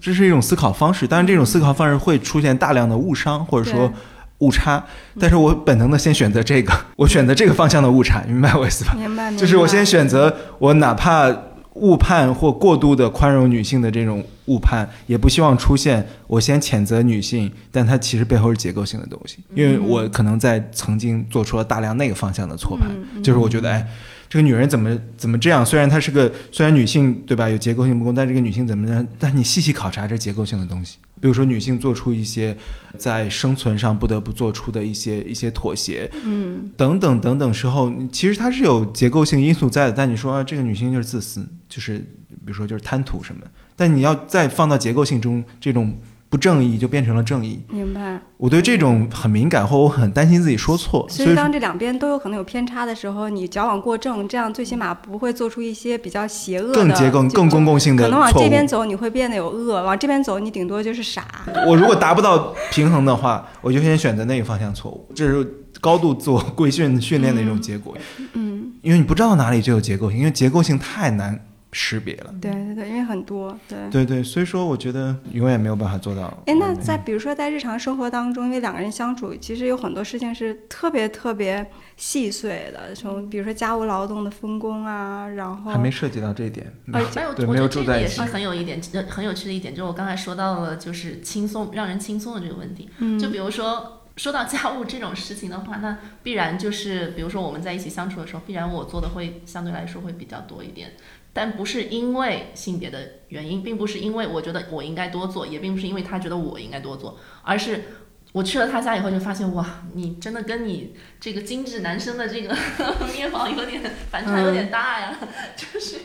[0.01, 3.93] 这是一种思考方式，当然这种思考方式会出现大量的误伤，或者说
[4.39, 4.82] 误差，
[5.18, 8.94] 但是我本能的先选择这个，我选择这个方向的误差，明白我意思吧？
[8.94, 9.40] 明白明白。
[9.40, 11.31] 就是我先选择我哪怕
[11.77, 22.90] 误判或过度的宽容女性的这种误判，也不希望出现我先谴责女性，但它其实背后是结构性的东西，因为我可能在曾经做出了大量那个方向的错判，
[23.23, 23.86] 就是我觉得哎。
[24.28, 25.65] 这个女人怎么怎么这样？
[25.65, 29.07] 虽然她是个虽然女性对吧有结构性不公，但这个女性怎么样？
[29.19, 32.57] 但你细细考察这结构性的东西，比如说女性做出一些
[32.98, 39.93] 在生存上不得不做出的一些一些妥协，嗯，等等等等时候，其实它是有结构性因素在的。
[39.93, 43.43] 但你说、啊、这个女性就是自私，就是比如说就是贪图什么，
[43.77, 45.97] 但你要再放到结构性中，这种
[46.37, 47.59] 不正义就变成了正义。
[47.71, 48.21] 明白。
[48.37, 58.31] 我对这种很敏感，或我很担心自己说错，所以当这两边都有可能有偏差的时候，你矫枉过正，这样最起码不会做出一些比较邪恶的、更结构、就更公共性的可能往。
[58.31, 61.25] 这边走，你会变得有恶；往这边走，你顶多就是傻。
[61.67, 65.43] 我如果达不到平衡的话，我就先选择那个方向错误，这是
[65.81, 67.97] 高度自我规训训练的一种结果。
[68.35, 71.41] 嗯，因为你不知道哪里就有结构性，因为结构性太难
[71.78, 72.35] 识别了。
[72.40, 73.78] 对对对，因为很多对。
[73.90, 76.23] 对对，所以说我觉得永远没有办法做到。
[76.47, 86.73] 哎，那在比如说在日常生活当中，因为两个人相处，其实有很多事情是特别特别细碎的，从比如说家务劳动的分工啊，然后还没涉及到这一点。
[86.86, 88.23] 没有，对，我没有觉得这个也住在一起是。
[88.23, 92.89] 很有一点，呃很有趣的一点，就是我刚才说到了，就是轻松让人轻松的这个问题。
[92.98, 100.93] 嗯就比如说说到家务这种事情的话，那必然就是，比如说我们在一起相处的时候，必然我做的会相对来说会比较多一点。
[101.37, 102.99] 但不是因为性别的
[103.29, 107.85] 原因，并不是因为我觉得我应该多做，也并不是因为他觉得我应该多做，而是
[108.33, 112.57] 我去了他家以后就发现，哇，你真的跟你这个精致男生的这个
[113.15, 115.19] 面貌有点反差有点大呀，
[115.55, 115.99] 就是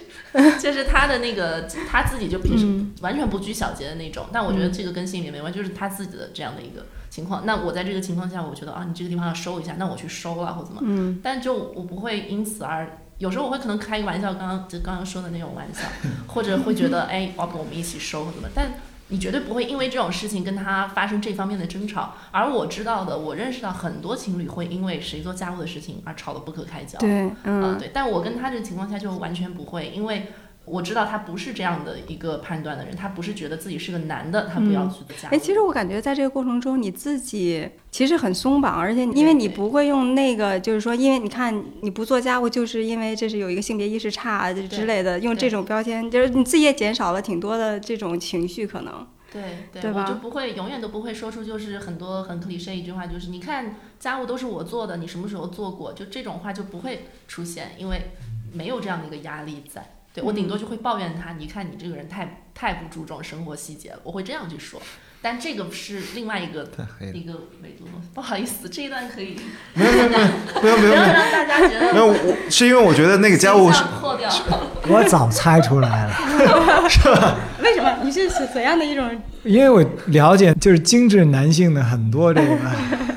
[0.60, 7.46] 就是他的那个他自己就平时嗯完全不拘小节的那种，但我觉得这个跟性别没关系，就是他自己的这样的一个情况。
[7.46, 13.00] 那我在这个情况下，我觉得啊，你这个地方要收一下，那我去收了或怎么，嗯但就我不会因此而。
[13.22, 15.82] 有时候我会可能开个玩笑，刚刚就刚刚说的那种玩笑，
[16.28, 18.72] 或者会觉得哎，要不我们一起收或怎么，但
[19.10, 22.16] 你绝对不会因为这种事情跟他发生这方面的争吵。
[22.32, 26.98] 而我知道的，我认识到很多情侣会因为谁做家务的事情而吵得不可开交。
[26.98, 30.32] 对，啊、嗯，对，但我跟他这个情况下就完全不会，因为
[30.66, 35.34] 我知道他不是这样的一个判断的人，他不是觉得自己是个男的，他不要做家务。
[35.34, 49.08] 哎，其实我感觉在这个过程中，你自己其实很松绑，而且因为你不会用那个，就是说，因为你看你不做家务，就是因为这是有一个性别意识差之类的，用这种标签，就是你自己也减少了挺多的这种情绪可能。
[49.34, 55.92] 对对，对吧我就不会永远都不会说出就是很多很 cliche 一句话，就是你看家务都是我做的，你什么时候做过？
[55.94, 58.12] 就这种话就不会出现，因为
[58.54, 59.96] 没有这样的一个压力在。
[60.14, 64.82] 对我顶多就会抱怨他，你看你这个人太太不注重生活细节了，我会这样去说。
[65.24, 66.68] 但这个是另外一个
[67.14, 69.40] 一个维度，不好意思，这一段可以
[69.76, 70.24] 没有没有没有
[70.64, 74.68] 没有没不要让大家觉得没有，我是因为我觉得那个家务是破掉了。
[74.90, 76.14] 我早猜出来了，
[76.90, 78.00] 是吧 为什么？
[78.02, 79.22] 你是是怎样的一种？
[79.44, 82.58] 因为我了解就是精致男性的很多这个，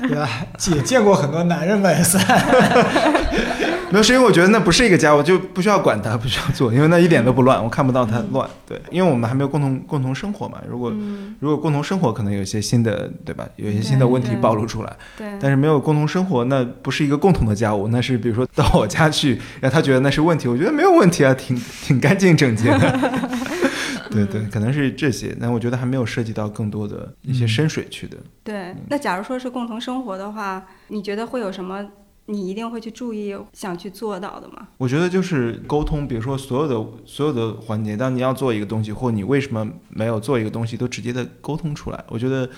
[0.07, 0.29] 对吧？
[0.75, 2.23] 也见过很多男人们算，
[3.95, 8.45] 没有，是因为我觉得那不是一个家我，就不需要管它，不需要做，因为那一点都不乱，我看不到它乱。
[8.67, 10.61] 对，因为我们还没有共同共同生活嘛。
[10.69, 10.93] 如果、
[11.39, 13.47] 如果共同生活，可能有一些新的，对吧？
[13.55, 14.93] 有一些新的问题暴露出来。
[15.17, 22.99] 对，但是没有共同生活，那不是一个共同的家务，那是比如说到我家去，让他觉得那是问题，我觉得没有问题啊，挺挺干净整洁的。
[24.11, 28.17] 对对，可能是这些，但我觉得还没有涉及到更多的一些深水区的。
[28.43, 31.85] 对，那假如说是共同生活的话，你觉得会有什么？
[32.27, 34.67] 你一定会去注意、想去做到的吗？
[34.77, 42.03] 我觉得就是沟通，比如说所有的所有的环节，当你要做一个东西，或你为什么没有做一个东西，都直接的沟通出来。
[42.07, 42.49] 我觉得，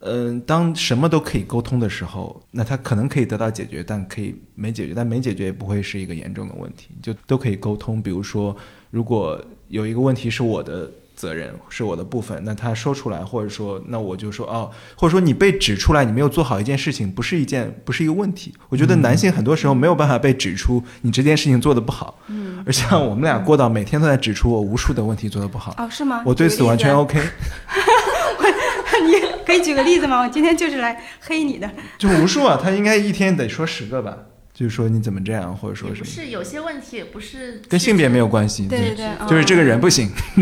[0.00, 8.02] 嗯、当什么都可以沟通的时候，那它可能可以得到解决，但可以没解决，但没解决也不会是一个严重的问题，就都可以沟通。
[8.02, 8.56] 比如说，
[8.90, 18.54] 如果有一个问题是我的责任，是我的部分，那他说出来，或者说，那我就说哦，或者说你被指出来，你没有做好一件事情，不是一件不是一个问题。
[18.68, 26.22] 我觉得男性很多时候没有办法被指出你这件事情做的不好，嗯，而像我们俩过到每天都在指出我无数的问题做的不好，哦，是吗？
[26.26, 27.18] 我对此完全 OK。
[29.06, 29.12] 你
[29.44, 30.20] 可以举个例子吗？
[30.20, 31.70] 我今天就是来黑你的。
[31.98, 34.16] 就无数啊，他应该一天得说十个吧，
[34.56, 40.10] 就是说你怎么这样，或者说什么，不是有些问题也不是跟性别没有关系，对对对，就是这个人不行。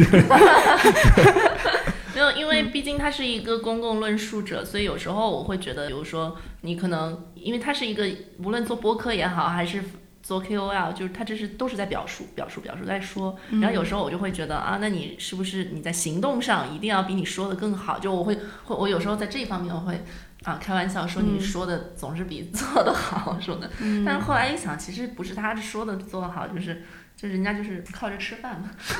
[2.14, 8.08] 没有，因为毕竟他是一个公共论述者，所以有时候我会觉得，比如说你可能，因为他是一个
[8.38, 9.82] 无论做播客也好，还是
[10.22, 13.36] 做 KOL，就是他这是都是在表述、表述、表述，在说。
[13.60, 17.98] 然后有时候我就会觉得啊，那你是不是你在行动上一定要比你说的更好？
[17.98, 20.04] 就我会会我有时候在这一方面我会
[20.44, 23.68] 啊开玩笑说你说的总是比做的好说的，
[24.06, 26.82] 但是后来一想，其实不是他说的做的好，就是。
[27.16, 28.98] 就人家就是靠着吃饭嘛， 说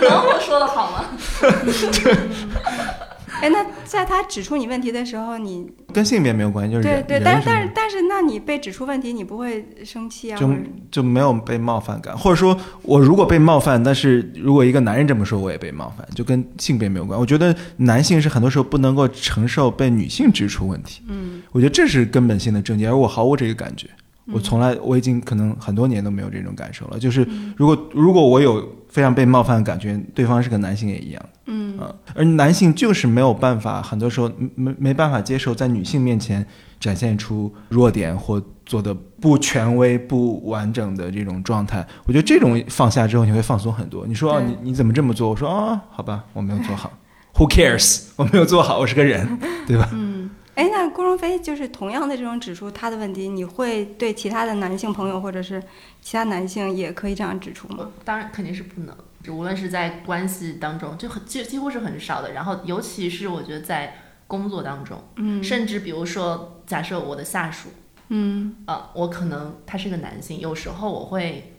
[0.00, 1.06] 能我说的好吗？
[3.40, 10.38] 哎，那在他指出你问题的时候，你跟性别没有关系，就是对对，但是但是但是，那你被指出问题，你不会生气啊？
[10.38, 10.50] 就
[10.90, 17.18] 就没有被冒犯感，或者说我如果被冒犯，但是如果一个男人这么说，我也被冒犯，就跟性别没有关。
[17.18, 23.88] 我觉得男性是很多时候不能够承受被女性指出问题，嗯，我觉得这是根本性的症结，而我毫无这个感觉。
[24.32, 27.26] 我从来我已经可能很多年都没有这种感受了，就是
[27.56, 36.44] 如果如果我有非常被冒犯的感觉，对方是个男性也一样，嗯啊，而男性就是没有办法，很多时候没没办法接受在女性面前
[36.80, 41.86] 展现出弱点或做的不权威、不完整的这种状态。
[42.04, 44.06] 我觉得这种放下之后，你会放松很多。
[44.06, 45.30] 你说你你怎么这么做？
[45.30, 46.92] 我说啊，好吧，我没有做好。
[47.34, 48.06] Who cares？
[48.16, 49.88] 我没有做好，我是个人， 对吧？
[49.92, 50.17] 嗯，
[50.58, 55.62] 哎，那郭荣飞就是同样的这种指出他的问题，你会对其他的男性朋友或者是
[56.02, 57.88] 其他男性也可以这样指出吗？
[58.04, 62.32] 当然肯定是不能，就无论是在关系当中，就很几几乎是很少的。
[62.32, 67.68] 然后尤其是我觉得在工作当中，嗯甚至比如说，假设我的下属，
[68.08, 71.57] 嗯呃，我可能他是个男性，有时候我会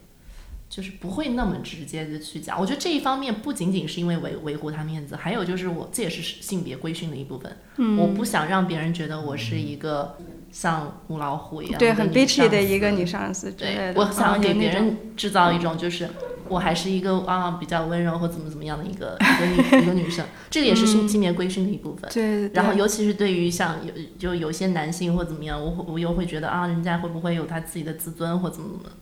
[0.69, 2.59] 就是不会那么直接的去讲。
[2.59, 7.57] 我觉得这一方面不仅仅是因为维维护他面子，还有就是我这也是性别规训的一部分。
[7.77, 10.17] 嗯，我不想让别人觉得我是一个
[10.51, 16.07] 像母老虎一样对很的女 bitchy 的一个女上司之类对，的，我想给别人制造一种就是
[16.47, 22.09] 我还是一个啊比较温柔或怎么怎么样的一个一个女一个女生，这个也是性性别规训的一部分。
[22.09, 28.95] 嗯对，对然后，尤其是对于像有就有些男性或怎么样，我会我又会觉得啊，人家会不会有他自己的自尊或怎么怎么，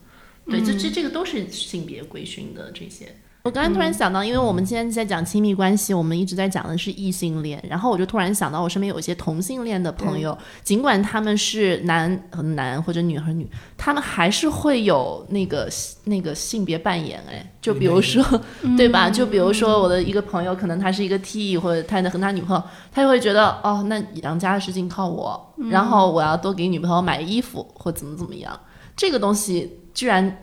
[0.50, 0.80] 对，这嗯。
[0.80, 3.08] 这这个都是性别规训的这些。
[3.44, 15.70] 我刚才突然想到，因为我们今天在讲亲密关系，我们一直在讲的是异性恋，然后我就突然想到，我身边有一些同性恋的朋友，尽管他们是男和男或者女和女，他们还是会有那个
[16.04, 18.22] 那个性别扮演，哎，就比如说，
[18.76, 19.10] 对吧？
[19.10, 22.62] 就比如说我的一个朋友，可能他是一个 T，或者他和他女朋友，
[22.92, 28.60] 他就会觉得哦，那养家的事情靠我，然后我要多给女朋友买衣服或怎么怎么样，
[28.94, 30.38] 这个东西居然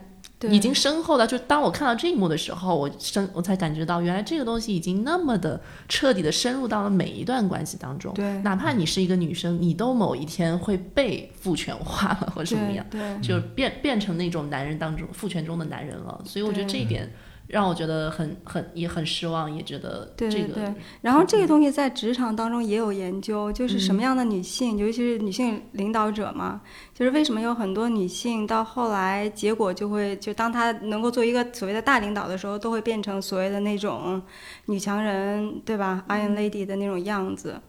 [0.50, 8.12] 已经深厚到，就当我看到这一幕的时候，我深我才感觉到，原来这个东西已经那么的彻底的深入到了每一段关系当中。
[8.14, 12.84] 对哪怕你是一个女生，你都某一天会被父权化了，或者什么样，
[13.22, 16.20] 就变变成那种男人当中父权中的男人了。
[16.26, 17.08] 所以我觉得这一点
[17.46, 26.60] 让我觉得很很也很失望，也觉得这个对对，然后这个东西在职场当中也有研究，就是什么嗯样的女性，尤其是女性领导者嘛，
[26.94, 34.20] 就是为什么有很多女性到后来结果就会，就当她能够做一个所谓的大领导的时候，都会变成所谓的那种
[34.66, 37.60] 女强人，对吧？Iron Lady 的那种样子。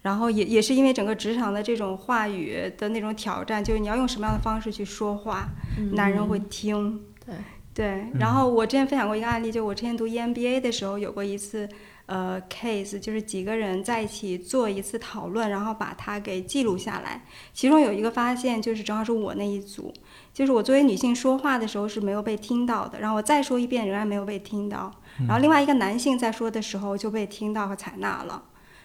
[0.00, 5.48] 然后也也是因为整个职场的这种话语的那种挑战，就是你要用什么样的方式去说话，
[5.92, 7.00] 男人会听。
[7.24, 7.34] 对
[7.74, 11.68] 对，然后我之前分享过一个案例，就我之前读 EMBA 的时候有过一次
[12.06, 17.24] 呃 case，就是几个人在一起做一次讨论，然后把它给记录下来。
[17.52, 19.92] 其中有一个发现，就是正好是我那一组，
[20.32, 24.92] 就是我作为女性说话的时候是没有被听到的，然后我再说一遍仍然没有被听到，
[25.26, 28.40] 然后另外一个男性在说的时候就被听到和采纳了。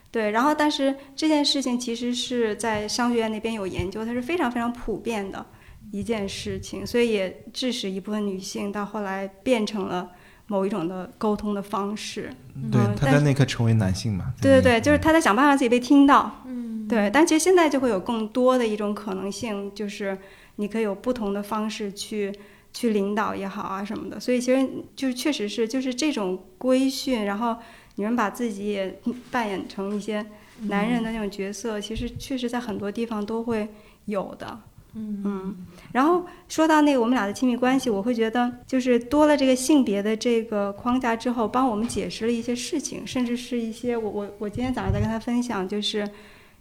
[0.09, 5.45] 对，然后但是这件事情其实是在商学院那边有研究，它是非常非常普遍的
[5.91, 10.11] 一件事情，所以也致使一部分女性到后来变成了
[10.47, 12.33] 某一种的沟通的方式。
[12.71, 14.33] 对嗯，他在那刻成为男性嘛？
[14.41, 16.43] 对对对，就是他她在想办法自己被听到。
[16.45, 20.17] 嗯，对，但其实现在就会有更多的一种可能性，就是
[20.57, 22.31] 你可以有不同的方式去
[22.71, 24.19] 去领导也好啊什么的。
[24.19, 27.55] 所以其实就是确实是就是这种规训，然后
[27.95, 28.99] 你们把自己也
[29.31, 30.25] 扮演成一些
[30.63, 33.67] 男人的那种角色，其实确实在很多地方都会
[34.05, 34.59] 有的。
[34.95, 35.55] 嗯，
[35.91, 46.07] 然后说到那个我们俩的亲密关系，我会觉得就是多了这个性别的这个框架之后，帮我们解释了一些事情，甚至是一些我我我今天早上在跟他分享，就是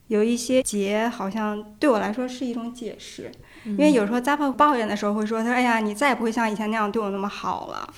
[0.08, 3.30] 有一些结好像对我来说是一种解释，
[3.64, 7.92] 因为有时候 Zappa 抱怨的时候会说，他说哎呀，你再也不会像以前那样对我那么好了。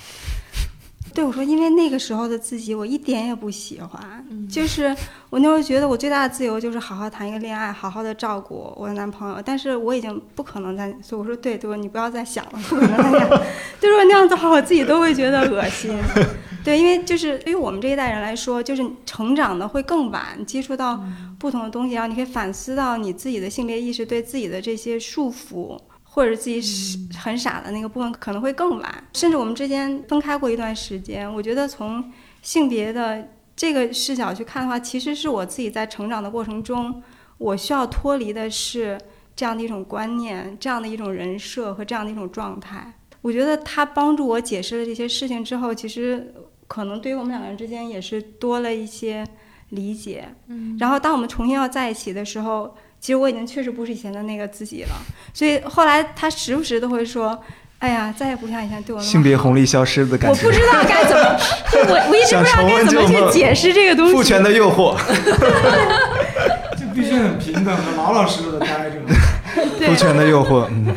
[1.12, 4.24] 对我说，因为那个时候的自己，我一点也不喜欢。
[4.48, 4.94] 就是
[5.28, 9.42] 我那时候觉得，我最大的自由就是好好谈一个恋爱，好好的照顾我的男朋友。
[9.44, 13.28] 但是我已经不可能再，所以我说，对对，你不要再想了，不可能再那样。
[13.80, 15.98] 就是我那样子的话，我自己都会觉得恶心。
[16.62, 21.02] 对，因为就是对于我们这一代人来说，就是成长的会更晚，接触到
[21.38, 25.78] 不同的东西，然后你可以反思到你自己的性别意识对自己的这些束缚。
[26.12, 31.32] 或者自己是很傻的那个部分可能会更晚，甚至我们之间分开过一段时间。
[31.32, 32.12] 我觉得从
[32.42, 37.00] 性别的这个视角去看的话，其实是我自己在成长的过程中，
[37.38, 38.98] 我需要脱离的是
[39.36, 42.92] 这样的一种观念、这样的一种人设和这样的一种状态。
[43.22, 46.34] 我觉得他帮助我解释了这些事情之后，其实
[46.66, 49.24] 可能对于我们两个人之间也是多了一些
[49.68, 50.28] 理解。
[50.48, 54.90] 嗯然后当我们重新要在一起的时候，其实我已经确实不是以前的那个自己了。
[55.32, 57.40] 所以后来他时不时都会说
[57.80, 61.38] ：“哎呀，再也不像以前对我那么好。”性别红利消失的感觉，我不知道该怎么，
[61.88, 64.12] 我 我一直不知道该怎么去解释这个东西。
[64.12, 64.96] 父权的诱惑，
[66.78, 68.96] 就必须很平等的、老老实实的待着。
[69.78, 70.94] 对父权的诱惑，嗯，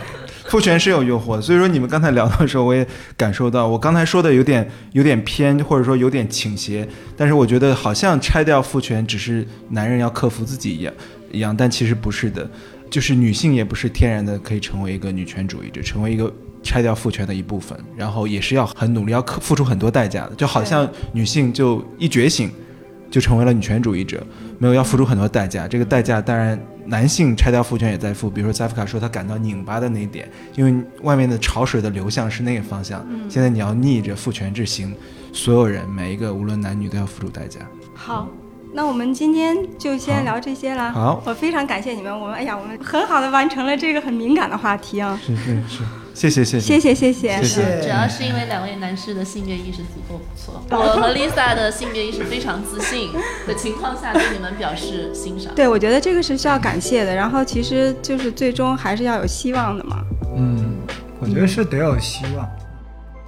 [0.49, 1.41] 父权是有诱惑的。
[1.41, 2.85] 所以说你们刚才聊的时候，我也
[3.15, 10.93] 感受到，我刚才说的有点有点偏，或者说有点倾斜，但是我觉得好像拆掉父权只是男人要克服自己一样
[11.33, 12.49] 一样，但其实不是的，
[12.89, 16.33] 就是女性也不是天然的可以成为一个女权主义者，成为一个。
[16.65, 20.35] 拆掉父权的一部分，然后也是要很努力，要克付出很多代价的。
[20.35, 22.49] 就好像女性就一觉醒，
[23.11, 24.25] 就成为了女权主义者，
[24.59, 25.67] 没有要付出很多代价。
[25.67, 28.29] 这个代价当然，男性拆掉父权也在付。
[28.29, 33.05] 比如说扎夫卡说他感到拧巴的那一点，因为外面的潮水的流向是那个方向。
[33.27, 34.95] 现在你要逆着父权制行，
[35.33, 37.59] 所有人每一个无论男女都要付出代价。
[37.93, 38.29] 好，
[38.75, 40.91] 那我们今天就先聊这些了。
[40.91, 45.83] 好我非常感谢你们，我们哎呀，我们很好的完成了这个很敏感的话题啊，是是是，
[46.15, 47.43] 谢谢谢谢谢谢谢。
[47.43, 53.11] 谢谢主要是因为两位男士的性别意识足够不错，我和 Lisa 的性别意识非常自信
[53.47, 55.53] 的情况下，对你们表示欣赏。
[55.55, 60.03] 对，我觉得这个是需要感谢的，然后其实就是最终还是要有希望的嘛。
[60.35, 60.77] 嗯，
[61.19, 62.49] 我觉得是得有希望。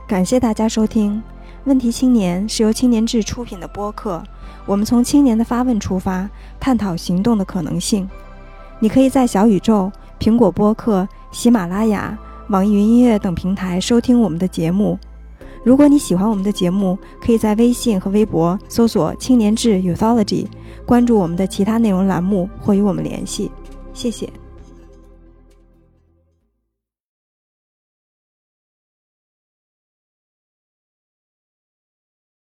[0.08, 1.14] 感谢大家收听
[1.66, 4.24] 《问题青年》，是由青年志出品的播客。
[4.66, 6.30] 我们从青年的发问出发，
[6.60, 8.10] 探讨行动的可能性。
[8.80, 12.18] 你可以在小宇宙、苹果播客、喜马拉雅、
[12.50, 14.98] 网易云音乐等平台收听我们的节目。
[15.64, 20.48] 如果你喜欢我们的节目，可以在微信和微博搜索“青年志 Youthology”，
[20.86, 23.52] 关注我们的其他内容栏目或与我们联系。
[23.94, 24.45] 谢谢。